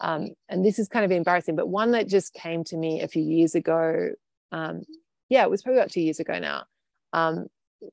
um, 0.00 0.30
and 0.48 0.64
this 0.64 0.78
is 0.78 0.88
kind 0.88 1.04
of 1.04 1.10
embarrassing, 1.10 1.56
but 1.56 1.68
one 1.68 1.92
that 1.92 2.08
just 2.08 2.34
came 2.34 2.64
to 2.64 2.76
me 2.76 3.00
a 3.00 3.08
few 3.08 3.22
years 3.22 3.54
ago. 3.54 4.10
Um, 4.52 4.82
yeah, 5.28 5.42
it 5.42 5.50
was 5.50 5.62
probably 5.62 5.80
about 5.80 5.90
two 5.90 6.02
years 6.02 6.20
ago 6.20 6.38
now. 6.38 6.64
Um, 7.12 7.46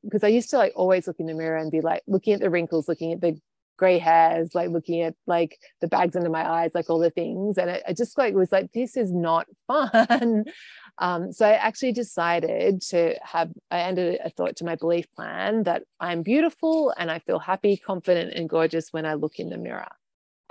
because 0.03 0.23
I 0.23 0.29
used 0.29 0.49
to 0.51 0.57
like 0.57 0.73
always 0.75 1.07
look 1.07 1.19
in 1.19 1.25
the 1.25 1.33
mirror 1.33 1.57
and 1.57 1.71
be 1.71 1.81
like 1.81 2.03
looking 2.07 2.33
at 2.33 2.39
the 2.39 2.49
wrinkles, 2.49 2.87
looking 2.87 3.13
at 3.13 3.21
the 3.21 3.39
gray 3.77 3.97
hairs, 3.97 4.53
like 4.53 4.69
looking 4.69 5.01
at 5.01 5.15
like 5.27 5.57
the 5.81 5.87
bags 5.87 6.15
under 6.15 6.29
my 6.29 6.47
eyes, 6.47 6.71
like 6.73 6.89
all 6.89 6.99
the 6.99 7.09
things. 7.09 7.57
And 7.57 7.69
it, 7.69 7.83
it 7.87 7.97
just 7.97 8.17
like 8.17 8.33
was 8.33 8.51
like, 8.51 8.71
this 8.73 8.95
is 8.95 9.11
not 9.11 9.47
fun. 9.67 10.45
Um, 10.99 11.31
so 11.31 11.45
I 11.45 11.53
actually 11.53 11.91
decided 11.91 12.81
to 12.89 13.15
have, 13.23 13.49
I 13.71 13.79
ended 13.79 14.19
a 14.23 14.29
thought 14.29 14.57
to 14.57 14.65
my 14.65 14.75
belief 14.75 15.11
plan 15.15 15.63
that 15.63 15.83
I'm 15.99 16.21
beautiful 16.21 16.93
and 16.97 17.09
I 17.09 17.19
feel 17.19 17.39
happy, 17.39 17.77
confident, 17.77 18.33
and 18.33 18.47
gorgeous 18.47 18.89
when 18.91 19.05
I 19.05 19.15
look 19.15 19.39
in 19.39 19.49
the 19.49 19.57
mirror. 19.57 19.89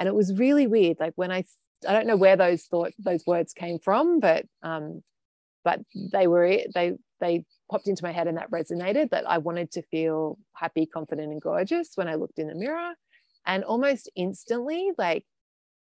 And 0.02 0.08
it 0.08 0.16
was 0.16 0.36
really 0.36 0.66
weird. 0.66 0.96
Like 0.98 1.12
when 1.14 1.30
I, 1.30 1.44
I 1.88 1.92
don't 1.92 2.08
know 2.08 2.16
where 2.16 2.34
those 2.34 2.64
thought, 2.64 2.90
those 2.98 3.24
words 3.24 3.52
came 3.52 3.78
from, 3.78 4.18
but, 4.18 4.44
um, 4.60 5.04
but 5.62 5.78
they 5.94 6.26
were, 6.26 6.58
they, 6.74 6.94
they 7.20 7.44
popped 7.70 7.86
into 7.86 8.02
my 8.02 8.10
head 8.10 8.26
and 8.26 8.36
that 8.36 8.50
resonated 8.50 9.10
that 9.10 9.30
I 9.30 9.38
wanted 9.38 9.70
to 9.70 9.82
feel 9.82 10.40
happy, 10.54 10.86
confident, 10.86 11.30
and 11.30 11.40
gorgeous 11.40 11.90
when 11.94 12.08
I 12.08 12.16
looked 12.16 12.40
in 12.40 12.48
the 12.48 12.56
mirror. 12.56 12.94
And 13.46 13.62
almost 13.62 14.10
instantly, 14.16 14.90
like 14.98 15.24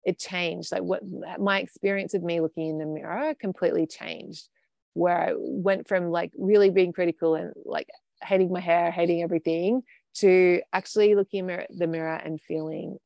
it 0.04 0.20
changed 0.20 0.72
like 0.72 0.84
what 0.84 1.02
my 1.40 1.60
experience 1.60 2.14
of 2.14 2.22
me 2.22 2.40
looking 2.40 2.70
in 2.70 2.78
the 2.78 2.86
mirror 2.86 3.34
completely 3.40 3.88
changed 3.88 4.48
where 4.96 5.18
i 5.18 5.34
went 5.38 5.88
from 5.88 6.12
like 6.12 6.30
really 6.38 6.70
being 6.70 6.92
critical 6.92 7.36
and 7.36 7.54
like 7.66 7.88
hating 8.22 8.52
my 8.52 8.60
hair 8.60 8.92
hating 8.92 9.24
everything 9.24 9.82
to 10.14 10.62
actually 10.74 11.16
looking 11.16 11.50
in 11.50 11.66
the 11.70 11.88
mirror 11.88 12.20
and 12.22 12.42
feeling 12.42 12.98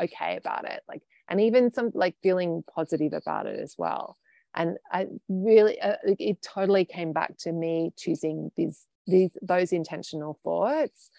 okay 0.00 0.36
about 0.36 0.64
it 0.64 0.82
like 0.88 1.02
and 1.28 1.40
even 1.40 1.72
some 1.72 1.90
like 1.94 2.16
feeling 2.22 2.62
positive 2.72 3.12
about 3.12 3.46
it 3.46 3.58
as 3.60 3.74
well. 3.76 4.16
And 4.54 4.78
i 4.90 5.06
really 5.28 5.80
uh, 5.80 5.96
it 6.04 6.40
totally 6.40 6.84
came 6.84 7.12
back 7.12 7.36
to 7.40 7.52
me 7.52 7.92
choosing 7.96 8.50
these 8.56 8.86
these 9.06 9.30
those 9.42 9.72
intentional 9.72 10.38
thoughts 10.42 11.10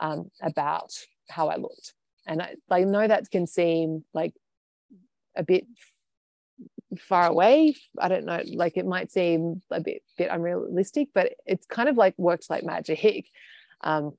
um, 0.00 0.30
about 0.40 0.92
how 1.28 1.48
i 1.48 1.56
looked. 1.56 1.94
And 2.26 2.42
I, 2.42 2.54
I 2.70 2.84
know 2.84 3.06
that 3.06 3.30
can 3.30 3.46
seem 3.46 4.04
like 4.14 4.34
a 5.36 5.42
bit 5.42 5.66
far 6.98 7.26
away. 7.26 7.74
I 7.98 8.08
don't 8.08 8.24
know 8.24 8.42
like 8.54 8.76
it 8.76 8.86
might 8.86 9.12
seem 9.12 9.62
a 9.70 9.80
bit 9.80 10.02
bit 10.16 10.30
unrealistic 10.30 11.08
but 11.14 11.34
it's 11.46 11.66
kind 11.66 11.88
of 11.88 11.96
like 11.96 12.14
works 12.18 12.48
like 12.50 12.64
magic. 12.64 13.26
Um 13.82 14.12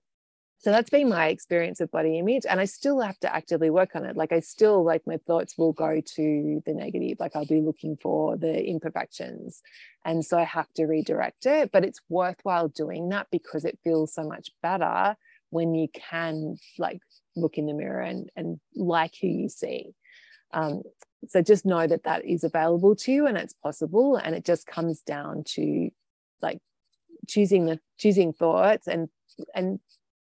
so 0.61 0.71
that's 0.71 0.89
been 0.89 1.09
my 1.09 1.27
experience 1.27 1.79
of 1.81 1.91
body 1.91 2.19
image 2.19 2.43
and 2.47 2.59
i 2.59 2.65
still 2.65 2.99
have 3.01 3.19
to 3.19 3.33
actively 3.33 3.69
work 3.69 3.95
on 3.95 4.05
it. 4.05 4.15
Like 4.15 4.31
i 4.31 4.39
still 4.39 4.83
like 4.83 5.05
my 5.05 5.17
thoughts 5.25 5.57
will 5.57 5.73
go 5.73 6.01
to 6.01 6.61
the 6.65 6.73
negative. 6.73 7.17
Like 7.19 7.35
i'll 7.35 7.45
be 7.45 7.61
looking 7.61 7.97
for 8.01 8.37
the 8.37 8.63
imperfections 8.63 9.61
and 10.05 10.23
so 10.25 10.37
i 10.37 10.43
have 10.43 10.71
to 10.73 10.85
redirect 10.85 11.45
it 11.45 11.71
but 11.71 11.83
it's 11.83 12.01
worthwhile 12.09 12.67
doing 12.67 13.09
that 13.09 13.27
because 13.31 13.65
it 13.65 13.79
feels 13.83 14.13
so 14.13 14.23
much 14.23 14.51
better 14.61 15.15
when 15.51 15.75
you 15.75 15.87
can 15.93 16.57
like 16.79 17.01
look 17.35 17.57
in 17.57 17.67
the 17.67 17.73
mirror 17.73 18.01
and 18.01 18.29
and 18.35 18.59
like 18.75 19.15
who 19.21 19.27
you 19.27 19.49
see. 19.49 19.93
Um, 20.53 20.81
so 21.27 21.41
just 21.41 21.65
know 21.65 21.85
that 21.85 22.03
that 22.03 22.25
is 22.25 22.43
available 22.43 22.95
to 22.95 23.11
you 23.11 23.27
and 23.27 23.37
it's 23.37 23.53
possible 23.53 24.15
and 24.15 24.35
it 24.35 24.43
just 24.43 24.65
comes 24.65 25.01
down 25.01 25.43
to 25.45 25.89
like 26.41 26.59
choosing 27.27 27.65
the 27.65 27.79
choosing 27.97 28.33
thoughts 28.33 28.87
and 28.87 29.07
and 29.53 29.79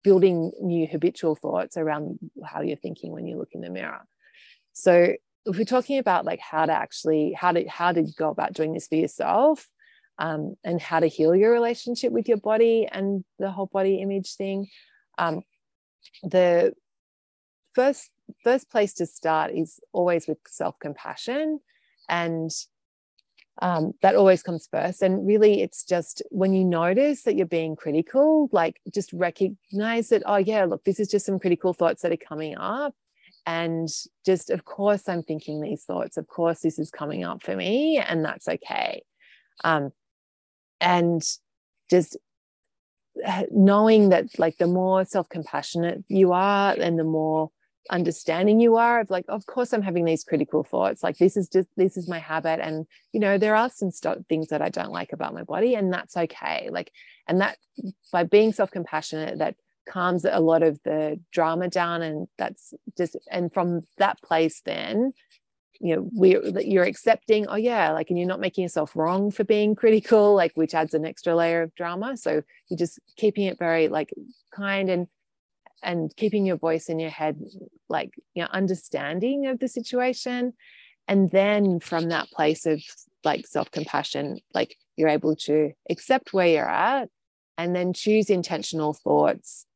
building 0.04 0.52
new 0.60 0.86
habitual 0.86 1.34
thoughts 1.34 1.76
around 1.76 2.18
how 2.44 2.60
you're 2.60 2.76
thinking 2.76 3.10
when 3.10 3.26
you 3.26 3.36
look 3.36 3.48
in 3.52 3.62
the 3.62 3.70
mirror. 3.70 4.02
So 4.72 5.14
if 5.46 5.56
we're 5.56 5.64
talking 5.64 5.98
about 5.98 6.24
like 6.24 6.40
how 6.40 6.66
to 6.66 6.72
actually 6.72 7.32
how 7.32 7.52
to 7.52 7.66
how 7.66 7.92
to 7.92 8.02
go 8.16 8.30
about 8.30 8.52
doing 8.52 8.74
this 8.74 8.86
for 8.86 8.94
yourself 8.94 9.66
um, 10.18 10.54
and 10.62 10.80
how 10.80 11.00
to 11.00 11.06
heal 11.06 11.34
your 11.34 11.52
relationship 11.52 12.12
with 12.12 12.28
your 12.28 12.38
body 12.38 12.86
and 12.90 13.24
the 13.38 13.50
whole 13.50 13.66
body 13.66 14.00
image 14.00 14.36
thing 14.36 14.68
um, 15.18 15.42
the 16.22 16.72
first 17.74 18.10
first 18.42 18.70
place 18.70 18.94
to 18.94 19.06
start 19.06 19.52
is 19.52 19.80
always 19.92 20.26
with 20.26 20.38
self-compassion 20.46 21.60
and 22.08 22.50
um, 23.62 23.92
that 24.02 24.16
always 24.16 24.42
comes 24.42 24.68
first. 24.70 25.02
And 25.02 25.26
really 25.26 25.62
it's 25.62 25.84
just 25.84 26.22
when 26.30 26.52
you 26.52 26.64
notice 26.64 27.22
that 27.22 27.36
you're 27.36 27.46
being 27.46 27.76
critical 27.76 28.48
like 28.52 28.80
just 28.92 29.12
recognize 29.12 30.08
that 30.08 30.22
oh 30.26 30.36
yeah 30.36 30.64
look 30.64 30.84
this 30.84 30.98
is 30.98 31.08
just 31.08 31.26
some 31.26 31.38
critical 31.38 31.72
thoughts 31.72 32.02
that 32.02 32.12
are 32.12 32.16
coming 32.16 32.56
up. 32.56 32.94
And 33.46 33.88
just 34.24 34.50
of 34.50 34.64
course 34.64 35.08
i'm 35.08 35.22
thinking 35.22 35.60
these 35.60 35.84
thoughts. 35.84 36.16
Of 36.16 36.26
course 36.26 36.60
this 36.60 36.78
is 36.78 36.90
coming 36.90 37.24
up 37.24 37.42
for 37.42 37.54
me 37.54 37.98
and 37.98 38.24
that's 38.24 38.48
okay. 38.48 39.02
Um, 39.62 39.92
and 40.80 41.22
just 41.90 42.16
uh, 43.24 43.44
knowing 43.52 44.08
that 44.08 44.38
like 44.38 44.56
the 44.58 44.66
more 44.66 45.04
self-compassionate 45.04 46.04
you 46.08 46.32
are 46.32 46.72
and 46.72 46.98
the 46.98 47.04
more 47.04 47.50
understanding 47.90 48.60
you 48.60 48.76
are 48.76 49.00
of 49.00 49.10
like 49.10 49.24
of 49.28 49.44
course 49.46 49.72
i'm 49.72 49.82
having 49.82 50.04
these 50.04 50.24
critical 50.24 50.64
thoughts 50.64 51.02
like 51.02 51.18
this 51.18 51.36
is 51.36 51.48
just 51.48 51.68
this 51.76 51.96
is 51.96 52.08
my 52.08 52.18
habit 52.18 52.58
and 52.60 52.86
you 53.12 53.20
know 53.20 53.36
there 53.36 53.54
are 53.54 53.68
some 53.68 53.90
st- 53.90 54.26
things 54.26 54.48
that 54.48 54.62
i 54.62 54.68
don't 54.70 54.90
like 54.90 55.12
about 55.12 55.34
my 55.34 55.42
body 55.42 55.74
and 55.74 55.92
that's 55.92 56.16
okay 56.16 56.68
like 56.72 56.90
and 57.28 57.40
that 57.40 57.58
by 58.10 58.22
being 58.22 58.52
self-compassionate 58.52 59.38
that 59.38 59.54
calms 59.86 60.24
a 60.24 60.40
lot 60.40 60.62
of 60.62 60.80
the 60.84 61.20
drama 61.30 61.68
down 61.68 62.00
and 62.00 62.26
that's 62.38 62.72
just 62.96 63.16
and 63.30 63.52
from 63.52 63.82
that 63.98 64.20
place 64.22 64.62
then 64.64 65.12
you 65.80 65.94
know 65.94 66.08
we 66.14 66.34
that 66.36 66.66
you're 66.66 66.84
accepting 66.84 67.46
oh 67.48 67.56
yeah 67.56 67.92
like 67.92 68.08
and 68.08 68.18
you're 68.18 68.28
not 68.28 68.40
making 68.40 68.62
yourself 68.62 68.96
wrong 68.96 69.30
for 69.30 69.44
being 69.44 69.74
critical 69.74 70.34
like 70.34 70.52
which 70.54 70.74
adds 70.74 70.94
an 70.94 71.04
extra 71.04 71.34
layer 71.34 71.62
of 71.62 71.74
drama 71.74 72.16
so 72.16 72.42
you're 72.68 72.78
just 72.78 72.98
keeping 73.16 73.44
it 73.44 73.58
very 73.58 73.88
like 73.88 74.10
kind 74.54 74.88
and 74.88 75.06
and 75.84 76.14
keeping 76.16 76.46
your 76.46 76.56
voice 76.56 76.88
in 76.88 76.98
your 76.98 77.10
head 77.10 77.38
like 77.88 78.14
your 78.34 78.46
know 78.46 78.50
understanding 78.52 79.46
of 79.46 79.58
the 79.58 79.68
situation. 79.68 80.54
And 81.06 81.30
then 81.30 81.80
from 81.80 82.08
that 82.08 82.28
place 82.30 82.66
of 82.66 82.82
like 83.24 83.46
self-compassion 83.46 84.38
like 84.52 84.76
you're 84.96 85.08
able 85.08 85.34
to 85.34 85.72
accept 85.90 86.32
where 86.32 86.46
you're 86.46 86.68
at 86.68 87.08
and 87.56 87.74
then 87.74 87.92
choose 87.92 88.30
intentional 88.30 88.94
thoughts 88.94 89.66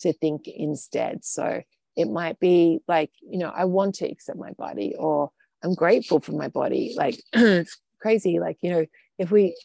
to 0.00 0.12
think 0.12 0.46
instead. 0.46 1.24
So 1.24 1.62
it 1.96 2.10
might 2.10 2.40
be 2.40 2.80
like 2.88 3.10
you 3.22 3.38
know 3.38 3.52
i 3.54 3.64
want 3.64 3.94
to 3.94 4.10
accept 4.10 4.36
my 4.36 4.50
body 4.52 4.96
or 4.98 5.30
i'm 5.62 5.74
grateful 5.74 6.20
for 6.20 6.32
my 6.32 6.48
body. 6.48 6.94
Like 6.96 7.20
it's 7.32 7.78
crazy 8.00 8.38
like 8.38 8.58
you 8.60 8.70
know 8.70 8.86
if 9.18 9.30
we 9.30 9.56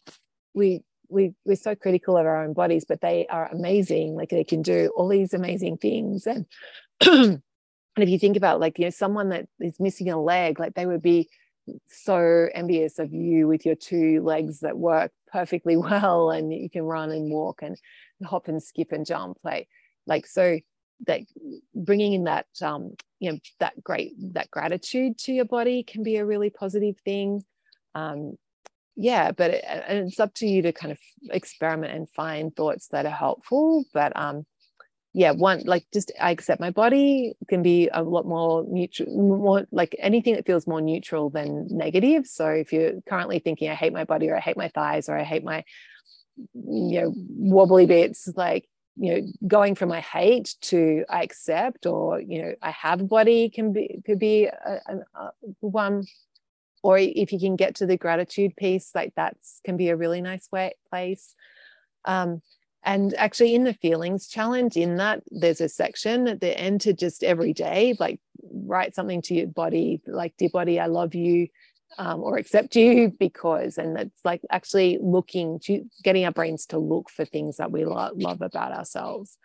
we 0.54 0.82
we 1.10 1.34
we're 1.44 1.56
so 1.56 1.74
critical 1.74 2.16
of 2.16 2.26
our 2.26 2.42
own 2.42 2.52
bodies 2.52 2.84
but 2.88 3.00
they 3.00 3.26
are 3.28 3.48
amazing. 3.52 4.14
Like 4.14 4.30
they 4.30 4.44
can 4.44 4.62
do 4.62 4.92
all 4.96 5.08
these 5.08 5.34
amazing 5.34 5.78
things. 5.78 6.26
And 6.26 6.46
and 7.00 7.42
if 7.96 8.08
you 8.08 8.18
think 8.18 8.36
about 8.36 8.60
like 8.60 8.78
you 8.78 8.86
know 8.86 8.90
someone 8.90 9.30
that 9.30 9.46
is 9.60 9.80
missing 9.80 10.10
a 10.10 10.20
leg 10.20 10.60
like 10.60 10.74
they 10.74 10.86
would 10.86 11.02
be 11.02 11.28
so 11.88 12.48
envious 12.54 12.98
of 12.98 13.12
you 13.12 13.46
with 13.46 13.64
your 13.64 13.74
two 13.74 14.22
legs 14.22 14.60
that 14.60 14.78
work 14.78 15.12
perfectly 15.32 15.76
well 15.76 16.30
and 16.30 16.52
you 16.52 16.70
can 16.70 16.82
run 16.82 17.10
and 17.10 17.30
walk 17.30 17.62
and 17.62 17.76
hop 18.24 18.48
and 18.48 18.62
skip 18.62 18.92
and 18.92 19.06
jump. 19.06 19.38
Like 19.42 19.68
like 20.06 20.26
so 20.26 20.58
that 21.06 21.22
bringing 21.74 22.12
in 22.12 22.24
that 22.24 22.46
um 22.62 22.94
you 23.20 23.32
know 23.32 23.38
that 23.58 23.82
great 23.82 24.12
that 24.34 24.50
gratitude 24.50 25.16
to 25.18 25.32
your 25.32 25.46
body 25.46 25.82
can 25.82 26.02
be 26.02 26.16
a 26.16 26.26
really 26.26 26.50
positive 26.50 26.96
thing. 27.04 27.42
Um 27.94 28.36
yeah 29.00 29.32
but 29.32 29.50
it, 29.50 29.64
and 29.66 30.08
it's 30.08 30.20
up 30.20 30.32
to 30.34 30.46
you 30.46 30.60
to 30.62 30.72
kind 30.72 30.92
of 30.92 30.98
experiment 31.30 31.94
and 31.94 32.08
find 32.10 32.54
thoughts 32.54 32.88
that 32.88 33.06
are 33.06 33.10
helpful 33.10 33.84
but 33.94 34.12
um 34.14 34.44
yeah 35.14 35.32
one 35.32 35.62
like 35.64 35.84
just 35.92 36.12
i 36.20 36.30
accept 36.30 36.60
my 36.60 36.70
body 36.70 37.32
can 37.48 37.62
be 37.62 37.88
a 37.92 38.02
lot 38.02 38.26
more 38.26 38.64
neutral 38.68 39.08
more 39.16 39.66
like 39.72 39.96
anything 39.98 40.34
that 40.34 40.46
feels 40.46 40.66
more 40.66 40.80
neutral 40.80 41.30
than 41.30 41.66
negative. 41.68 42.26
So 42.26 42.46
if 42.46 42.72
you're 42.72 43.00
currently 43.08 43.38
thinking 43.38 43.70
i 43.70 43.74
hate 43.74 43.92
my 43.92 44.04
body 44.04 44.28
or 44.28 44.36
i 44.36 44.40
hate 44.40 44.56
my 44.56 44.68
thighs 44.68 45.08
or 45.08 45.18
i 45.18 45.24
hate 45.24 45.42
my 45.42 45.64
you 46.54 47.00
know 47.00 47.14
wobbly 47.16 47.86
bits 47.86 48.28
like 48.36 48.68
you 48.96 49.14
know 49.14 49.26
going 49.46 49.74
from 49.74 49.90
i 49.90 50.00
hate 50.00 50.54
to 50.60 51.04
i 51.08 51.22
accept 51.22 51.86
or 51.86 52.20
you 52.20 52.42
know 52.42 52.54
i 52.62 52.70
have 52.70 53.00
a 53.00 53.04
body 53.04 53.50
can 53.50 53.72
be 53.72 54.00
could 54.04 54.18
be 54.18 54.44
a, 54.44 54.80
a, 54.86 54.96
a 55.14 55.30
one 55.60 56.04
or 56.82 56.98
if 56.98 57.32
you 57.32 57.38
can 57.38 57.56
get 57.56 57.76
to 57.76 57.86
the 57.86 57.96
gratitude 57.96 58.56
piece 58.56 58.92
like 58.94 59.12
that's 59.16 59.60
can 59.64 59.76
be 59.76 59.88
a 59.88 59.96
really 59.96 60.20
nice 60.20 60.48
way 60.50 60.72
place. 60.90 61.34
Um, 62.04 62.42
and 62.82 63.12
actually 63.14 63.54
in 63.54 63.64
the 63.64 63.74
feelings 63.74 64.26
challenge 64.26 64.76
in 64.76 64.96
that 64.96 65.22
there's 65.30 65.60
a 65.60 65.68
section 65.68 66.26
at 66.26 66.40
the 66.40 66.58
end 66.58 66.80
to 66.80 66.94
just 66.94 67.22
every 67.22 67.52
day 67.52 67.94
like 68.00 68.20
write 68.50 68.94
something 68.94 69.20
to 69.20 69.34
your 69.34 69.48
body 69.48 70.00
like 70.06 70.34
dear 70.38 70.48
body 70.50 70.80
i 70.80 70.86
love 70.86 71.14
you 71.14 71.48
um, 71.98 72.22
or 72.22 72.36
accept 72.36 72.76
you 72.76 73.14
because 73.18 73.78
and 73.78 73.98
it's 73.98 74.24
like 74.24 74.42
actually 74.50 74.98
looking 75.00 75.58
to 75.60 75.84
getting 76.02 76.24
our 76.24 76.32
brains 76.32 76.66
to 76.66 76.78
look 76.78 77.10
for 77.10 77.24
things 77.24 77.56
that 77.56 77.72
we 77.72 77.84
lo- 77.84 78.12
love 78.14 78.42
about 78.42 78.72
ourselves. 78.72 79.38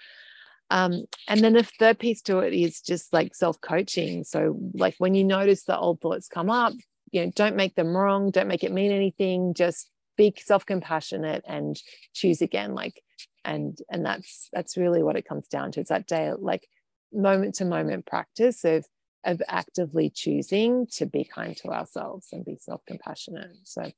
Um, 0.71 1.05
and 1.27 1.41
then 1.41 1.53
the 1.53 1.63
third 1.63 1.99
piece 1.99 2.21
to 2.23 2.39
it 2.39 2.53
is 2.53 2.81
just 2.81 3.13
like 3.13 3.35
self-coaching. 3.35 4.23
So 4.23 4.57
like 4.73 4.95
when 4.97 5.13
you 5.13 5.23
notice 5.23 5.63
the 5.63 5.77
old 5.77 6.01
thoughts 6.01 6.27
come 6.27 6.49
up 6.49 6.73
you 7.15 7.25
know 7.25 7.31
don't 7.35 7.55
make 7.55 7.75
them 7.75 7.95
wrong 7.95 8.29
don't 8.29 8.47
make 8.47 8.63
it 8.63 8.71
mean 8.71 8.91
anything 8.91 9.53
just 9.53 9.89
be 10.17 10.33
self-compassionate 10.37 11.43
and 11.47 11.81
choose 12.13 12.41
again 12.41 12.73
like 12.73 13.01
and 13.43 13.77
and 13.89 14.05
that's 14.05 14.49
that's 14.51 14.77
really 14.77 15.03
what 15.03 15.15
it 15.15 15.27
comes 15.27 15.47
down 15.47 15.71
to. 15.71 15.79
It's 15.79 15.89
that 15.89 16.07
day 16.07 16.31
like 16.37 16.67
moment 17.13 17.55
to 17.55 17.65
moment 17.65 18.05
practice 18.05 18.65
of 18.65 18.85
of 19.23 19.41
actively 19.47 20.09
choosing 20.09 20.87
to 20.93 21.05
be 21.05 21.23
kind 21.23 21.55
to 21.57 21.69
ourselves 21.69 22.27
and 22.31 22.43
be 22.43 22.57
self-compassionate. 22.59 23.51
So 23.63 23.91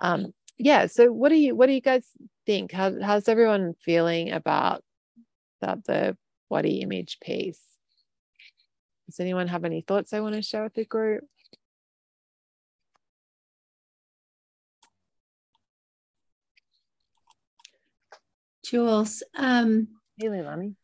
um 0.00 0.34
yeah 0.58 0.86
so 0.86 1.06
what 1.12 1.30
do 1.30 1.36
you 1.36 1.54
what 1.54 1.66
do 1.66 1.72
you 1.72 1.80
guys 1.80 2.06
think? 2.46 2.72
How, 2.72 2.92
how's 3.00 3.28
everyone 3.28 3.74
feeling 3.84 4.32
about 4.32 4.82
that 5.60 5.84
the 5.84 6.16
body 6.50 6.80
image 6.80 7.18
piece? 7.22 7.60
Does 9.06 9.20
anyone 9.20 9.48
have 9.48 9.64
any 9.64 9.82
thoughts 9.82 10.10
they 10.10 10.20
want 10.20 10.34
to 10.34 10.42
share 10.42 10.64
with 10.64 10.74
the 10.74 10.84
group 10.84 11.24
Jules. 18.64 19.22
Um, 19.36 19.88
hey, 20.18 20.28
Leilani. 20.28 20.74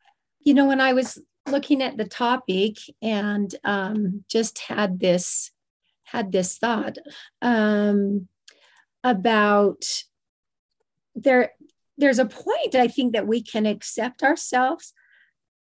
You 0.41 0.55
know, 0.55 0.67
when 0.67 0.81
I 0.81 0.93
was 0.93 1.19
looking 1.49 1.83
at 1.83 1.97
the 1.97 2.05
topic 2.05 2.77
and 3.03 3.55
um, 3.65 4.25
just 4.29 4.59
had 4.61 5.01
this 5.01 5.51
had 6.05 6.33
this 6.33 6.59
thought 6.59 6.99
um, 7.41 8.29
about 9.05 9.85
there 11.15 11.53
there's 11.97 12.19
a 12.19 12.27
point 12.27 12.75
I 12.75 12.89
think 12.89 13.13
that 13.13 13.27
we 13.27 13.43
can 13.43 13.67
accept 13.67 14.23
ourselves, 14.23 14.95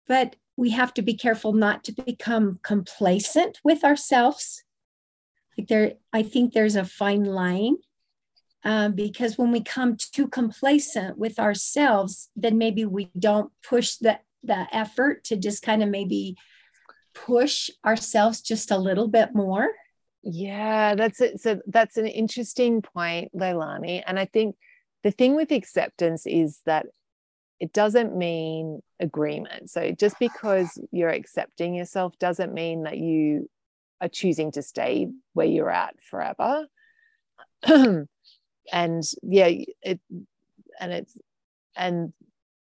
but 0.07 0.35
we 0.57 0.71
have 0.71 0.93
to 0.95 1.01
be 1.01 1.13
careful 1.13 1.53
not 1.53 1.83
to 1.85 1.91
become 1.93 2.59
complacent 2.63 3.59
with 3.63 3.83
ourselves. 3.83 4.63
Like 5.57 5.67
there, 5.67 5.93
I 6.11 6.23
think 6.23 6.53
there's 6.53 6.75
a 6.75 6.83
fine 6.83 7.23
line 7.23 7.77
um, 8.63 8.93
because 8.93 9.37
when 9.37 9.51
we 9.51 9.61
come 9.61 9.97
too 9.97 10.27
complacent 10.27 11.17
with 11.17 11.39
ourselves, 11.39 12.29
then 12.35 12.57
maybe 12.57 12.85
we 12.85 13.09
don't 13.17 13.51
push 13.67 13.95
the, 13.95 14.19
the 14.43 14.67
effort 14.71 15.23
to 15.25 15.37
just 15.37 15.61
kind 15.61 15.83
of 15.83 15.89
maybe 15.89 16.35
push 17.13 17.69
ourselves 17.85 18.41
just 18.41 18.71
a 18.71 18.77
little 18.77 19.07
bit 19.07 19.33
more. 19.33 19.69
Yeah, 20.23 20.95
that's 20.95 21.21
it. 21.21 21.39
So 21.39 21.61
that's 21.67 21.97
an 21.97 22.07
interesting 22.07 22.81
point, 22.81 23.31
Leilani. 23.35 24.03
And 24.05 24.19
I 24.19 24.25
think 24.25 24.55
the 25.03 25.11
thing 25.11 25.35
with 25.35 25.51
acceptance 25.51 26.25
is 26.25 26.59
that 26.65 26.85
it 27.59 27.73
doesn't 27.73 28.15
mean 28.15 28.81
agreement. 28.99 29.69
So 29.69 29.91
just 29.91 30.19
because 30.19 30.77
you're 30.91 31.09
accepting 31.09 31.73
yourself 31.73 32.17
doesn't 32.19 32.53
mean 32.53 32.83
that 32.83 32.97
you 32.97 33.49
are 34.01 34.09
choosing 34.09 34.51
to 34.51 34.61
stay 34.61 35.07
where 35.33 35.47
you're 35.47 35.71
at 35.71 35.95
forever. 36.03 36.67
and 38.71 39.03
yeah 39.23 39.49
it 39.81 39.99
and 40.79 40.93
it's 40.93 41.17
and 41.75 42.13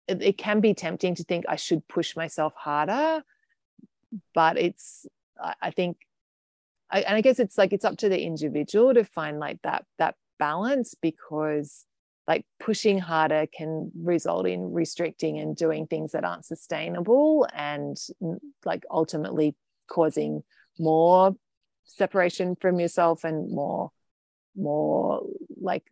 it, 0.06 0.22
it 0.22 0.38
can 0.38 0.60
be 0.60 0.74
tempting 0.74 1.14
to 1.14 1.24
think 1.24 1.44
i 1.48 1.56
should 1.56 1.86
push 1.88 2.16
myself 2.16 2.52
harder 2.56 3.22
but 4.34 4.58
it's 4.58 5.06
i 5.60 5.70
think 5.70 5.96
I, 6.90 7.00
and 7.00 7.16
I 7.16 7.22
guess 7.22 7.40
it's 7.40 7.58
like 7.58 7.72
it's 7.72 7.84
up 7.84 7.96
to 7.98 8.08
the 8.08 8.22
individual 8.22 8.94
to 8.94 9.04
find 9.04 9.40
like 9.40 9.60
that 9.62 9.84
that 9.98 10.14
balance 10.38 10.94
because 10.94 11.86
like 12.26 12.46
pushing 12.60 12.98
harder 12.98 13.46
can 13.46 13.90
result 14.00 14.46
in 14.46 14.72
restricting 14.72 15.38
and 15.38 15.56
doing 15.56 15.86
things 15.86 16.12
that 16.12 16.24
aren't 16.24 16.46
sustainable 16.46 17.46
and 17.52 17.96
like 18.64 18.84
ultimately 18.90 19.56
causing 19.88 20.42
more 20.78 21.34
separation 21.84 22.56
from 22.60 22.80
yourself 22.80 23.24
and 23.24 23.50
more 23.50 23.90
more 24.56 25.26
like 25.64 25.88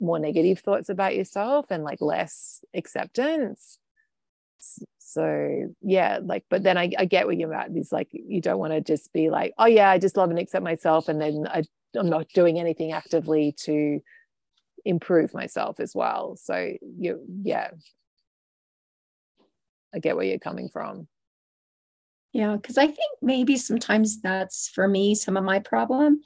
more 0.00 0.18
negative 0.18 0.58
thoughts 0.58 0.88
about 0.88 1.16
yourself 1.16 1.66
and 1.70 1.84
like 1.84 2.00
less 2.00 2.64
acceptance. 2.74 3.78
So 4.98 5.72
yeah 5.80 6.20
like 6.22 6.44
but 6.48 6.62
then 6.62 6.78
I, 6.78 6.90
I 6.96 7.04
get 7.04 7.26
what 7.26 7.36
you're 7.36 7.52
at 7.52 7.70
is 7.76 7.92
like 7.92 8.08
you 8.12 8.40
don't 8.40 8.58
want 8.58 8.72
to 8.72 8.80
just 8.80 9.12
be 9.12 9.28
like 9.28 9.52
oh 9.58 9.66
yeah 9.66 9.90
i 9.90 9.98
just 9.98 10.16
love 10.16 10.30
and 10.30 10.38
accept 10.38 10.62
myself 10.62 11.08
and 11.08 11.20
then 11.20 11.46
I, 11.50 11.64
i'm 11.98 12.08
not 12.08 12.28
doing 12.28 12.60
anything 12.60 12.92
actively 12.92 13.54
to 13.64 14.00
improve 14.84 15.34
myself 15.34 15.80
as 15.80 15.94
well. 15.94 16.36
So 16.36 16.72
you 16.80 17.24
yeah. 17.42 17.70
I 19.94 19.98
get 19.98 20.16
where 20.16 20.24
you're 20.24 20.38
coming 20.38 20.68
from. 20.68 21.08
Yeah 22.32 22.56
because 22.56 22.78
i 22.78 22.86
think 22.86 23.12
maybe 23.20 23.56
sometimes 23.56 24.22
that's 24.22 24.68
for 24.68 24.88
me 24.88 25.14
some 25.14 25.36
of 25.36 25.44
my 25.44 25.58
problem 25.58 26.22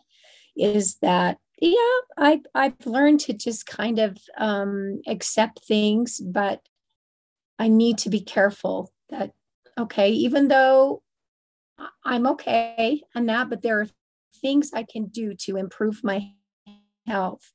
is 0.57 0.97
that 1.03 1.39
yeah 1.61 1.99
i 2.17 2.41
i've 2.55 2.87
learned 2.87 3.21
to 3.21 3.33
just 3.33 3.67
kind 3.67 3.99
of 3.99 4.19
um 4.39 5.01
accept 5.07 5.65
things 5.65 6.21
but 6.21 6.61
i 7.59 7.69
need 7.69 7.99
to 7.99 8.11
be 8.11 8.21
careful 8.21 8.93
that 9.11 9.33
okay 9.79 10.11
even 10.11 10.49
though 10.49 11.03
i'm 12.05 12.27
okay 12.27 13.03
and 13.15 13.29
that 13.29 13.49
but 13.49 13.63
there 13.63 13.81
are 13.81 13.89
things 14.41 14.71
i 14.75 14.83
can 14.83 15.07
do 15.07 15.35
to 15.35 15.57
improve 15.57 16.03
my 16.05 16.31
health 17.07 17.53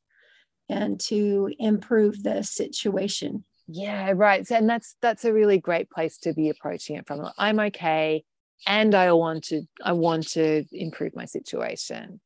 and 0.69 0.99
to 1.01 1.51
improve 1.59 2.23
the 2.23 2.41
situation. 2.43 3.43
Yeah 3.67 4.13
right. 4.15 4.49
And 4.49 4.69
that's 4.69 4.95
that's 5.01 5.25
a 5.25 5.33
really 5.33 5.59
great 5.59 5.89
place 5.89 6.17
to 6.19 6.33
be 6.33 6.49
approaching 6.49 6.95
it 6.95 7.05
from. 7.05 7.29
I'm 7.37 7.59
okay 7.59 8.23
and 8.67 8.93
i 8.93 9.11
want 9.11 9.43
to 9.43 9.63
i 9.83 9.91
want 9.91 10.27
to 10.27 10.63
improve 10.71 11.15
my 11.15 11.25
situation 11.25 12.19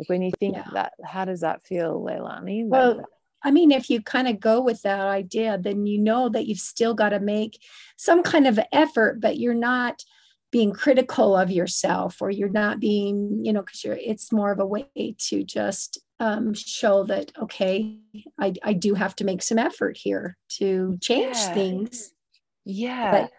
like 0.00 0.08
when 0.08 0.22
you 0.22 0.32
think 0.40 0.56
yeah. 0.56 0.68
that 0.72 0.92
how 1.04 1.24
does 1.24 1.40
that 1.40 1.64
feel 1.64 2.00
leilani 2.00 2.66
well 2.66 3.04
I 3.42 3.50
mean, 3.50 3.72
if 3.72 3.88
you 3.88 4.02
kind 4.02 4.28
of 4.28 4.38
go 4.38 4.60
with 4.60 4.82
that 4.82 5.00
idea, 5.00 5.56
then 5.58 5.86
you 5.86 5.98
know 5.98 6.28
that 6.28 6.46
you've 6.46 6.58
still 6.58 6.92
got 6.92 7.08
to 7.08 7.20
make 7.20 7.58
some 7.96 8.22
kind 8.22 8.46
of 8.46 8.60
effort, 8.70 9.18
but 9.18 9.38
you're 9.38 9.54
not 9.54 10.04
being 10.52 10.72
critical 10.72 11.34
of 11.34 11.50
yourself 11.50 12.20
or 12.20 12.30
you're 12.30 12.50
not 12.50 12.80
being, 12.80 13.40
you 13.42 13.52
know, 13.52 13.62
because 13.62 13.82
you're 13.82 13.96
it's 13.98 14.30
more 14.30 14.52
of 14.52 14.58
a 14.58 14.66
way 14.66 15.14
to 15.16 15.42
just 15.42 15.98
um, 16.20 16.52
show 16.52 17.02
that 17.04 17.32
okay 17.40 17.98
I, 18.38 18.52
I 18.62 18.74
do 18.74 18.94
have 18.94 19.16
to 19.16 19.24
make 19.24 19.42
some 19.42 19.58
effort 19.58 19.96
here 19.96 20.36
to 20.58 20.98
change 21.00 21.36
yeah. 21.36 21.54
things 21.54 22.12
yeah 22.66 23.10
but, 23.10 23.30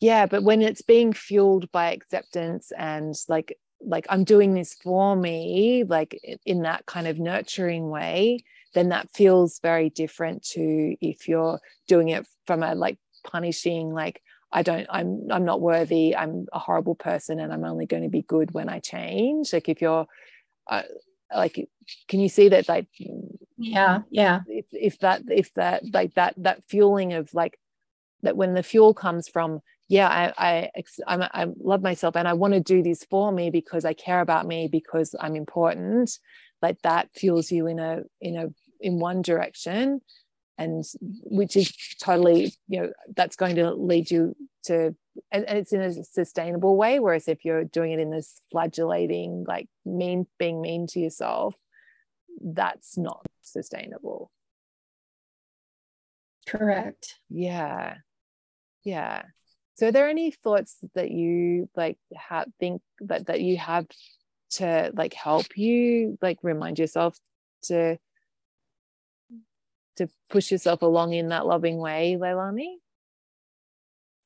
yeah 0.00 0.26
but 0.26 0.42
when 0.42 0.60
it's 0.60 0.82
being 0.82 1.14
fueled 1.14 1.72
by 1.72 1.92
acceptance 1.92 2.72
and 2.76 3.14
like 3.26 3.56
like 3.82 4.06
i'm 4.08 4.24
doing 4.24 4.54
this 4.54 4.74
for 4.74 5.16
me 5.16 5.84
like 5.84 6.20
in 6.44 6.62
that 6.62 6.84
kind 6.86 7.06
of 7.06 7.18
nurturing 7.18 7.88
way 7.88 8.38
then 8.74 8.90
that 8.90 9.10
feels 9.10 9.58
very 9.60 9.90
different 9.90 10.42
to 10.42 10.94
if 11.00 11.28
you're 11.28 11.60
doing 11.88 12.08
it 12.08 12.26
from 12.46 12.62
a 12.62 12.74
like 12.74 12.98
punishing 13.24 13.92
like 13.92 14.22
i 14.52 14.62
don't 14.62 14.86
i'm 14.90 15.26
i'm 15.30 15.44
not 15.44 15.60
worthy 15.60 16.14
i'm 16.14 16.46
a 16.52 16.58
horrible 16.58 16.94
person 16.94 17.40
and 17.40 17.52
i'm 17.52 17.64
only 17.64 17.86
going 17.86 18.02
to 18.02 18.08
be 18.08 18.22
good 18.22 18.52
when 18.52 18.68
i 18.68 18.78
change. 18.78 19.52
Like 19.52 19.68
if 19.68 19.80
you're 19.80 20.06
uh, 20.68 20.82
like 21.34 21.68
can 22.08 22.20
you 22.20 22.28
see 22.28 22.48
that 22.48 22.68
like 22.68 22.86
yeah 23.56 24.00
yeah. 24.10 24.40
if, 24.46 24.66
if 24.72 24.98
that 25.00 25.22
if 25.28 25.52
that 25.54 25.82
like 25.92 26.14
that 26.14 26.34
that 26.38 26.64
fueling 26.64 27.12
of 27.12 27.32
like 27.34 27.58
that 28.22 28.36
when 28.36 28.54
the 28.54 28.62
fuel 28.62 28.94
comes 28.94 29.28
from 29.28 29.60
yeah 29.90 30.32
I, 30.38 30.70
I 30.72 30.84
I'm, 31.08 31.22
I 31.22 31.46
love 31.58 31.82
myself 31.82 32.16
and 32.16 32.28
I 32.28 32.34
want 32.34 32.54
to 32.54 32.60
do 32.60 32.80
this 32.80 33.04
for 33.04 33.32
me 33.32 33.50
because 33.50 33.84
I 33.84 33.92
care 33.92 34.20
about 34.20 34.46
me 34.46 34.68
because 34.68 35.16
I'm 35.20 35.34
important. 35.34 36.16
Like 36.62 36.80
that 36.82 37.10
fuels 37.12 37.50
you 37.50 37.66
in 37.66 37.80
a 37.80 38.02
in 38.20 38.36
a 38.36 38.46
in 38.80 39.00
one 39.00 39.20
direction 39.20 40.00
and 40.56 40.84
which 41.24 41.56
is 41.56 41.72
totally 42.00 42.54
you 42.68 42.80
know 42.80 42.92
that's 43.16 43.34
going 43.34 43.56
to 43.56 43.72
lead 43.72 44.10
you 44.10 44.36
to 44.66 44.94
and, 45.32 45.44
and, 45.44 45.58
it's 45.58 45.72
in 45.72 45.80
a 45.80 45.92
sustainable 46.04 46.76
way 46.76 47.00
whereas 47.00 47.26
if 47.26 47.44
you're 47.44 47.64
doing 47.64 47.90
it 47.90 47.98
in 47.98 48.10
this 48.10 48.40
flagellating 48.52 49.44
like 49.48 49.68
mean 49.84 50.26
being 50.38 50.60
mean 50.60 50.86
to 50.86 51.00
yourself 51.00 51.54
that's 52.40 52.96
not 52.96 53.26
sustainable. 53.42 54.30
Correct. 56.46 57.18
Yeah. 57.28 57.96
Yeah 58.84 59.22
so 59.80 59.88
are 59.88 59.92
there 59.92 60.10
any 60.10 60.30
thoughts 60.30 60.76
that 60.94 61.10
you 61.10 61.70
like 61.74 61.96
have 62.14 62.46
think 62.60 62.82
that 63.00 63.28
that 63.28 63.40
you 63.40 63.56
have 63.56 63.86
to 64.50 64.92
like 64.94 65.14
help 65.14 65.56
you 65.56 66.18
like 66.20 66.36
remind 66.42 66.78
yourself 66.78 67.18
to 67.62 67.96
to 69.96 70.06
push 70.28 70.52
yourself 70.52 70.82
along 70.82 71.14
in 71.14 71.30
that 71.30 71.46
loving 71.46 71.78
way 71.78 72.18
leilani? 72.20 72.74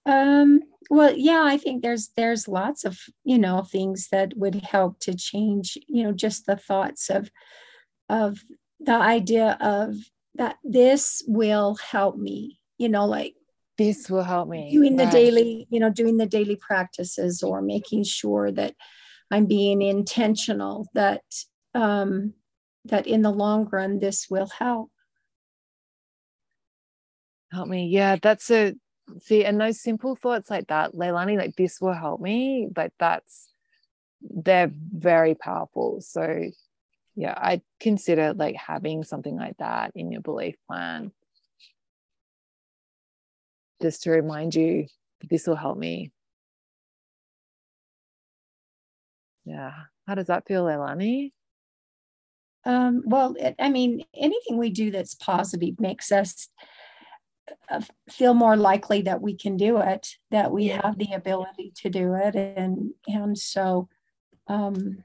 Um, 0.05 0.63
well, 0.91 1.15
yeah, 1.17 1.45
I 1.45 1.57
think 1.57 1.85
there's 1.85 2.09
there's 2.17 2.49
lots 2.49 2.85
of 2.85 2.99
you 3.23 3.39
know 3.39 3.63
things 3.63 4.09
that 4.11 4.37
would 4.37 4.57
help 4.57 4.99
to 5.03 5.15
change 5.15 5.79
you 5.87 6.03
know 6.03 6.13
just 6.13 6.47
the 6.47 6.57
thoughts 6.57 7.11
of 7.11 7.31
of 8.09 8.41
the 8.81 8.97
idea 8.97 9.57
of 9.61 9.95
that 10.35 10.57
this 10.65 11.23
will 11.29 11.77
help 11.77 12.17
me 12.19 12.59
you 12.77 12.89
know 12.89 13.07
like 13.07 13.37
this 13.77 14.09
will 14.09 14.23
help 14.23 14.49
me. 14.49 14.71
Doing 14.73 14.97
the 14.97 15.05
right. 15.05 15.13
daily 15.13 15.67
you 15.71 15.81
know 15.81 15.91
doing 15.91 16.17
the 16.17 16.27
daily 16.27 16.57
practices 16.57 17.43
or 17.43 17.61
making 17.61 18.05
sure 18.05 18.51
that 18.53 18.75
i'm 19.31 19.47
being 19.47 19.83
intentional 19.83 20.87
that 20.95 21.23
um 21.75 22.35
that 22.85 23.07
in 23.07 23.23
the 23.23 23.31
long 23.31 23.69
run 23.71 23.99
this 23.99 24.29
will 24.31 24.49
help. 24.59 24.91
Help 27.51 27.69
me. 27.69 27.87
Yeah 27.89 28.17
that's 28.21 28.51
a 28.51 28.75
see 29.21 29.45
and 29.45 29.61
those 29.61 29.81
simple 29.81 30.17
thoughts 30.17 30.51
like 30.51 30.69
that 30.69 30.95
leilani 30.95 31.37
like 31.37 31.57
this 31.57 31.81
will 31.81 31.93
help 31.93 32.21
me 32.21 32.69
like 32.77 32.93
that's 32.99 33.49
they're 34.21 34.73
very 34.73 35.35
powerful. 35.35 36.01
So 36.01 36.51
yeah 37.17 37.35
i 37.37 37.61
consider 37.81 38.35
like 38.35 38.57
having 38.57 39.05
something 39.05 39.37
like 39.37 39.57
that 39.59 39.93
in 39.95 40.11
your 40.11 40.21
belief 40.21 40.57
plan 40.67 41.13
just 43.85 44.05
to 44.05 44.11
remind 44.11 44.55
you 44.55 44.87
this 45.29 45.47
will 45.47 45.57
help 45.57 45.77
me. 45.77 46.11
Yeah. 49.45 49.73
How 50.07 50.15
does 50.15 50.29
that 50.29 50.47
feel 50.47 50.65
leilani? 50.65 51.33
Um, 52.67 53.03
well 53.05 53.37
it, 53.39 53.57
i 53.59 53.69
mean 53.69 54.07
anything 54.15 54.57
we 54.57 54.71
do 54.71 54.91
that's 54.91 55.15
positive 55.15 55.79
makes 55.79 56.11
us 56.11 56.49
uh, 57.69 57.83
feel 58.09 58.33
more 58.33 58.57
likely 58.57 59.03
that 59.03 59.21
we 59.21 59.37
can 59.37 59.59
do 59.59 59.77
it, 59.77 60.17
that 60.31 60.51
we 60.51 60.69
yeah. 60.69 60.81
have 60.83 60.97
the 60.97 61.13
ability 61.13 61.73
to 61.77 61.91
do 61.91 62.15
it, 62.15 62.35
and 62.35 62.95
and 63.07 63.37
so, 63.37 63.89
um, 64.47 65.05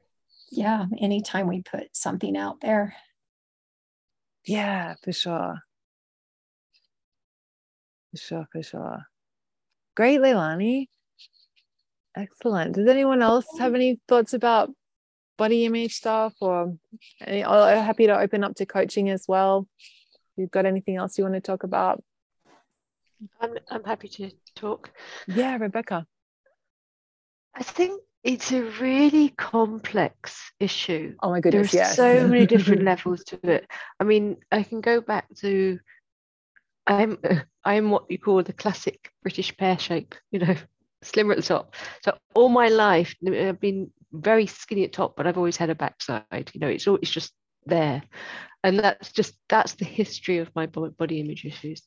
yeah, 0.50 0.86
anytime 1.02 1.48
we 1.48 1.62
put 1.62 1.90
something 1.92 2.38
out 2.38 2.62
there, 2.62 2.96
yeah, 4.46 4.96
for 5.04 5.12
sure, 5.12 5.60
for 8.12 8.18
sure, 8.18 8.48
for 8.52 8.64
sure. 8.64 9.06
Great, 9.96 10.20
Leilani. 10.20 10.88
Excellent. 12.16 12.76
Does 12.76 12.88
anyone 12.88 13.22
else 13.22 13.46
have 13.60 13.76
any 13.76 14.00
thoughts 14.08 14.34
about 14.34 14.72
body 15.38 15.66
image 15.66 15.96
stuff, 15.96 16.34
or 16.42 16.76
any, 17.22 17.46
I'm 17.46 17.84
happy 17.84 18.08
to 18.08 18.20
open 18.20 18.44
up 18.44 18.56
to 18.56 18.66
coaching 18.66 19.10
as 19.10 19.26
well? 19.28 19.68
You've 20.36 20.52
got 20.52 20.66
anything 20.66 20.96
else 20.96 21.18
you 21.18 21.24
want 21.24 21.36
to 21.36 21.42
talk 21.42 21.64
about? 21.64 22.04
I'm, 23.42 23.58
I'm 23.70 23.84
happy 23.84 24.08
to 24.08 24.32
talk. 24.56 24.92
Yeah, 25.28 25.58
Rebecca. 25.58 26.06
I 27.56 27.64
think 27.64 28.02
it's 28.24 28.52
a 28.52 28.64
really 28.64 29.30
complex 29.30 30.52
issue. 30.60 31.16
Oh 31.22 31.30
my 31.30 31.42
goodness, 31.42 31.72
There's 31.72 31.88
yes. 31.90 31.96
so 31.96 32.28
many 32.28 32.46
different 32.54 32.84
levels 32.84 33.24
to 33.26 33.40
it. 33.44 33.68
I 34.00 34.04
mean, 34.04 34.38
I 34.52 34.64
can 34.64 34.82
go 34.82 35.02
back 35.02 35.28
to 35.38 35.80
I'm 36.90 37.18
I'm 37.66 37.92
what 37.92 38.10
you 38.10 38.18
call 38.18 38.44
the 38.44 38.54
classic 38.54 39.12
British 39.22 39.56
pear 39.56 39.80
shape, 39.80 40.16
you 40.32 40.40
know, 40.40 40.56
slimmer 41.02 41.34
at 41.34 41.38
the 41.38 41.44
top. 41.44 41.76
So 42.04 42.18
all 42.34 42.50
my 42.50 42.68
life 42.68 43.16
I've 43.26 43.60
been 43.60 43.92
very 44.12 44.48
skinny 44.48 44.84
at 44.84 44.94
top, 44.94 45.16
but 45.16 45.28
I've 45.28 45.38
always 45.38 45.58
had 45.58 45.70
a 45.70 45.76
backside. 45.76 46.52
You 46.54 46.60
know, 46.60 46.68
it's 46.68 46.88
always 46.88 47.10
just 47.10 47.32
there, 47.66 48.02
and 48.64 48.80
that's 48.80 49.12
just 49.12 49.36
that's 49.48 49.76
the 49.76 49.86
history 49.86 50.40
of 50.40 50.54
my 50.56 50.66
body 50.66 51.22
image 51.22 51.46
issues 51.46 51.84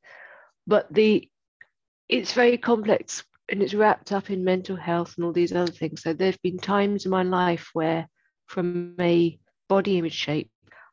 but 0.66 0.92
the 0.92 1.28
it's 2.08 2.32
very 2.32 2.58
complex 2.58 3.24
and 3.48 3.62
it's 3.62 3.74
wrapped 3.74 4.12
up 4.12 4.30
in 4.30 4.44
mental 4.44 4.76
health 4.76 5.14
and 5.16 5.24
all 5.24 5.32
these 5.32 5.52
other 5.52 5.72
things. 5.72 6.02
So 6.02 6.12
there've 6.12 6.40
been 6.42 6.58
times 6.58 7.04
in 7.04 7.10
my 7.10 7.22
life 7.22 7.70
where, 7.72 8.08
from 8.46 8.94
a 9.00 9.38
body 9.68 9.98
image 9.98 10.14
shape, 10.14 10.50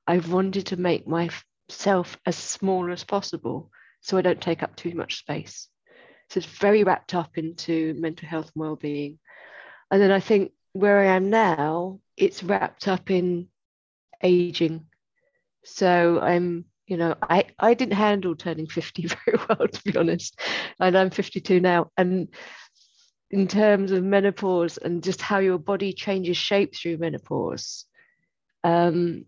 I've 0.08 0.32
wanted 0.32 0.68
to 0.68 0.78
make 0.78 1.08
myself 1.08 2.18
as 2.26 2.36
small 2.36 2.92
as 2.92 3.04
possible 3.04 3.72
so 4.02 4.18
I 4.18 4.22
don't 4.22 4.42
take 4.42 4.64
up 4.64 4.76
too 4.76 4.94
much 4.96 5.18
space. 5.18 5.68
So 6.30 6.40
it's 6.40 6.48
very 6.48 6.84
wrapped 6.84 7.16
up 7.16 7.38
into 7.38 7.96
mental 7.98 8.28
health 8.28 8.52
and 8.56 8.62
well-being. 8.62 9.20
And 9.92 10.02
then 10.02 10.12
I 10.12 10.20
think 10.20 10.52
where 10.74 11.00
I 11.00 11.16
am 11.16 11.30
now, 11.30 12.00
it's 12.16 12.44
wrapped 12.44 12.88
up 12.88 13.10
in 13.10 13.48
aging. 14.24 14.86
So 15.64 16.20
I'm, 16.22 16.66
you 16.86 16.98
know, 16.98 17.16
I, 17.22 17.46
I 17.58 17.74
didn't 17.74 17.94
handle 17.94 18.36
turning 18.36 18.68
50 18.70 19.08
very 19.08 19.40
well, 19.48 19.68
to 19.68 19.84
be 19.84 19.98
honest. 19.98 20.40
And 20.80 20.98
I'm 20.98 21.10
52 21.10 21.60
now. 21.60 21.92
And 21.98 22.30
in 23.32 23.48
terms 23.48 23.92
of 23.92 24.04
menopause 24.04 24.78
and 24.78 25.04
just 25.04 25.22
how 25.22 25.40
your 25.40 25.60
body 25.60 25.94
changes 25.94 26.38
shape 26.38 26.76
through 26.76 26.98
menopause, 26.98 27.86
um, 28.64 29.26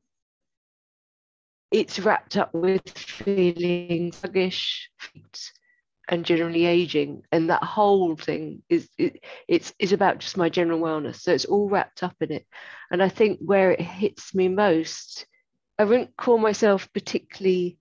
it's 1.71 1.99
wrapped 1.99 2.37
up 2.37 2.53
with 2.53 2.87
feeling 2.89 4.11
sluggish 4.11 4.89
and 6.09 6.25
generally 6.25 6.65
aging. 6.65 7.23
And 7.31 7.49
that 7.49 7.63
whole 7.63 8.15
thing 8.15 8.61
is 8.69 8.89
it, 8.97 9.23
it's 9.47 9.73
is 9.79 9.93
about 9.93 10.19
just 10.19 10.37
my 10.37 10.49
general 10.49 10.79
wellness. 10.81 11.21
So 11.21 11.33
it's 11.33 11.45
all 11.45 11.69
wrapped 11.69 12.03
up 12.03 12.15
in 12.19 12.31
it. 12.31 12.45
And 12.91 13.01
i 13.01 13.07
think 13.07 13.39
where 13.39 13.71
it 13.71 13.81
hits 13.81 14.35
me 14.35 14.49
most 14.49 15.25
i 15.79 15.83
wouldn't 15.85 16.15
call 16.17 16.37
myself 16.37 16.91
particularly 16.93 17.77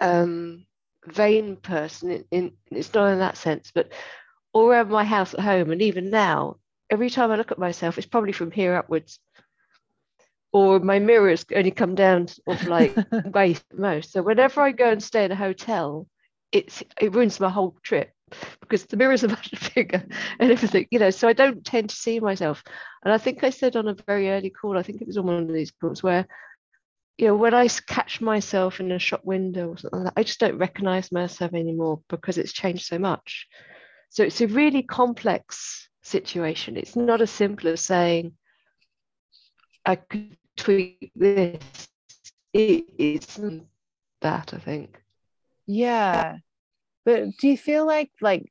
um 0.00 0.66
vain 1.06 1.56
person 1.56 2.10
in, 2.10 2.24
in 2.32 2.52
it's 2.72 2.92
not 2.92 3.12
in 3.12 3.20
that 3.20 3.36
sense 3.36 3.70
but 3.72 3.92
all 4.52 4.68
around 4.68 4.90
my 4.90 5.04
house 5.04 5.34
at 5.34 5.40
home 5.40 5.70
and 5.70 5.80
even 5.80 6.10
now 6.10 6.56
every 6.90 7.08
time 7.08 7.30
i 7.30 7.36
look 7.36 7.52
at 7.52 7.58
myself 7.58 7.96
it's 7.96 8.06
probably 8.06 8.32
from 8.32 8.50
here 8.50 8.74
upwards 8.74 9.20
or 10.56 10.80
my 10.80 10.98
mirrors 10.98 11.44
only 11.54 11.70
come 11.70 11.94
down 11.94 12.26
of 12.46 12.66
like 12.66 12.90
waist 13.26 13.66
most. 13.76 14.12
So 14.12 14.22
whenever 14.22 14.62
I 14.62 14.72
go 14.72 14.88
and 14.88 15.02
stay 15.02 15.26
in 15.26 15.30
a 15.30 15.36
hotel, 15.36 16.06
it's 16.50 16.82
it 16.98 17.12
ruins 17.12 17.38
my 17.38 17.50
whole 17.50 17.76
trip 17.82 18.10
because 18.62 18.86
the 18.86 18.96
mirrors 18.96 19.22
are 19.22 19.28
much 19.38 19.52
bigger 19.74 20.02
and 20.40 20.50
everything, 20.50 20.86
you 20.90 20.98
know. 20.98 21.10
So 21.10 21.28
I 21.28 21.34
don't 21.34 21.62
tend 21.62 21.90
to 21.90 21.94
see 21.94 22.20
myself. 22.20 22.64
And 23.04 23.12
I 23.12 23.18
think 23.18 23.44
I 23.44 23.50
said 23.50 23.76
on 23.76 23.86
a 23.86 23.96
very 24.06 24.30
early 24.30 24.48
call, 24.48 24.78
I 24.78 24.82
think 24.82 25.02
it 25.02 25.06
was 25.06 25.18
on 25.18 25.26
one 25.26 25.42
of 25.42 25.52
these 25.52 25.72
calls 25.72 26.02
where, 26.02 26.26
you 27.18 27.26
know, 27.26 27.36
when 27.36 27.52
I 27.52 27.68
catch 27.86 28.22
myself 28.22 28.80
in 28.80 28.90
a 28.92 28.98
shop 28.98 29.26
window 29.26 29.68
or 29.68 29.76
something 29.76 30.04
like 30.04 30.14
that, 30.14 30.20
I 30.20 30.22
just 30.22 30.40
don't 30.40 30.56
recognize 30.56 31.12
myself 31.12 31.52
anymore 31.52 32.00
because 32.08 32.38
it's 32.38 32.54
changed 32.54 32.86
so 32.86 32.98
much. 32.98 33.46
So 34.08 34.22
it's 34.22 34.40
a 34.40 34.46
really 34.46 34.82
complex 34.82 35.90
situation. 36.02 36.78
It's 36.78 36.96
not 36.96 37.20
as 37.20 37.30
simple 37.30 37.68
as 37.68 37.82
saying, 37.82 38.32
I 39.84 39.96
could 39.96 40.36
tweak 40.56 41.12
this. 41.14 41.60
It, 42.52 42.84
it's 42.98 43.40
that, 44.20 44.54
I 44.54 44.58
think. 44.58 45.02
Yeah. 45.66 46.38
But 47.04 47.36
do 47.38 47.48
you 47.48 47.58
feel 47.58 47.86
like 47.86 48.10
like 48.20 48.50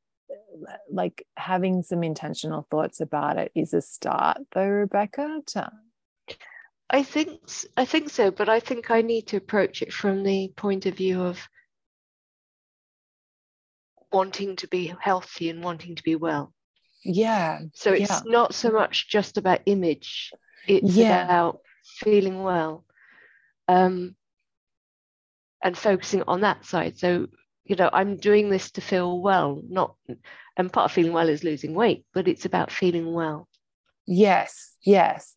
like 0.90 1.26
having 1.36 1.82
some 1.82 2.02
intentional 2.02 2.66
thoughts 2.70 3.00
about 3.00 3.36
it 3.36 3.52
is 3.54 3.74
a 3.74 3.82
start 3.82 4.38
though, 4.52 4.66
Rebecca? 4.66 5.40
To... 5.48 5.70
I 6.88 7.02
think 7.02 7.40
I 7.76 7.84
think 7.84 8.10
so, 8.10 8.30
but 8.30 8.48
I 8.48 8.60
think 8.60 8.90
I 8.90 9.02
need 9.02 9.28
to 9.28 9.36
approach 9.36 9.82
it 9.82 9.92
from 9.92 10.22
the 10.22 10.52
point 10.56 10.86
of 10.86 10.94
view 10.94 11.22
of 11.22 11.48
wanting 14.12 14.56
to 14.56 14.68
be 14.68 14.94
healthy 15.00 15.50
and 15.50 15.62
wanting 15.62 15.96
to 15.96 16.02
be 16.02 16.14
well. 16.14 16.54
Yeah. 17.04 17.60
So 17.74 17.92
it's 17.92 18.10
yeah. 18.10 18.20
not 18.24 18.54
so 18.54 18.70
much 18.70 19.08
just 19.08 19.36
about 19.36 19.60
image. 19.66 20.32
It's 20.66 20.94
Yeah. 20.94 21.24
about 21.24 21.60
feeling 21.86 22.42
well. 22.42 22.84
Um, 23.68 24.16
and 25.62 25.76
focusing 25.76 26.22
on 26.28 26.42
that 26.42 26.64
side. 26.64 26.98
So, 26.98 27.26
you 27.64 27.76
know, 27.76 27.90
I'm 27.92 28.16
doing 28.16 28.50
this 28.50 28.70
to 28.72 28.80
feel 28.80 29.20
well, 29.20 29.60
not 29.68 29.96
and 30.56 30.72
part 30.72 30.84
of 30.86 30.92
feeling 30.92 31.12
well 31.12 31.28
is 31.28 31.42
losing 31.44 31.74
weight, 31.74 32.04
but 32.14 32.28
it's 32.28 32.44
about 32.44 32.70
feeling 32.70 33.12
well. 33.12 33.48
Yes, 34.06 34.76
yes. 34.82 35.34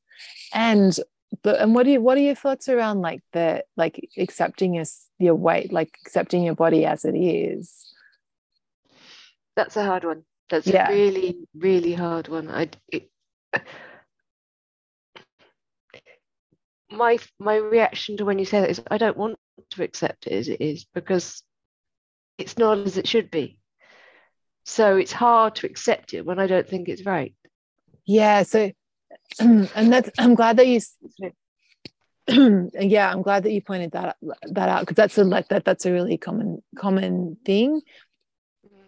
And 0.54 0.96
but 1.42 1.60
and 1.60 1.74
what 1.74 1.84
do 1.84 1.92
you 1.92 2.02
what 2.02 2.18
are 2.18 2.22
your 2.22 2.36
thoughts 2.36 2.70
around 2.70 3.02
like 3.02 3.22
the 3.34 3.64
like 3.78 4.10
accepting 4.18 4.76
your 4.76 4.86
your 5.18 5.36
weight, 5.36 5.74
like 5.74 5.98
accepting 6.06 6.44
your 6.44 6.56
body 6.56 6.86
as 6.86 7.06
it 7.06 7.16
is? 7.16 7.92
That's 9.56 9.76
a 9.78 9.84
hard 9.84 10.04
one. 10.04 10.24
That's 10.50 10.68
Yeah. 10.68 10.90
a 10.90 10.94
really, 10.94 11.48
really 11.56 11.94
hard 11.94 12.28
one. 12.28 12.50
I 12.50 12.70
it, 12.90 13.10
my 16.92 17.20
my 17.40 17.56
reaction 17.56 18.18
to 18.18 18.26
when 18.26 18.40
you 18.40 18.46
say 18.46 18.62
that 18.62 18.70
is 18.70 18.82
I 18.90 18.98
don't 18.98 19.18
want 19.18 19.38
to 19.72 19.84
accept 19.84 20.28
it 20.28 20.34
as 20.34 20.48
it 20.48 20.62
is 20.62 20.86
because 20.94 21.44
it's 22.38 22.58
not 22.58 22.80
as 22.80 22.98
it 22.98 23.08
should 23.08 23.30
be. 23.30 23.60
So 24.66 24.98
it's 24.98 25.12
hard 25.12 25.56
to 25.56 25.68
accept 25.68 26.14
it 26.14 26.26
when 26.26 26.40
I 26.40 26.48
don't 26.48 26.68
think 26.68 26.90
it's 26.90 27.06
right. 27.06 27.34
Yeah. 28.06 28.44
So 28.44 28.72
and 29.40 29.94
that's 29.94 30.10
I'm 30.18 30.36
glad 30.36 30.58
that 30.58 30.68
you 30.68 30.80
yeah, 32.28 33.12
I'm 33.12 33.22
glad 33.22 33.44
that 33.44 33.52
you 33.52 33.62
pointed 33.62 33.92
that 33.92 34.18
that 34.52 34.70
out 34.70 34.82
because 34.82 34.96
that's 34.96 35.18
a 35.18 35.24
like 35.24 35.48
that 35.50 35.66
that's 35.66 35.86
a 35.86 35.92
really 35.92 36.18
common 36.18 36.62
common 36.78 37.38
thing. 37.46 37.82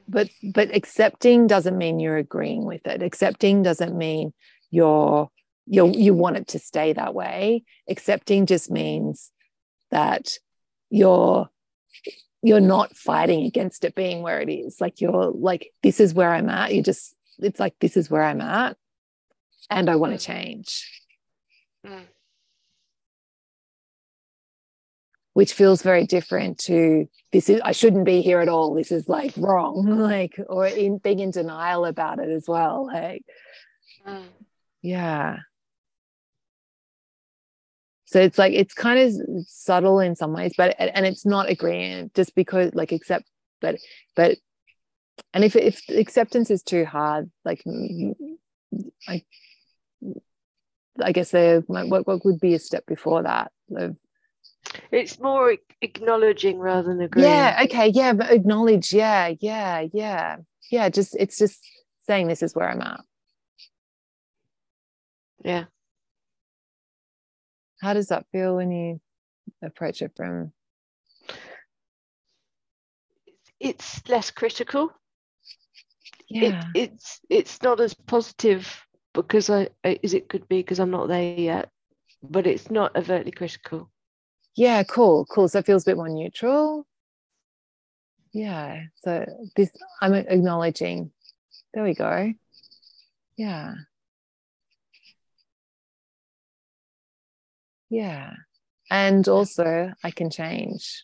But 0.07 0.29
but 0.43 0.75
accepting 0.75 1.47
doesn't 1.47 1.77
mean 1.77 1.99
you're 1.99 2.17
agreeing 2.17 2.65
with 2.65 2.85
it. 2.85 3.01
Accepting 3.01 3.63
doesn't 3.63 3.97
mean 3.97 4.33
you're 4.69 5.29
you 5.71 5.87
you 5.95 6.13
want 6.13 6.35
it 6.35 6.47
to 6.49 6.59
stay 6.59 6.91
that 6.91 7.13
way. 7.15 7.63
Accepting 7.89 8.45
just 8.45 8.69
means 8.69 9.31
that 9.89 10.37
you're 10.89 11.49
you're 12.43 12.59
not 12.59 12.97
fighting 12.97 13.45
against 13.45 13.85
it 13.85 13.95
being 13.95 14.21
where 14.21 14.41
it 14.41 14.51
is. 14.51 14.81
Like 14.81 14.99
you're 14.99 15.31
like 15.31 15.71
this 15.81 16.01
is 16.01 16.13
where 16.13 16.33
I'm 16.33 16.49
at. 16.49 16.75
You 16.75 16.83
just 16.83 17.15
it's 17.39 17.59
like 17.59 17.73
this 17.79 17.95
is 17.95 18.09
where 18.11 18.23
I'm 18.23 18.41
at, 18.41 18.75
and 19.69 19.89
I 19.89 19.95
want 19.95 20.11
to 20.11 20.23
change. 20.23 20.87
Mm. 21.87 22.03
which 25.33 25.53
feels 25.53 25.81
very 25.81 26.05
different 26.05 26.57
to 26.59 27.07
this 27.31 27.49
is 27.49 27.61
I 27.63 27.71
shouldn't 27.71 28.05
be 28.05 28.21
here 28.21 28.41
at 28.41 28.49
all. 28.49 28.73
This 28.73 28.91
is 28.91 29.07
like 29.07 29.33
wrong, 29.37 29.85
like 29.97 30.37
or 30.49 30.67
in 30.67 30.97
being 30.97 31.19
in 31.19 31.31
denial 31.31 31.85
about 31.85 32.19
it 32.19 32.29
as 32.29 32.45
well. 32.47 32.87
Like, 32.87 33.23
Mm. 34.05 34.25
yeah. 34.81 35.37
So 38.11 38.19
it's 38.19 38.37
like 38.37 38.51
it's 38.51 38.73
kind 38.73 38.99
of 38.99 39.45
subtle 39.47 40.01
in 40.01 40.17
some 40.17 40.33
ways, 40.33 40.51
but 40.57 40.75
and 40.77 41.05
it's 41.05 41.25
not 41.25 41.49
agreeing 41.49 42.11
just 42.13 42.35
because 42.35 42.73
like 42.73 42.91
accept, 42.91 43.23
but 43.61 43.77
but 44.17 44.37
and 45.33 45.45
if 45.45 45.55
if 45.55 45.81
acceptance 45.87 46.51
is 46.51 46.61
too 46.61 46.83
hard, 46.83 47.31
like 47.45 47.63
I 49.07 49.23
I 51.01 51.11
guess 51.13 51.31
there 51.31 51.61
what 51.61 52.05
what 52.05 52.25
would 52.25 52.41
be 52.41 52.53
a 52.53 52.59
step 52.59 52.85
before 52.85 53.23
that 53.23 53.53
of 53.77 53.95
It's 54.91 55.17
more 55.17 55.55
acknowledging 55.81 56.59
rather 56.59 56.89
than 56.89 56.99
agreeing. 56.99 57.29
Yeah, 57.29 57.61
okay, 57.63 57.87
yeah, 57.87 58.11
but 58.11 58.29
acknowledge, 58.29 58.93
yeah, 58.93 59.33
yeah, 59.39 59.87
yeah. 59.93 60.37
Yeah, 60.69 60.89
just 60.89 61.15
it's 61.17 61.37
just 61.37 61.61
saying 62.07 62.27
this 62.27 62.43
is 62.43 62.53
where 62.53 62.69
I'm 62.69 62.81
at. 62.81 63.01
Yeah. 65.45 65.65
How 67.81 67.93
does 67.93 68.07
that 68.07 68.25
feel 68.31 68.55
when 68.55 68.71
you 68.71 69.01
approach 69.61 70.01
it 70.01 70.11
from 70.15 70.51
It's 73.59 74.07
less 74.07 74.31
critical. 74.31 74.91
yeah, 76.29 76.63
It, 76.73 76.89
it's 76.89 77.19
it's 77.29 77.61
not 77.61 77.79
as 77.79 77.93
positive 77.93 78.85
because 79.13 79.49
I 79.49 79.69
I- 79.83 79.99
as 80.03 80.13
it 80.13 80.29
could 80.29 80.47
be 80.47 80.57
because 80.57 80.79
I'm 80.79 80.91
not 80.91 81.07
there 81.07 81.33
yet, 81.37 81.69
but 82.23 82.47
it's 82.47 82.71
not 82.71 82.95
overtly 82.95 83.31
critical. 83.31 83.91
yeah, 84.55 84.83
cool, 84.83 85.25
cool. 85.25 85.47
So 85.47 85.59
it 85.59 85.65
feels 85.65 85.83
a 85.83 85.91
bit 85.91 85.97
more 85.97 86.09
neutral. 86.09 86.85
Yeah. 88.33 88.83
So 89.03 89.25
this 89.55 89.69
I'm 90.01 90.13
acknowledging. 90.13 91.11
There 91.73 91.83
we 91.83 91.93
go. 91.93 92.33
Yeah. 93.37 93.75
Yeah. 97.91 98.31
And 98.89 99.27
also 99.27 99.91
I 100.03 100.11
can 100.11 100.31
change. 100.31 101.03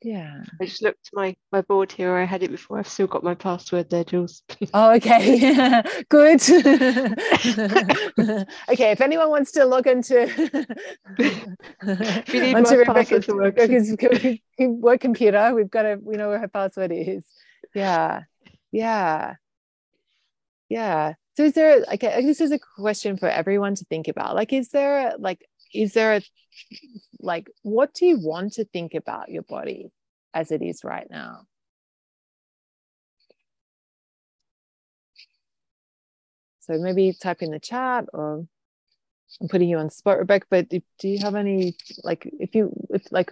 Yeah. 0.00 0.42
I 0.60 0.64
just 0.64 0.82
looked 0.82 1.10
at 1.12 1.16
my 1.16 1.36
my 1.52 1.60
board 1.60 1.92
here. 1.92 2.16
I 2.16 2.24
had 2.24 2.42
it 2.42 2.50
before. 2.50 2.78
I've 2.78 2.88
still 2.88 3.06
got 3.06 3.22
my 3.22 3.36
password 3.36 3.88
there, 3.90 4.02
Jules. 4.02 4.42
Oh, 4.74 4.94
okay. 4.94 5.82
Good. 6.08 6.42
okay. 8.68 8.90
If 8.90 9.00
anyone 9.00 9.30
wants 9.30 9.52
to 9.52 9.64
log 9.64 9.86
into, 9.86 10.22
if 11.18 12.34
you 12.34 12.40
need 12.40 12.56
onto 12.56 12.76
Rebecca's, 12.76 13.28
work. 13.28 13.56
Work 14.58 15.00
computer, 15.00 15.54
we've 15.54 15.70
got 15.70 15.82
to, 15.82 15.98
we 16.02 16.16
know 16.16 16.30
where 16.30 16.40
her 16.40 16.48
password 16.48 16.90
is. 16.92 17.24
Yeah. 17.74 18.22
Yeah. 18.72 19.34
Yeah. 20.68 21.14
So 21.36 21.44
is 21.44 21.54
there 21.54 21.80
like 21.80 22.00
this 22.00 22.40
is 22.40 22.52
a 22.52 22.58
question 22.58 23.16
for 23.16 23.28
everyone 23.28 23.74
to 23.76 23.84
think 23.86 24.08
about. 24.08 24.34
Like, 24.34 24.52
is 24.52 24.68
there 24.68 25.14
like 25.18 25.46
is 25.72 25.94
there 25.94 26.16
a 26.16 26.22
like 27.20 27.48
what 27.62 27.94
do 27.94 28.06
you 28.06 28.18
want 28.18 28.54
to 28.54 28.64
think 28.64 28.94
about 28.94 29.30
your 29.30 29.42
body 29.42 29.90
as 30.34 30.50
it 30.50 30.62
is 30.62 30.84
right 30.84 31.06
now 31.10 31.46
so 36.60 36.78
maybe 36.78 37.14
type 37.20 37.42
in 37.42 37.50
the 37.50 37.60
chat 37.60 38.06
or 38.12 38.46
i'm 39.40 39.48
putting 39.48 39.68
you 39.68 39.78
on 39.78 39.90
spot 39.90 40.18
rebecca 40.18 40.46
but 40.50 40.68
do 40.68 40.80
you 41.02 41.18
have 41.18 41.34
any 41.34 41.76
like 42.02 42.28
if 42.38 42.54
you 42.54 42.72
if 42.90 43.02
like 43.10 43.30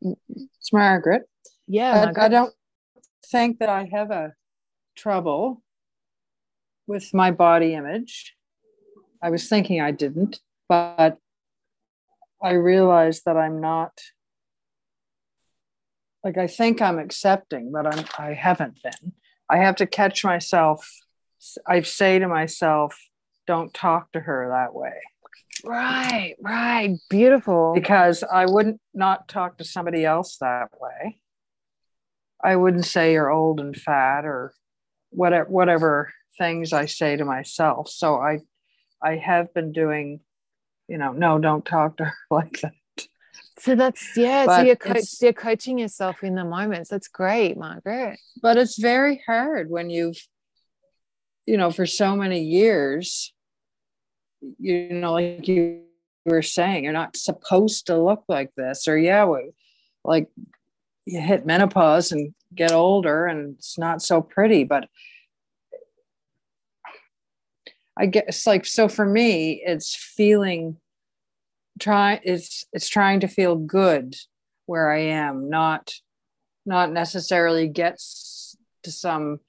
it's 0.00 0.72
margaret 0.72 1.28
yeah 1.66 1.92
I, 1.92 2.04
margaret. 2.06 2.24
I 2.24 2.28
don't 2.28 2.54
think 3.26 3.58
that 3.58 3.68
i 3.68 3.88
have 3.92 4.10
a 4.10 4.32
trouble 4.96 5.62
with 6.88 7.14
my 7.14 7.30
body 7.30 7.74
image 7.74 8.34
i 9.22 9.30
was 9.30 9.48
thinking 9.48 9.80
i 9.80 9.92
didn't 9.92 10.40
but 10.68 11.18
I 12.42 12.52
realize 12.52 13.22
that 13.22 13.36
I'm 13.36 13.60
not 13.60 13.92
like 16.24 16.38
I 16.38 16.46
think 16.46 16.82
I'm 16.82 16.98
accepting, 16.98 17.72
but 17.72 17.86
I'm 17.86 18.04
I 18.18 18.34
haven't 18.34 18.82
been. 18.82 19.12
I 19.48 19.58
have 19.58 19.76
to 19.76 19.86
catch 19.86 20.24
myself. 20.24 20.88
I 21.66 21.82
say 21.82 22.18
to 22.18 22.28
myself, 22.28 22.96
don't 23.46 23.72
talk 23.72 24.12
to 24.12 24.20
her 24.20 24.48
that 24.50 24.74
way. 24.74 24.94
Right, 25.64 26.34
right. 26.40 26.96
Beautiful. 27.08 27.72
Because 27.74 28.22
I 28.22 28.46
wouldn't 28.46 28.80
not 28.94 29.28
talk 29.28 29.58
to 29.58 29.64
somebody 29.64 30.04
else 30.04 30.36
that 30.40 30.68
way. 30.80 31.20
I 32.42 32.56
wouldn't 32.56 32.84
say 32.84 33.12
you're 33.12 33.30
old 33.30 33.58
and 33.58 33.76
fat 33.76 34.24
or 34.24 34.54
whatever 35.10 35.48
whatever 35.48 36.12
things 36.38 36.72
I 36.72 36.86
say 36.86 37.16
to 37.16 37.24
myself. 37.24 37.88
So 37.90 38.16
I 38.16 38.38
I 39.02 39.16
have 39.16 39.52
been 39.52 39.72
doing 39.72 40.20
you 40.88 40.96
know, 40.96 41.12
no, 41.12 41.38
don't 41.38 41.64
talk 41.64 41.98
to 41.98 42.04
her 42.06 42.14
like 42.30 42.60
that. 42.62 42.72
So 43.58 43.74
that's 43.74 44.16
yeah. 44.16 44.46
But 44.46 44.56
so 44.56 44.62
you're, 44.62 44.76
co- 44.76 45.00
you're 45.20 45.32
coaching 45.32 45.78
yourself 45.78 46.22
in 46.22 46.34
the 46.34 46.44
moments. 46.44 46.88
That's 46.88 47.08
great, 47.08 47.56
Margaret. 47.56 48.18
But 48.40 48.56
it's 48.56 48.78
very 48.78 49.22
hard 49.26 49.68
when 49.68 49.90
you've, 49.90 50.16
you 51.44 51.56
know, 51.56 51.70
for 51.70 51.84
so 51.86 52.16
many 52.16 52.40
years, 52.40 53.34
you 54.58 54.90
know, 54.90 55.12
like 55.12 55.46
you 55.48 55.82
were 56.24 56.42
saying, 56.42 56.84
you're 56.84 56.92
not 56.92 57.16
supposed 57.16 57.86
to 57.88 58.02
look 58.02 58.24
like 58.28 58.54
this, 58.56 58.86
or 58.88 58.96
yeah, 58.96 59.24
we- 59.26 59.52
like 60.04 60.28
you 61.04 61.20
hit 61.20 61.44
menopause 61.44 62.12
and 62.12 62.34
get 62.54 62.72
older 62.72 63.26
and 63.26 63.56
it's 63.56 63.76
not 63.76 64.00
so 64.00 64.22
pretty, 64.22 64.62
but 64.64 64.88
I 67.98 68.06
guess 68.06 68.46
like 68.46 68.64
so 68.64 68.88
for 68.88 69.04
me, 69.04 69.62
it's 69.64 69.94
feeling 69.94 70.76
try 71.78 72.20
it's 72.22 72.64
it's 72.72 72.88
trying 72.88 73.20
to 73.20 73.28
feel 73.28 73.56
good 73.56 74.14
where 74.66 74.90
I 74.90 74.98
am, 74.98 75.50
not 75.50 75.94
not 76.64 76.92
necessarily 76.92 77.68
gets 77.68 78.56
to 78.84 78.92
some 78.92 79.40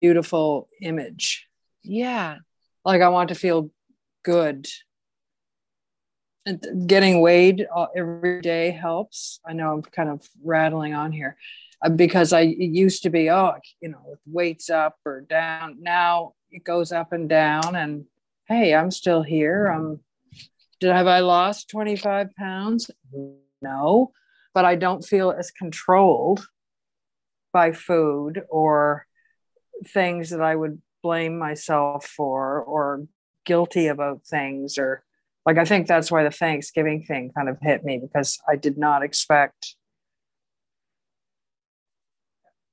beautiful 0.00 0.68
image. 0.80 1.48
Yeah. 1.82 2.36
Like 2.84 3.02
I 3.02 3.08
want 3.08 3.30
to 3.30 3.34
feel 3.34 3.70
good. 4.22 4.66
And 6.46 6.88
getting 6.88 7.20
weighed 7.20 7.66
uh, 7.74 7.86
every 7.94 8.40
day 8.40 8.70
helps. 8.70 9.40
I 9.46 9.52
know 9.52 9.72
I'm 9.72 9.82
kind 9.82 10.08
of 10.08 10.26
rattling 10.42 10.94
on 10.94 11.12
here 11.12 11.36
uh, 11.82 11.90
because 11.90 12.32
I 12.32 12.42
it 12.42 12.70
used 12.70 13.02
to 13.02 13.10
be 13.10 13.30
oh 13.30 13.54
you 13.80 13.88
know 13.88 14.02
with 14.04 14.20
weights 14.26 14.70
up 14.70 14.96
or 15.04 15.22
down. 15.22 15.78
Now 15.80 16.34
it 16.50 16.64
goes 16.64 16.92
up 16.92 17.12
and 17.12 17.28
down, 17.28 17.76
and 17.76 18.06
hey, 18.46 18.74
I'm 18.74 18.90
still 18.90 19.22
here. 19.22 19.70
Um, 19.70 20.00
did 20.80 20.92
have 20.92 21.06
I 21.06 21.20
lost 21.20 21.68
25 21.70 22.34
pounds? 22.36 22.90
No, 23.62 24.12
but 24.54 24.64
I 24.64 24.74
don't 24.74 25.04
feel 25.04 25.30
as 25.30 25.50
controlled 25.50 26.46
by 27.52 27.72
food 27.72 28.42
or 28.48 29.06
things 29.86 30.30
that 30.30 30.40
I 30.40 30.56
would 30.56 30.80
blame 31.02 31.38
myself 31.38 32.06
for 32.06 32.60
or 32.60 33.06
guilty 33.44 33.86
about 33.86 34.24
things 34.26 34.78
or 34.78 35.02
like 35.46 35.56
I 35.56 35.64
think 35.64 35.86
that's 35.86 36.10
why 36.10 36.22
the 36.22 36.30
Thanksgiving 36.30 37.02
thing 37.02 37.32
kind 37.34 37.48
of 37.48 37.56
hit 37.60 37.82
me 37.84 37.98
because 37.98 38.38
I 38.46 38.56
did 38.56 38.76
not 38.76 39.02
expect 39.02 39.76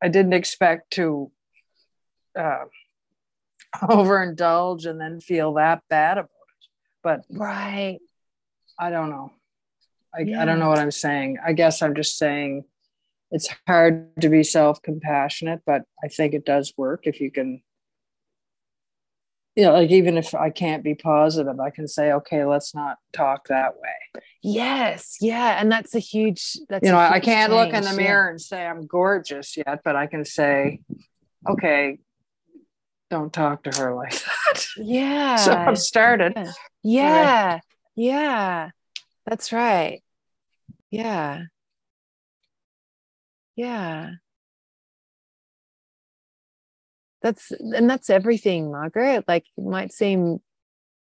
I 0.02 0.10
didn't 0.10 0.34
expect 0.34 0.92
to 0.92 1.32
uh, 2.38 2.66
overindulge 3.90 4.86
and 4.86 5.00
then 5.00 5.20
feel 5.20 5.54
that 5.54 5.82
bad 5.90 6.18
about 6.18 6.30
it. 6.30 6.68
But 7.04 7.22
Right. 7.30 8.00
I 8.80 8.90
don't 8.90 9.10
know. 9.10 9.32
I, 10.14 10.22
I 10.22 10.46
don't 10.46 10.60
know 10.60 10.70
what 10.70 10.80
I'm 10.80 10.92
saying. 10.92 11.38
I 11.46 11.54
guess 11.54 11.82
I'm 11.82 11.96
just 11.96 12.18
saying 12.18 12.64
it's 13.32 13.50
hard 13.68 14.10
to 14.22 14.30
be 14.30 14.44
self 14.44 14.82
compassionate, 14.82 15.62
but 15.66 15.84
I 16.04 16.08
think 16.08 16.34
it 16.34 16.46
does 16.46 16.74
work 16.78 17.02
if 17.04 17.20
you 17.20 17.32
can. 17.32 17.62
You 19.56 19.64
know, 19.64 19.74
like 19.74 19.90
even 19.90 20.18
if 20.18 20.36
I 20.36 20.52
can't 20.52 20.84
be 20.84 20.94
positive, 20.94 21.60
I 21.60 21.72
can 21.72 21.88
say, 21.88 22.12
okay, 22.12 22.46
let's 22.46 22.76
not 22.76 22.98
talk 23.12 23.48
that 23.48 23.74
way. 23.74 24.22
Yes. 24.44 25.18
Yeah. 25.20 25.60
And 25.60 25.72
that's 25.72 25.96
a 25.96 26.00
huge. 26.00 26.58
That's 26.70 26.86
you 26.86 26.92
know, 26.92 27.00
I 27.00 27.14
I 27.14 27.20
can't 27.20 27.52
look 27.52 27.74
in 27.74 27.84
the 27.84 27.94
mirror 27.94 28.30
and 28.30 28.40
say 28.40 28.66
I'm 28.66 28.86
gorgeous 28.86 29.58
yet, 29.58 29.82
but 29.84 29.96
I 29.96 30.06
can 30.06 30.26
say, 30.26 30.82
okay, 31.50 31.98
don't 33.10 33.32
talk 33.32 33.64
to 33.64 33.78
her 33.82 33.93
like 33.95 34.12
that. 34.12 34.68
Yeah. 34.78 35.36
so 35.38 35.53
I've 35.53 35.78
started. 35.78 36.34
Yeah. 36.36 36.51
Yeah. 36.84 37.60
Yeah. 37.95 38.70
That's 39.26 39.51
right. 39.51 40.01
Yeah. 40.91 41.43
Yeah. 43.55 44.12
That's 47.22 47.51
and 47.51 47.89
that's 47.89 48.10
everything, 48.10 48.72
Margaret. 48.72 49.26
Like 49.28 49.45
it 49.58 49.64
might 49.64 49.91
seem 49.91 50.39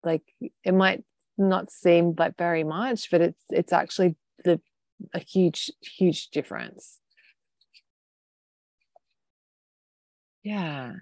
like 0.04 0.24
it 0.64 0.74
might 0.74 1.04
not 1.38 1.70
seem 1.70 2.16
like 2.18 2.38
very 2.38 2.64
much, 2.64 3.12
but 3.12 3.22
it's 3.22 3.44
it's 3.50 3.74
actually 3.74 4.16
the 4.44 4.62
a 5.14 5.20
huge, 5.20 5.72
huge 5.82 6.30
difference. 6.30 7.00
Yeah. 10.44 10.94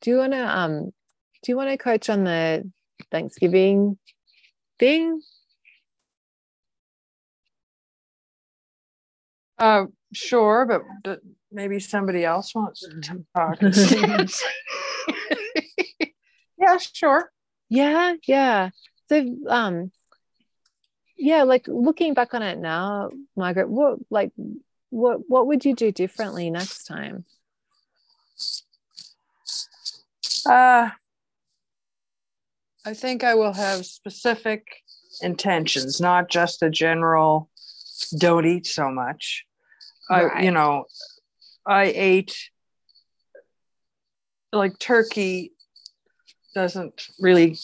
Do 0.00 0.10
you 0.10 0.18
wanna 0.18 0.44
um 0.44 0.92
do 1.42 1.52
you 1.52 1.56
want 1.56 1.70
to 1.70 1.78
coach 1.78 2.10
on 2.10 2.24
the 2.24 2.70
Thanksgiving 3.10 3.98
thing? 4.78 5.22
Uh, 9.58 9.86
sure, 10.12 10.66
but 10.66 10.82
maybe 11.52 11.80
somebody 11.80 12.24
else 12.24 12.54
wants 12.54 12.80
to 12.80 13.24
talk. 13.36 13.58
yeah, 16.58 16.78
sure. 16.78 17.30
Yeah, 17.68 18.14
yeah. 18.26 18.70
So 19.08 19.36
um 19.48 19.92
yeah, 21.16 21.42
like 21.42 21.66
looking 21.68 22.14
back 22.14 22.32
on 22.32 22.42
it 22.42 22.58
now, 22.58 23.10
Margaret, 23.36 23.68
what 23.68 23.98
like 24.08 24.32
what 24.88 25.28
what 25.28 25.46
would 25.46 25.64
you 25.64 25.74
do 25.74 25.92
differently 25.92 26.50
next 26.50 26.84
time? 26.84 27.26
Uh, 30.46 30.90
I 32.86 32.94
think 32.94 33.24
I 33.24 33.34
will 33.34 33.52
have 33.52 33.84
specific 33.84 34.66
intentions, 35.22 36.00
not 36.00 36.30
just 36.30 36.62
a 36.62 36.70
general 36.70 37.50
don't 38.18 38.46
eat 38.46 38.66
so 38.66 38.90
much. 38.90 39.44
I, 40.08 40.42
you 40.42 40.50
know, 40.50 40.86
I 41.66 41.84
ate 41.84 42.50
like 44.52 44.78
turkey 44.78 45.52
doesn't 46.54 47.06
really, 47.20 47.56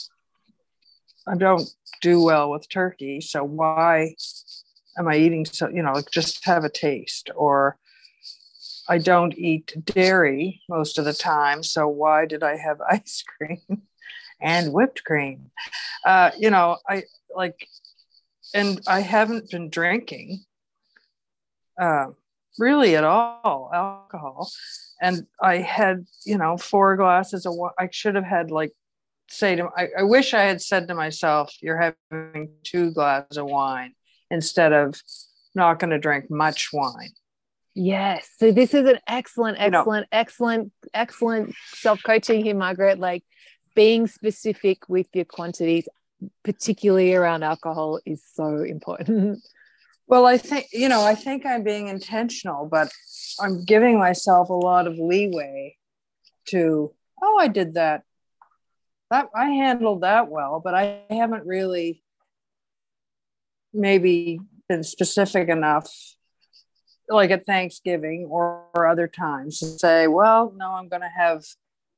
I 1.27 1.37
don't 1.37 1.69
do 2.03 2.23
well 2.23 2.51
with 2.51 2.69
turkey. 2.69 3.21
So 3.21 3.43
why 3.43 4.15
am 4.99 5.09
I 5.09 5.17
eating 5.17 5.45
so, 5.45 5.69
you 5.69 5.83
know, 5.83 5.93
like 5.93 6.11
just 6.11 6.45
have 6.45 6.65
a 6.65 6.71
taste 6.71 7.31
or 7.35 7.79
I 8.89 8.99
don't 8.99 9.37
eat 9.37 9.75
dairy 9.85 10.63
most 10.69 10.99
of 10.99 11.05
the 11.05 11.13
time. 11.13 11.63
So 11.63 11.89
why 11.89 12.27
did 12.27 12.43
I 12.43 12.57
have 12.57 12.81
ice 12.89 13.23
cream 13.23 13.83
and 14.41 14.73
whipped 14.73 15.05
cream? 15.05 15.51
Uh, 16.05 16.31
you 16.39 16.51
know, 16.51 16.79
I 16.89 17.05
like, 17.35 17.69
and 18.55 18.81
I 18.87 19.01
haven't 19.01 19.51
been 19.51 19.71
drinking 19.71 20.45
uh, 21.81 22.07
really 22.59 22.97
at 22.97 23.05
all 23.05 23.71
alcohol. 23.73 24.51
And 25.01 25.27
I 25.43 25.59
had, 25.59 26.07
you 26.25 26.39
know, 26.39 26.57
four 26.57 26.97
glasses 26.97 27.45
of 27.45 27.55
wine. 27.55 27.73
I 27.79 27.89
should 27.93 28.15
have 28.15 28.25
had 28.25 28.51
like 28.51 28.73
say 29.29 29.57
to 29.57 29.69
I, 29.77 29.89
I 29.99 30.03
wish 30.05 30.35
I 30.35 30.43
had 30.43 30.63
said 30.63 30.89
to 30.89 30.95
myself, 30.95 31.55
you're 31.61 31.95
having 32.11 32.51
two 32.63 32.93
glasses 32.93 33.37
of 33.37 33.47
wine 33.47 33.95
instead 34.31 34.73
of 34.73 35.01
not 35.55 35.79
going 35.79 35.91
to 35.91 35.99
drink 35.99 36.31
much 36.31 36.73
wine. 36.73 37.11
Yes. 37.79 38.31
So 38.39 38.53
this 38.53 38.73
is 38.73 38.89
an 38.89 38.99
excellent, 39.07 39.59
excellent, 39.61 40.07
excellent, 40.11 40.73
excellent 40.95 41.55
self-coaching 41.75 42.43
here, 42.43 42.55
Margaret. 42.55 42.99
Like 42.99 43.23
being 43.75 44.07
specific 44.07 44.89
with 44.89 45.07
your 45.13 45.27
quantities, 45.27 45.87
particularly 46.43 47.15
around 47.15 47.43
alcohol, 47.43 48.01
is 48.07 48.25
so 48.35 48.63
important. 48.63 49.41
Well, 50.09 50.25
I 50.25 50.39
think, 50.39 50.69
you 50.73 50.89
know, 50.89 51.03
I 51.03 51.17
think 51.17 51.45
I'm 51.45 51.65
being 51.65 51.89
intentional, 51.89 52.69
but 52.71 52.93
I'm 53.41 53.65
giving 53.65 53.99
myself 53.99 54.51
a 54.51 54.53
lot 54.53 54.87
of 54.87 54.97
leeway 54.97 55.79
to, 56.51 56.95
oh, 57.21 57.39
I 57.41 57.49
did 57.49 57.75
that. 57.75 58.05
That 59.11 59.27
I 59.35 59.47
handled 59.47 60.03
that 60.03 60.29
well, 60.29 60.61
but 60.63 60.77
I 60.77 61.01
haven't 61.11 61.45
really 61.45 62.05
maybe 63.75 64.39
been 64.69 64.85
specific 64.85 65.49
enough 65.49 65.93
like 67.09 67.31
at 67.31 67.47
Thanksgiving 67.47 68.27
or, 68.31 68.65
or 68.75 68.87
other 68.87 69.09
times 69.09 69.59
to 69.61 69.67
say, 69.67 70.07
well, 70.07 70.53
no, 70.57 70.73
I'm 70.73 70.89
going 70.89 71.03
to 71.03 71.09
have 71.09 71.45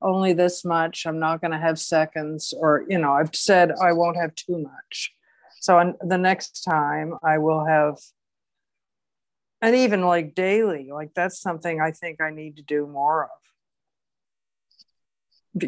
only 0.01 0.33
this 0.33 0.65
much. 0.65 1.07
I'm 1.07 1.19
not 1.19 1.41
going 1.41 1.51
to 1.51 1.59
have 1.59 1.79
seconds, 1.79 2.55
or, 2.57 2.85
you 2.89 2.99
know, 2.99 3.13
I've 3.13 3.35
said 3.35 3.73
I 3.73 3.93
won't 3.93 4.17
have 4.17 4.35
too 4.35 4.59
much. 4.59 5.13
So 5.61 5.79
on 5.79 5.95
the 6.01 6.19
next 6.19 6.63
time 6.63 7.15
I 7.23 7.39
will 7.39 7.65
have, 7.65 7.99
and 9.61 9.75
even 9.75 10.03
like 10.03 10.37
daily, 10.37 10.91
like 10.93 11.15
that's 11.15 11.41
something 11.41 11.81
I 11.81 11.91
think 11.91 12.21
I 12.21 12.31
need 12.31 12.57
to 12.59 12.63
do 12.63 12.87
more 12.87 13.25
of. 13.25 13.31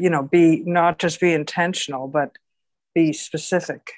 You 0.00 0.10
know, 0.10 0.22
be 0.22 0.62
not 0.64 0.98
just 1.00 1.18
be 1.18 1.32
intentional, 1.32 2.06
but 2.06 2.38
be 2.94 3.12
specific. 3.12 3.94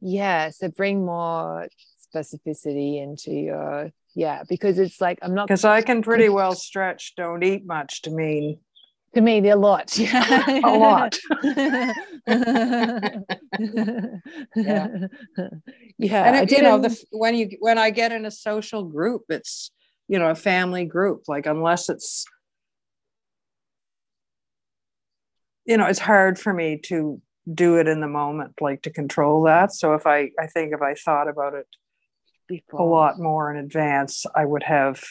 yeah. 0.00 0.50
So 0.50 0.68
bring 0.68 1.04
more 1.04 1.68
specificity 2.14 3.02
into 3.02 3.30
your 3.32 3.92
yeah, 4.14 4.42
because 4.48 4.78
it's 4.78 5.00
like 5.00 5.18
I'm 5.22 5.34
not 5.34 5.48
Because 5.48 5.64
I 5.64 5.82
can 5.82 6.02
pretty 6.10 6.28
well 6.28 6.54
stretch 6.54 7.14
don't 7.16 7.42
eat 7.42 7.66
much 7.66 8.02
to 8.02 8.10
mean 8.10 8.58
to 9.14 9.20
me 9.20 9.48
a 9.48 9.56
lot. 9.56 9.96
Yeah. 9.98 10.60
a 10.64 10.70
lot. 10.78 11.18
yeah. 14.56 14.88
yeah. 15.98 16.24
and 16.24 16.36
it, 16.36 16.50
you 16.50 16.62
know 16.62 16.78
the 16.78 17.04
when 17.10 17.34
you 17.34 17.50
when 17.60 17.78
i 17.78 17.90
get 17.90 18.12
in 18.12 18.24
a 18.24 18.30
social 18.30 18.84
group 18.84 19.22
it's 19.28 19.70
you 20.08 20.18
know 20.18 20.30
a 20.30 20.34
family 20.34 20.84
group 20.84 21.22
like 21.28 21.46
unless 21.46 21.88
it's 21.88 22.24
you 25.64 25.76
know 25.76 25.86
it's 25.86 25.98
hard 25.98 26.38
for 26.38 26.52
me 26.52 26.78
to 26.84 27.20
do 27.52 27.78
it 27.78 27.88
in 27.88 28.00
the 28.00 28.08
moment 28.08 28.52
like 28.60 28.82
to 28.82 28.90
control 28.90 29.42
that 29.44 29.72
so 29.72 29.94
if 29.94 30.06
i 30.06 30.30
i 30.38 30.46
think 30.46 30.72
if 30.72 30.82
i 30.82 30.94
thought 30.94 31.28
about 31.28 31.54
it 31.54 31.66
a 32.72 32.82
lot 32.82 33.18
more 33.18 33.52
in 33.52 33.56
advance 33.64 34.24
i 34.36 34.44
would 34.44 34.62
have 34.62 35.02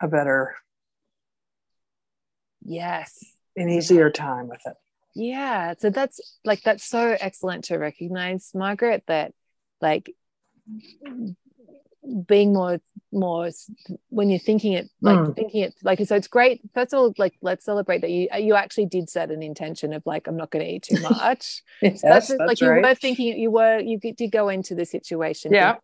a 0.00 0.08
better 0.08 0.54
Yes. 2.68 3.18
an 3.56 3.68
easier 3.68 4.10
time 4.10 4.48
with 4.48 4.60
it 4.66 4.74
Yeah. 5.14 5.74
So 5.78 5.88
that's 5.90 6.20
like 6.44 6.62
that's 6.62 6.84
so 6.84 7.16
excellent 7.20 7.64
to 7.64 7.78
recognize, 7.78 8.50
Margaret, 8.54 9.04
that 9.06 9.32
like 9.80 10.12
being 12.26 12.52
more 12.52 12.80
more 13.12 13.50
when 14.10 14.30
you're 14.30 14.38
thinking 14.38 14.72
it 14.74 14.88
like 15.00 15.18
Mm. 15.18 15.34
thinking 15.34 15.62
it 15.62 15.74
like 15.82 15.98
so 16.06 16.14
it's 16.16 16.28
great. 16.28 16.60
First 16.74 16.92
of 16.92 17.00
all 17.00 17.14
like 17.18 17.34
let's 17.42 17.64
celebrate 17.64 18.00
that 18.02 18.10
you 18.10 18.28
you 18.38 18.54
actually 18.54 18.86
did 18.86 19.08
set 19.10 19.30
an 19.30 19.42
intention 19.42 19.92
of 19.92 20.02
like 20.06 20.26
i'm 20.26 20.36
not 20.36 20.50
going 20.50 20.64
to 20.64 20.70
eat 20.70 20.82
too 20.84 21.00
much. 21.00 21.62
Yes, 21.82 22.00
So 22.00 22.08
that's, 22.08 22.28
that's 22.28 22.40
like 22.40 22.60
you 22.60 22.68
right. 22.68 22.82
were 22.82 22.94
thinking 22.94 23.38
you 23.38 23.50
were 23.50 23.78
you 23.80 23.98
did 23.98 24.30
go 24.30 24.48
into 24.48 24.74
the 24.74 24.84
situation 24.86 25.52
yeah. 25.52 25.76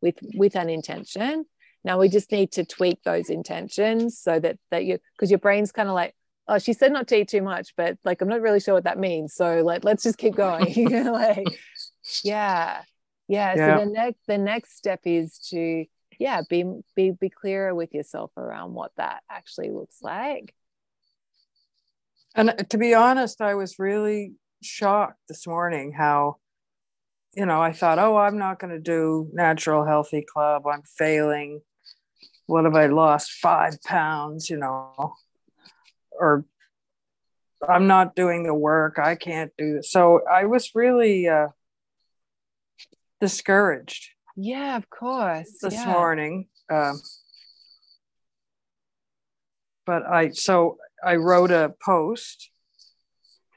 with 0.00 0.16
with 0.34 0.56
an 0.56 0.68
intention. 0.70 1.44
Now 1.84 1.98
we 2.00 2.08
just 2.08 2.32
need 2.32 2.50
to 2.52 2.64
tweak 2.64 3.02
those 3.04 3.28
intentions 3.30 4.18
so 4.18 4.40
that 4.40 4.58
that 4.70 4.84
you 4.84 4.98
because 5.14 5.30
your 5.30 5.38
brain's 5.38 5.72
kind 5.72 5.88
of 5.88 5.94
like 5.94 6.14
oh 6.48 6.58
she 6.58 6.72
said 6.72 6.92
not 6.92 7.06
to 7.08 7.16
eat 7.16 7.28
too 7.28 7.42
much 7.42 7.74
but 7.76 7.98
like 8.04 8.20
i'm 8.22 8.28
not 8.28 8.40
really 8.40 8.60
sure 8.60 8.74
what 8.74 8.84
that 8.84 8.98
means 8.98 9.34
so 9.34 9.62
like 9.62 9.84
let's 9.84 10.02
just 10.02 10.18
keep 10.18 10.34
going. 10.34 10.72
Like 11.12 11.46
yeah 12.24 12.82
yeah 13.28 13.54
Yeah. 13.56 13.78
so 13.78 13.84
the 13.84 13.90
next 13.90 14.20
the 14.26 14.38
next 14.38 14.76
step 14.76 15.00
is 15.04 15.38
to 15.50 15.84
yeah 16.18 16.42
be 16.48 16.64
be 16.94 17.10
be 17.10 17.28
clearer 17.30 17.74
with 17.74 17.92
yourself 17.92 18.30
around 18.36 18.72
what 18.74 18.92
that 18.96 19.22
actually 19.30 19.70
looks 19.70 20.02
like 20.02 20.54
And 22.34 22.52
to 22.68 22.76
be 22.78 22.92
honest, 22.94 23.40
I 23.40 23.54
was 23.54 23.78
really 23.78 24.34
shocked 24.62 25.18
this 25.26 25.46
morning 25.46 25.92
how, 25.92 26.36
you 27.34 27.46
know, 27.46 27.62
I 27.62 27.72
thought, 27.72 27.98
oh, 27.98 28.16
I'm 28.18 28.36
not 28.36 28.58
going 28.60 28.72
to 28.74 28.78
do 28.78 29.30
Natural 29.32 29.86
Healthy 29.86 30.26
Club. 30.30 30.66
I'm 30.66 30.82
failing. 30.82 31.62
What 32.46 32.64
have 32.64 32.74
I 32.76 32.86
lost? 32.88 33.32
Five 33.32 33.80
pounds, 33.82 34.50
you 34.50 34.58
know, 34.58 35.14
or 36.12 36.44
I'm 37.66 37.86
not 37.86 38.14
doing 38.14 38.42
the 38.44 38.54
work. 38.54 38.98
I 38.98 39.14
can't 39.14 39.52
do 39.56 39.78
it. 39.78 39.86
So 39.86 40.20
I 40.30 40.44
was 40.44 40.74
really 40.74 41.26
uh, 41.28 41.48
discouraged 43.20 44.10
yeah 44.36 44.76
of 44.76 44.88
course 44.90 45.58
this 45.62 45.74
yeah. 45.74 45.86
morning. 45.86 46.48
Um, 46.70 47.00
but 49.86 50.04
I 50.04 50.30
so 50.30 50.78
I 51.04 51.16
wrote 51.16 51.50
a 51.50 51.74
post, 51.84 52.50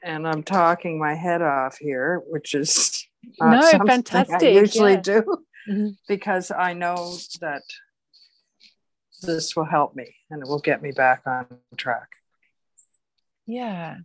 and 0.02 0.26
I'm 0.26 0.42
talking 0.42 0.98
my 0.98 1.14
head 1.14 1.42
off 1.42 1.76
here, 1.78 2.22
which 2.28 2.54
is 2.54 3.06
No, 3.38 3.60
fantastic, 3.60 4.42
I 4.42 4.52
usually 4.52 4.92
yeah. 4.92 5.00
do 5.00 5.44
Mhm. 5.68 5.96
because 6.08 6.50
I 6.50 6.72
know 6.72 7.18
that 7.40 7.62
this 9.22 9.54
will 9.54 9.66
help 9.66 9.94
me 9.94 10.14
and 10.30 10.40
it 10.42 10.48
will 10.48 10.60
get 10.60 10.80
me 10.80 10.92
back 10.92 11.22
on 11.26 11.46
track. 11.76 12.08
Yeah. 13.46 13.96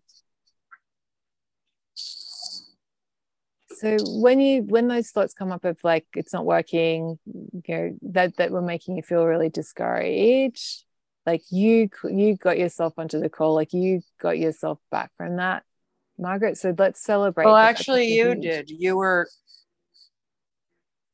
So 3.76 3.97
when 4.21 4.39
you 4.39 4.63
when 4.63 4.88
those 4.88 5.09
thoughts 5.11 5.34
come 5.34 5.51
up 5.51 5.65
of 5.65 5.78
like 5.84 6.05
it's 6.15 6.34
not 6.34 6.45
working, 6.45 7.19
you 7.26 7.61
know 7.67 7.97
that 8.13 8.38
that 8.38 8.51
were 8.51 8.61
making 8.61 8.95
you 8.97 9.03
feel 9.03 9.26
really 9.26 9.49
discouraged, 9.49 10.84
like 11.26 11.41
you 11.51 11.89
you 12.03 12.36
got 12.38 12.57
yourself 12.57 12.93
onto 12.97 13.19
the 13.19 13.30
call, 13.30 13.53
like 13.55 13.73
you 13.73 14.01
got 14.21 14.38
yourself 14.38 14.80
back 14.91 15.11
from 15.17 15.38
that, 15.38 15.63
Margaret. 16.17 16.57
So 16.57 16.73
let's 16.78 17.01
celebrate. 17.03 17.45
Well, 17.45 17.55
actually, 17.55 18.05
you 18.13 18.30
huge- 18.32 18.41
did. 18.41 18.69
You 18.69 18.97
were 18.97 19.28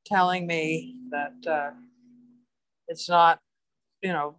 telling 0.05 0.45
me 0.47 0.95
that 1.11 1.33
uh, 1.49 1.71
it's 2.87 3.07
not, 3.07 3.39
you 4.01 4.11
know, 4.11 4.35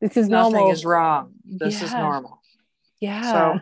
This 0.00 0.16
is 0.16 0.28
nothing 0.28 0.52
normal. 0.52 0.70
is 0.72 0.84
wrong. 0.84 1.32
This 1.44 1.82
is 1.82 1.92
normal. 1.94 2.42
yeah. 3.00 3.32
So 3.32 3.60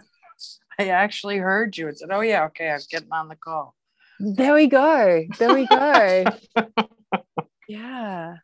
I 0.78 0.88
actually 0.88 1.38
heard 1.38 1.76
you 1.76 1.88
and 1.88 1.96
said, 1.96 2.10
"Oh 2.10 2.20
yeah, 2.20 2.44
okay, 2.46 2.70
I'm 2.70 2.80
getting 2.90 3.12
on 3.12 3.28
the 3.28 3.36
call." 3.36 3.74
There 4.20 4.54
we 4.54 4.66
go. 4.66 5.24
There 5.38 5.54
we 5.54 5.66
go. 5.66 6.24
yeah. 7.68 8.34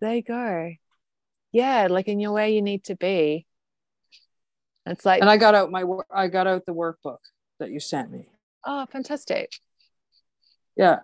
There 0.00 0.14
you 0.14 0.22
go. 0.22 0.72
Yeah, 1.52 1.88
like 1.90 2.08
in 2.08 2.20
your 2.20 2.32
way 2.32 2.54
you 2.54 2.62
need 2.62 2.84
to 2.84 2.96
be. 2.96 3.46
It's 4.86 5.04
like, 5.04 5.20
And 5.20 5.30
I 5.30 5.36
got 5.36 5.54
out 5.54 5.70
my 5.70 5.84
I 6.14 6.28
got 6.28 6.46
out 6.46 6.66
the 6.66 6.74
workbook 6.74 7.18
that 7.58 7.70
you 7.70 7.80
sent 7.80 8.10
me. 8.10 8.28
oh, 8.64 8.86
fantastic. 8.90 9.52
Yeah, 10.76 11.00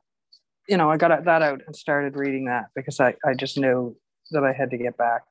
you 0.68 0.76
know, 0.76 0.90
I 0.90 0.96
got 0.96 1.24
that 1.24 1.42
out 1.42 1.62
and 1.66 1.74
started 1.74 2.16
reading 2.16 2.46
that 2.46 2.66
because 2.74 3.00
I 3.00 3.14
I 3.24 3.34
just 3.34 3.56
knew 3.56 3.96
that 4.32 4.44
I 4.44 4.52
had 4.52 4.70
to 4.70 4.78
get 4.78 4.96
back 4.96 5.22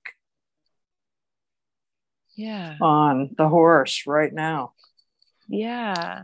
Yeah. 2.40 2.78
on 2.82 3.36
the 3.38 3.48
horse 3.48 4.04
right 4.08 4.34
now. 4.34 4.74
Yeah. 5.48 6.24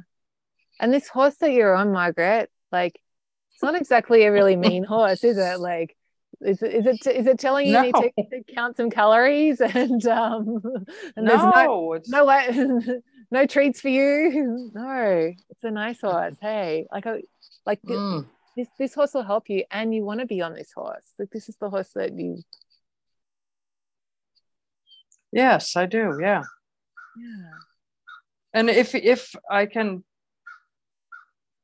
And 0.80 0.94
this 0.94 1.08
horse 1.08 1.36
that 1.38 1.52
you're 1.52 1.76
on, 1.76 1.92
Margaret, 1.92 2.50
like, 2.72 3.00
it's 3.54 3.64
not 3.64 3.76
exactly 3.76 4.24
a 4.24 4.32
really 4.32 4.56
mean 4.56 4.84
horse, 4.96 5.24
is 5.24 5.38
it? 5.38 5.60
Like, 5.60 5.96
is 6.42 6.62
it, 6.62 6.74
is 6.74 6.86
it, 6.86 7.08
is 7.08 7.28
it 7.28 7.40
telling 7.40 7.68
you, 7.68 7.74
you 7.76 7.82
need 7.82 7.96
to, 7.96 8.12
to 8.32 8.54
count 8.54 8.78
some 8.78 8.90
calories 8.90 9.62
and, 9.76 10.06
um, 10.08 10.62
and 11.16 11.28
there's 11.28 11.42
no, 11.44 12.02
no, 12.08 12.26
no 12.26 13.02
no 13.32 13.46
treats 13.46 13.82
for 13.82 13.90
you 13.90 14.70
no 14.74 15.32
it's 15.50 15.64
a 15.64 15.72
nice 15.72 16.02
horse 16.02 16.36
hey 16.42 16.86
like 16.92 17.08
I, 17.08 17.22
like 17.66 17.82
Mm. 17.84 18.26
this 18.56 18.68
this 18.78 18.94
horse 18.94 19.14
will 19.14 19.24
help 19.24 19.50
you 19.50 19.64
and 19.72 19.94
you 19.96 20.04
want 20.06 20.20
to 20.20 20.26
be 20.26 20.42
on 20.42 20.54
this 20.54 20.72
horse 20.72 21.06
like 21.18 21.30
this 21.32 21.50
is 21.50 21.56
the 21.58 21.70
horse 21.70 21.90
that 21.96 22.14
you 22.14 22.44
yes, 25.36 25.76
I 25.76 25.86
do. 25.86 26.18
Yeah. 26.20 26.44
yeah 27.18 27.52
and 28.54 28.70
if 28.70 28.96
if 28.96 29.36
i 29.52 29.66
can 29.66 30.04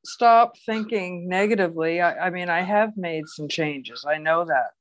stop 0.04 0.58
thinking 0.66 1.28
negatively. 1.28 2.02
I, 2.02 2.28
I 2.28 2.30
mean, 2.30 2.50
I 2.50 2.62
have 2.62 2.98
made 2.98 3.28
some 3.28 3.48
changes. 3.48 4.06
I 4.08 4.18
know 4.18 4.46
that. 4.46 4.72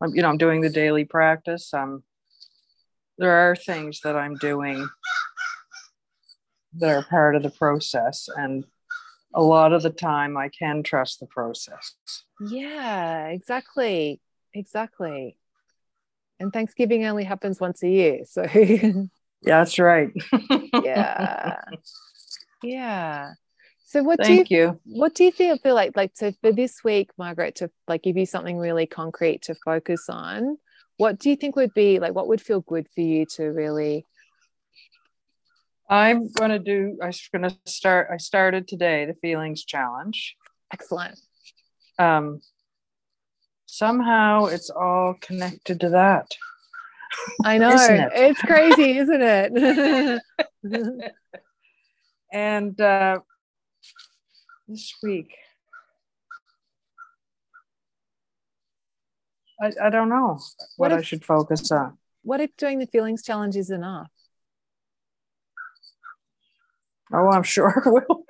I'm, 0.00 0.14
you 0.14 0.22
know, 0.22 0.28
I'm 0.28 0.38
doing 0.38 0.60
the 0.60 0.70
daily 0.70 1.04
practice. 1.04 1.72
Um, 1.74 2.02
there 3.18 3.32
are 3.32 3.56
things 3.56 4.00
that 4.04 4.16
I'm 4.16 4.36
doing 4.36 4.88
that 6.74 6.90
are 6.90 7.02
part 7.02 7.34
of 7.34 7.42
the 7.42 7.50
process, 7.50 8.28
and 8.36 8.64
a 9.34 9.42
lot 9.42 9.72
of 9.72 9.82
the 9.82 9.90
time, 9.90 10.36
I 10.36 10.50
can 10.56 10.82
trust 10.82 11.18
the 11.18 11.26
process. 11.26 11.94
Yeah, 12.40 13.26
exactly, 13.26 14.20
exactly. 14.54 15.36
And 16.40 16.52
Thanksgiving 16.52 17.04
only 17.04 17.24
happens 17.24 17.60
once 17.60 17.82
a 17.82 17.88
year, 17.88 18.20
so 18.24 18.42
yeah, 18.54 19.04
that's 19.42 19.78
right. 19.78 20.10
yeah, 20.84 21.56
yeah. 22.62 23.32
So 23.84 24.02
what 24.02 24.20
Thank 24.22 24.48
do 24.48 24.54
you, 24.54 24.60
you. 24.60 24.80
what 24.84 25.14
do 25.14 25.24
you 25.24 25.32
feel 25.32 25.56
feel 25.58 25.74
like 25.74 25.96
like 25.96 26.12
so 26.14 26.32
for 26.40 26.52
this 26.52 26.84
week, 26.84 27.10
Margaret, 27.18 27.56
to 27.56 27.70
like 27.88 28.02
give 28.02 28.16
you 28.16 28.26
something 28.26 28.58
really 28.58 28.86
concrete 28.86 29.42
to 29.42 29.54
focus 29.64 30.08
on? 30.08 30.58
What 30.98 31.18
do 31.18 31.30
you 31.30 31.36
think 31.36 31.56
would 31.56 31.74
be 31.74 31.98
like 31.98 32.14
what 32.14 32.28
would 32.28 32.40
feel 32.40 32.60
good 32.60 32.86
for 32.94 33.00
you 33.00 33.26
to 33.36 33.44
really 33.44 34.04
I'm 35.88 36.30
going 36.32 36.50
to 36.50 36.58
do, 36.58 36.98
I'm 37.02 37.12
going 37.32 37.50
to 37.50 37.56
start, 37.64 38.08
I 38.12 38.18
started 38.18 38.68
today 38.68 39.06
the 39.06 39.14
feelings 39.14 39.64
challenge. 39.64 40.36
excellent? 40.72 41.18
Um, 41.98 42.40
somehow 43.68 44.46
it's 44.46 44.70
all 44.70 45.14
connected 45.20 45.78
to 45.80 45.90
that. 45.90 46.34
I 47.44 47.58
know 47.58 47.70
it? 47.70 48.10
it's 48.14 48.42
crazy, 48.42 48.98
isn't 48.98 49.22
it? 49.22 50.22
And 52.30 52.78
uh, 52.78 53.20
this 54.68 54.94
week, 55.02 55.34
I, 59.62 59.72
I 59.82 59.88
don't 59.88 60.10
know 60.10 60.38
what, 60.76 60.90
What 60.90 60.92
I 60.92 61.00
should 61.02 61.24
focus 61.24 61.72
on. 61.72 61.96
what 62.22 62.40
if 62.42 62.54
doing 62.58 62.80
the 62.80 62.86
feelings 62.86 63.22
challenge 63.22 63.56
is 63.56 63.70
enough? 63.70 64.10
Oh, 67.12 67.30
I'm 67.30 67.44
sure 67.44 67.70
it 67.86 67.90
will. 67.90 68.24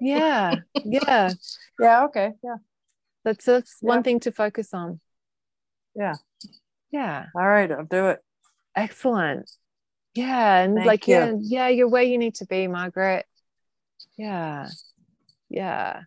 Yeah, 0.00 0.60
yeah. 0.84 1.32
Yeah, 1.80 2.04
okay. 2.04 2.34
Yeah. 2.42 2.56
That's 3.24 3.44
that's 3.44 3.76
one 3.80 4.02
thing 4.02 4.20
to 4.20 4.32
focus 4.32 4.74
on. 4.74 5.00
Yeah. 5.96 6.14
Yeah. 6.90 7.26
All 7.34 7.48
right, 7.48 7.70
I'll 7.70 7.84
do 7.84 8.08
it. 8.08 8.20
Excellent. 8.76 9.50
Yeah. 10.14 10.60
And 10.60 10.76
Thank 10.76 10.86
like 10.86 11.08
you. 11.08 11.14
yeah, 11.14 11.32
yeah, 11.40 11.68
you're 11.68 11.88
where 11.88 12.02
you 12.02 12.18
need 12.18 12.34
to 12.36 12.46
be, 12.46 12.66
Margaret. 12.66 13.26
Yeah. 14.16 14.68
Yeah. 15.48 16.02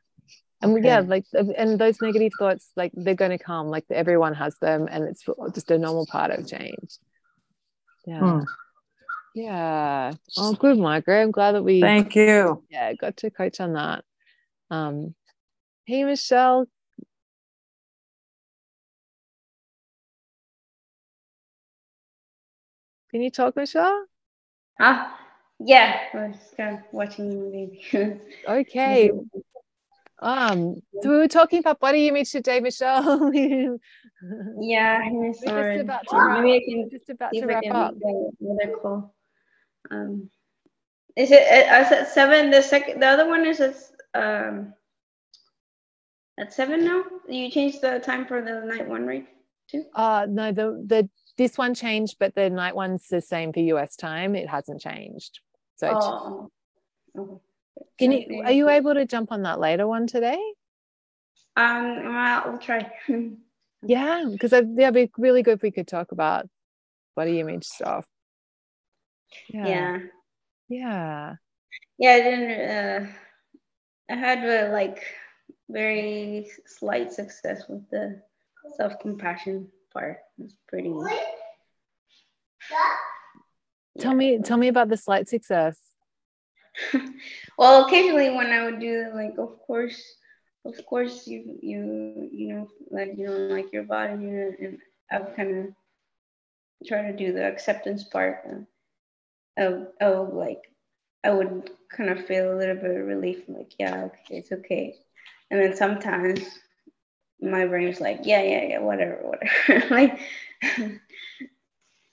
And 0.62 0.84
yeah, 0.84 1.00
Okay. 1.00 1.08
like 1.08 1.26
uh, 1.38 1.44
and 1.58 1.80
those 1.80 2.02
negative 2.02 2.32
thoughts, 2.40 2.72
like 2.76 2.92
they're 2.96 3.14
gonna 3.16 3.38
come, 3.40 3.68
like 3.68 3.86
everyone 3.90 4.34
has 4.34 4.56
them, 4.60 4.88
and 4.90 5.04
it's 5.04 5.24
just 5.54 5.70
a 5.72 5.78
normal 5.78 6.06
part 6.08 6.32
of 6.32 6.48
change. 6.48 6.98
Yeah. 8.06 8.20
Hmm. 8.20 8.44
Yeah. 9.36 10.14
Oh, 10.38 10.54
good, 10.56 10.80
Margaret. 10.80 11.22
I'm 11.22 11.32
glad 11.32 11.52
that 11.54 11.64
we 11.64 11.80
Thank 11.82 12.16
you. 12.16 12.64
yeah 12.70 12.94
got 12.94 13.18
to 13.18 13.30
coach 13.30 13.60
on 13.60 13.74
that. 13.74 14.04
Um 14.72 15.14
hey 15.86 16.04
Michelle. 16.04 16.66
Can 23.12 23.22
you 23.22 23.32
talk, 23.32 23.56
Michelle? 23.56 24.06
Ah, 24.80 25.18
yeah, 25.60 26.00
I 26.14 26.18
was 26.28 26.36
kind 26.56 26.76
of 26.78 26.84
watching 26.92 27.30
the 27.30 27.36
movie. 27.36 27.82
Okay. 28.48 29.12
Um, 30.20 30.82
so 31.02 31.10
we 31.10 31.18
were 31.18 31.28
talking 31.28 31.60
about 31.60 31.80
body 31.80 32.08
image 32.08 32.32
today, 32.32 32.60
Michelle. 32.60 33.20
we're 33.32 33.78
yeah, 34.60 35.00
I'm 35.06 35.32
just 35.32 35.46
about 35.46 36.08
to 36.08 36.18
wrap, 36.18 36.44
Maybe 36.44 36.56
I 36.56 36.62
can 36.66 36.90
just 36.90 37.10
about 37.10 37.34
to 37.34 37.46
wrap 37.46 37.64
up. 37.66 37.94
another 38.40 38.78
call. 38.82 39.16
Um, 39.92 40.30
is 41.16 41.32
it? 41.32 41.44
uh, 41.44 41.72
I 41.74 41.84
said 41.88 42.08
seven. 42.08 42.50
The 42.50 42.62
second, 42.62 43.00
the 43.00 43.08
other 43.08 43.28
one 43.28 43.46
is 43.46 43.60
at 43.60 43.76
um 44.16 44.74
at 46.40 46.52
seven 46.52 46.84
now. 46.84 47.04
You 47.28 47.52
changed 47.52 47.82
the 47.82 48.00
time 48.00 48.26
for 48.26 48.42
the 48.42 48.62
night 48.66 48.88
one, 48.88 49.06
right? 49.06 49.28
Two. 49.70 49.86
Uh 49.94 50.26
no, 50.28 50.52
the 50.52 50.84
the 50.86 51.10
this 51.38 51.58
one 51.58 51.74
changed, 51.74 52.18
but 52.20 52.36
the 52.36 52.50
night 52.50 52.76
one's 52.76 53.08
the 53.08 53.22
same 53.22 53.54
for 53.54 53.60
US 53.60 53.96
time. 53.96 54.36
It 54.36 54.50
hasn't 54.50 54.82
changed. 54.82 55.40
So 55.76 56.50
Oh. 57.16 57.42
can 58.00 58.12
you 58.12 58.42
are 58.44 58.52
you 58.52 58.70
able 58.70 58.94
to 58.94 59.06
jump 59.06 59.32
on 59.32 59.44
that 59.44 59.60
later 59.60 59.88
one 59.88 60.08
today? 60.08 60.42
Um, 61.56 62.14
well, 62.14 62.44
we'll 62.48 62.58
try. 62.58 62.92
Yeah, 63.84 64.26
because 64.32 64.50
that'd 64.50 64.76
be 64.94 65.12
really 65.20 65.44
good 65.44 65.58
if 65.58 65.62
we 65.62 65.70
could 65.70 65.88
talk 65.88 66.12
about 66.12 66.50
body 67.16 67.40
image 67.40 67.64
stuff. 67.64 68.08
Yeah. 69.50 69.68
yeah. 69.68 69.98
Yeah. 70.68 71.36
Yeah, 72.00 72.12
I 72.12 72.20
didn't. 72.22 72.70
Uh, 72.70 73.08
I 74.10 74.16
had 74.16 74.40
uh, 74.40 74.72
like 74.74 75.04
very 75.70 76.50
slight 76.66 77.14
success 77.14 77.64
with 77.70 77.88
the 77.92 78.20
self 78.78 79.00
compassion 79.00 79.68
part. 79.94 80.18
It's 80.40 80.56
pretty. 80.68 80.94
Tell 84.00 84.14
me 84.14 84.40
tell 84.40 84.58
me 84.58 84.68
about 84.68 84.90
the 84.90 84.98
slight 84.98 85.28
success. 85.28 85.80
well, 87.58 87.86
occasionally 87.86 88.30
when 88.30 88.48
I 88.48 88.66
would 88.66 88.80
do 88.80 89.12
like, 89.14 89.38
of 89.38 89.60
course, 89.66 90.02
of 90.66 90.86
course, 90.86 91.26
you 91.28 91.58
you 91.62 92.30
you 92.32 92.54
know 92.54 92.68
like 92.92 93.14
you 93.18 93.28
don't 93.28 93.50
like 93.50 93.74
your 93.74 93.84
body, 93.84 94.24
you 94.24 94.32
know, 94.32 94.52
and 94.60 94.78
I 95.12 95.20
would 95.20 95.36
kind 95.36 95.58
of 95.68 96.88
try 96.88 97.04
to 97.04 97.18
do 97.18 97.34
the 97.34 97.46
acceptance 97.46 98.04
part 98.04 98.44
uh, 98.50 99.64
of 99.64 99.88
of 100.00 100.34
like 100.34 100.62
I 101.24 101.32
would 101.32 101.72
kind 101.92 102.10
of 102.10 102.26
feel 102.26 102.54
a 102.54 102.58
little 102.58 102.76
bit 102.76 102.98
of 102.98 103.08
relief, 103.08 103.44
like 103.48 103.74
yeah, 103.80 104.06
okay, 104.06 104.38
it's 104.38 104.52
okay, 104.52 104.96
and 105.50 105.60
then 105.60 105.76
sometimes 105.76 106.42
my 107.42 107.66
brain's 107.66 108.02
like 108.02 108.22
yeah, 108.24 108.42
yeah, 108.42 108.64
yeah, 108.64 108.80
whatever, 108.80 109.20
whatever, 109.22 109.88
like 109.94 110.20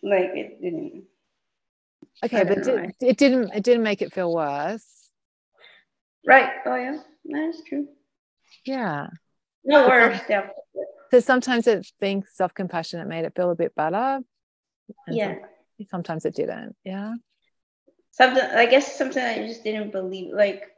like 0.03 0.31
it 0.35 0.61
didn't. 0.61 1.05
Okay, 2.25 2.45
but 2.45 2.59
it, 2.59 2.95
it 3.01 3.17
didn't 3.17 3.53
it 3.55 3.63
didn't 3.63 3.83
make 3.83 4.03
it 4.03 4.13
feel 4.13 4.33
worse. 4.33 5.11
Right. 6.27 6.51
Oh 6.67 6.77
yeah, 6.77 6.99
that's 7.25 7.63
true. 7.65 7.89
Yeah. 8.65 9.09
No 9.65 9.89
worse, 9.89 10.21
yeah. 10.29 10.49
So 11.11 11.21
sometimes 11.21 11.67
it 11.67 11.87
being 12.01 12.25
self-compassionate 12.33 13.09
made 13.09 13.25
it 13.25 13.35
feel 13.35 13.51
a 13.51 13.55
bit 13.55 13.75
better. 13.75 14.21
Yeah. 15.09 15.37
sometimes 15.91 16.25
it 16.25 16.35
didn't. 16.35 16.77
Yeah. 16.85 17.15
Something 18.11 18.45
I 18.45 18.67
guess 18.67 18.97
something 18.97 19.23
I 19.23 19.47
just 19.47 19.65
didn't 19.65 19.91
believe, 19.91 20.35
like 20.35 20.74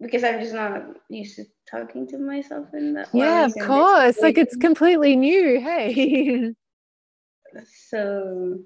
because 0.00 0.24
I'm 0.24 0.40
just 0.40 0.54
not 0.54 0.82
used 1.08 1.36
to 1.36 1.44
talking 1.70 2.06
to 2.08 2.18
myself 2.18 2.68
in 2.74 2.94
that 2.94 3.12
way. 3.12 3.20
Yeah, 3.20 3.46
of 3.46 3.54
course. 3.60 4.20
Like 4.20 4.38
it's 4.38 4.56
completely 4.56 5.16
new. 5.16 5.60
Hey. 5.60 6.52
so 7.88 8.58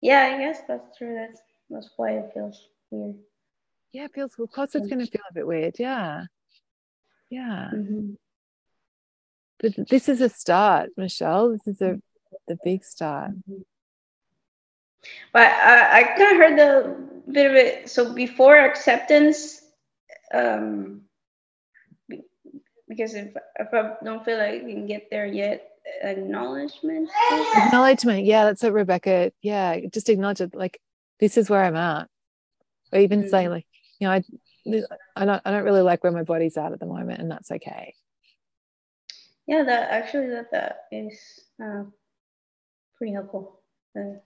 yeah, 0.00 0.34
I 0.34 0.38
guess 0.38 0.60
that's 0.66 0.96
true. 0.96 1.14
That's 1.14 1.40
that's 1.68 1.90
why 1.96 2.12
it 2.12 2.30
feels 2.32 2.68
weird. 2.90 3.16
yeah, 3.92 4.04
it 4.04 4.12
feels 4.14 4.38
of 4.38 4.50
course 4.50 4.74
it's 4.74 4.86
gonna 4.86 5.06
feel 5.06 5.22
a 5.30 5.34
bit 5.34 5.46
weird. 5.46 5.76
Yeah. 5.78 6.24
Yeah. 7.28 7.70
Mhm. 7.72 8.16
But 9.60 9.88
this 9.88 10.08
is 10.08 10.20
a 10.20 10.28
start, 10.28 10.90
Michelle. 10.96 11.50
This 11.52 11.66
is 11.66 11.82
a 11.82 12.00
the 12.48 12.58
big 12.64 12.84
start. 12.84 13.32
But 15.32 15.42
I, 15.42 16.00
I 16.00 16.02
kind 16.02 16.32
of 16.32 16.36
heard 16.36 16.58
the 16.58 17.32
bit 17.32 17.50
of 17.50 17.56
it. 17.56 17.88
So 17.90 18.12
before 18.12 18.56
acceptance, 18.58 19.62
um, 20.34 21.02
because 22.88 23.14
if 23.14 23.28
if 23.58 23.68
I 23.72 23.94
don't 24.04 24.24
feel 24.24 24.38
like 24.38 24.62
we 24.64 24.72
can 24.72 24.86
get 24.86 25.08
there 25.10 25.26
yet, 25.26 25.68
acknowledgement. 26.02 27.08
Acknowledgement. 27.56 28.24
Yeah, 28.24 28.44
that's 28.44 28.62
what 28.62 28.72
Rebecca. 28.72 29.32
Yeah, 29.42 29.78
just 29.92 30.08
acknowledge 30.08 30.40
it. 30.40 30.54
Like 30.54 30.80
this 31.20 31.36
is 31.36 31.48
where 31.48 31.62
I'm 31.62 31.76
at. 31.76 32.08
Or 32.92 32.98
even 32.98 33.28
say 33.28 33.44
Mm. 33.44 33.50
like, 33.50 33.66
you 34.00 34.08
know, 34.08 34.12
I 34.14 34.22
I 35.16 35.24
don't 35.24 35.42
I 35.44 35.50
don't 35.52 35.64
really 35.64 35.82
like 35.82 36.02
where 36.02 36.12
my 36.12 36.24
body's 36.24 36.56
at 36.56 36.72
at 36.72 36.80
the 36.80 36.86
moment, 36.86 37.20
and 37.20 37.30
that's 37.30 37.50
okay. 37.50 37.94
Yeah, 39.46 39.62
that 39.64 39.90
actually 39.90 40.28
that 40.30 40.50
that 40.50 40.84
is 40.90 41.18
uh, 41.62 41.84
pretty 42.96 43.12
helpful. 43.12 43.60
Uh, 43.96 44.18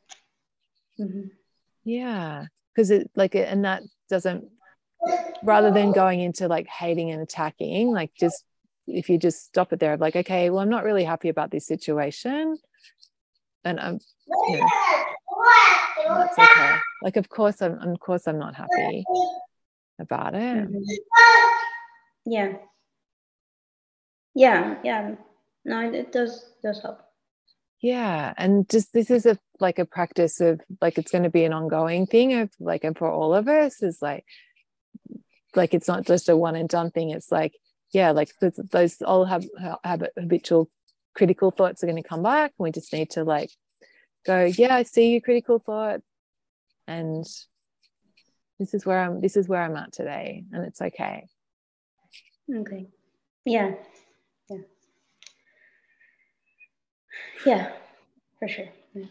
mhm. 0.99 1.31
Yeah, 1.85 2.47
because 2.75 2.91
it 2.91 3.11
like 3.15 3.35
it, 3.35 3.49
and 3.49 3.65
that 3.65 3.83
doesn't 4.09 4.49
rather 5.43 5.71
than 5.71 5.93
going 5.93 6.21
into 6.21 6.49
like 6.49 6.67
hating 6.67 7.11
and 7.11 7.23
attacking, 7.23 7.93
like 7.93 8.13
just 8.19 8.45
if 8.87 9.09
you 9.09 9.19
just 9.19 9.45
stop 9.47 9.73
it 9.73 9.81
there 9.81 9.95
of 9.95 10.01
like, 10.01 10.17
okay, 10.17 10.51
well, 10.51 10.61
I'm 10.61 10.69
not 10.69 10.85
really 10.85 11.05
happy 11.05 11.29
about 11.29 11.51
this 11.51 11.67
situation, 11.67 12.57
and 13.65 13.81
I'm 13.81 13.99
you 14.49 14.59
know, 14.59 14.69
that's 16.09 16.39
okay. 16.39 16.77
Like, 17.03 17.17
of 17.17 17.29
course, 17.29 17.63
I'm 17.63 17.79
of 17.81 18.01
course 18.01 18.27
I'm 18.27 18.39
not 18.39 18.55
happy 18.55 19.05
about 19.99 20.35
it. 20.35 20.71
Mhm. 20.71 20.83
yeah. 22.27 22.53
Yeah, 24.35 24.77
yeah. 24.83 25.15
No, 25.65 25.81
it, 25.81 25.95
it 25.95 26.13
does 26.13 26.45
does 26.63 26.83
help. 26.83 27.01
Yeah. 27.81 28.33
And 28.37 28.69
just 28.69 28.93
this 28.93 29.11
is 29.11 29.27
a 29.27 29.39
like 29.61 29.79
a 29.79 29.85
practice 29.85 30.41
of 30.41 30.61
like 30.81 30.99
it's 30.99 31.11
going 31.11 31.25
to 31.25 31.31
be 31.31 31.45
an 31.45 31.53
ongoing 31.53 32.07
thing 32.07 32.35
of 32.35 32.51
like 32.59 32.83
and 32.83 32.97
for 32.97 33.11
all 33.11 33.35
of 33.35 33.47
us 33.47 33.83
is 33.83 33.99
like 34.03 34.25
like 35.57 35.75
it's 35.75 35.89
not 35.89 36.05
just 36.05 36.29
a 36.29 36.37
one 36.37 36.57
and 36.57 36.69
done 36.69 36.91
thing. 36.91 37.11
It's 37.11 37.31
like, 37.31 37.55
yeah, 37.93 38.11
like 38.11 38.31
those, 38.41 38.59
those 38.71 39.03
all 39.03 39.25
have 39.25 39.45
have 39.85 40.07
habitual 40.19 40.71
critical 41.15 41.51
thoughts 41.51 41.83
are 41.83 41.87
going 41.87 42.03
to 42.03 42.09
come 42.09 42.23
back. 42.23 42.53
We 42.59 42.73
just 42.73 42.93
need 42.93 43.11
to 43.11 43.25
like 43.25 43.51
go, 44.27 44.45
yeah, 44.45 44.75
I 44.75 44.83
see 44.83 45.13
your 45.13 45.21
critical 45.21 45.59
thought. 45.59 46.01
And 46.87 47.25
this 48.59 48.75
is 48.75 48.85
where 48.85 49.01
I'm 49.01 49.21
this 49.21 49.37
is 49.37 49.49
where 49.49 49.63
I'm 49.63 49.77
at 49.77 49.93
today. 49.93 50.45
And 50.53 50.65
it's 50.65 50.81
okay. 50.81 51.27
Okay. 52.53 52.87
Yeah. 53.45 53.75
Yeah. 54.51 54.59
Yeah, 57.47 57.73
for 58.39 58.49
sure. 58.49 58.69
Yeah. 58.95 59.05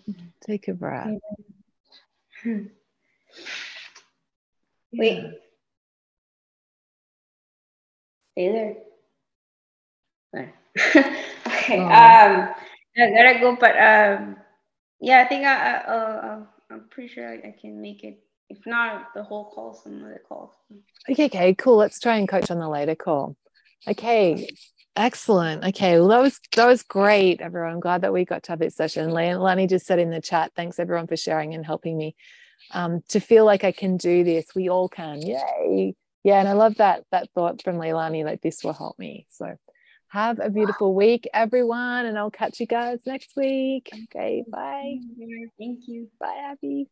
Take 0.46 0.68
a 0.68 0.74
breath. 0.74 1.18
Hmm. 2.44 2.66
Wait. 4.92 5.40
Stay 8.34 8.52
there. 8.52 8.76
Okay. 11.64 11.80
Oh. 11.80 11.86
Um, 11.86 12.50
I 12.98 13.12
gotta 13.12 13.40
go, 13.40 13.56
but 13.56 13.78
um, 13.78 14.36
yeah, 15.00 15.22
I 15.22 15.26
think 15.30 15.46
I, 15.46 15.54
I 15.54 15.78
uh, 15.78 16.40
I'm 16.70 16.86
pretty 16.90 17.14
sure 17.14 17.30
I, 17.30 17.36
I 17.36 17.56
can 17.60 17.82
make 17.82 18.04
it. 18.04 18.20
If 18.50 18.66
not 18.66 19.14
the 19.16 19.24
whole 19.24 19.46
call, 19.52 19.74
some 19.74 20.04
other 20.04 20.22
call. 20.28 20.54
Okay, 21.10 21.26
okay, 21.26 21.56
cool. 21.56 21.78
Let's 21.78 22.00
try 22.00 22.18
and 22.18 22.28
coach 22.28 22.52
on 22.52 22.60
the 22.60 22.68
later 22.68 22.96
call. 22.96 23.38
Okay, 23.88 24.50
excellent. 24.96 25.64
Okay, 25.64 26.00
well 26.00 26.10
that 26.10 26.22
was 26.22 26.40
that 26.56 26.68
was 26.68 26.84
great, 26.84 27.40
everyone. 27.40 27.74
I'm 27.74 27.80
glad 27.80 28.02
that 28.02 28.12
we 28.12 28.26
got 28.26 28.44
to 28.44 28.52
have 28.52 28.60
this 28.60 28.76
session. 28.76 29.12
Lani 29.12 29.68
just 29.68 29.86
said 29.86 30.00
in 30.00 30.10
the 30.10 30.22
chat, 30.22 30.52
thanks 30.56 30.80
everyone 30.80 31.08
for 31.08 31.18
sharing 31.18 31.54
and 31.54 31.66
helping 31.66 31.98
me 31.98 32.16
um, 32.72 33.02
to 33.10 33.20
feel 33.22 33.46
like 33.46 33.64
I 33.64 33.72
can 33.72 33.96
do 33.96 34.24
this. 34.24 34.48
We 34.54 34.70
all 34.70 34.90
can. 34.90 35.22
Yay. 35.22 35.96
Yeah, 36.24 36.40
and 36.40 36.48
I 36.48 36.54
love 36.54 36.76
that 36.76 37.04
that 37.12 37.30
thought 37.36 37.62
from 37.64 37.78
Leilani, 37.78 38.24
like 38.24 38.42
this 38.42 38.64
will 38.64 38.74
help 38.74 38.98
me. 38.98 39.28
So 39.30 39.56
have 40.08 40.40
a 40.40 40.50
beautiful 40.50 40.94
week, 40.94 41.28
everyone, 41.34 42.06
and 42.06 42.18
I'll 42.18 42.32
catch 42.32 42.60
you 42.60 42.68
guys 42.68 43.00
next 43.06 43.34
week. 43.36 43.90
Okay, 44.06 44.44
bye. 44.48 45.00
Thank 45.58 45.80
you. 45.88 46.10
Bye, 46.20 46.52
Abby. 46.52 46.88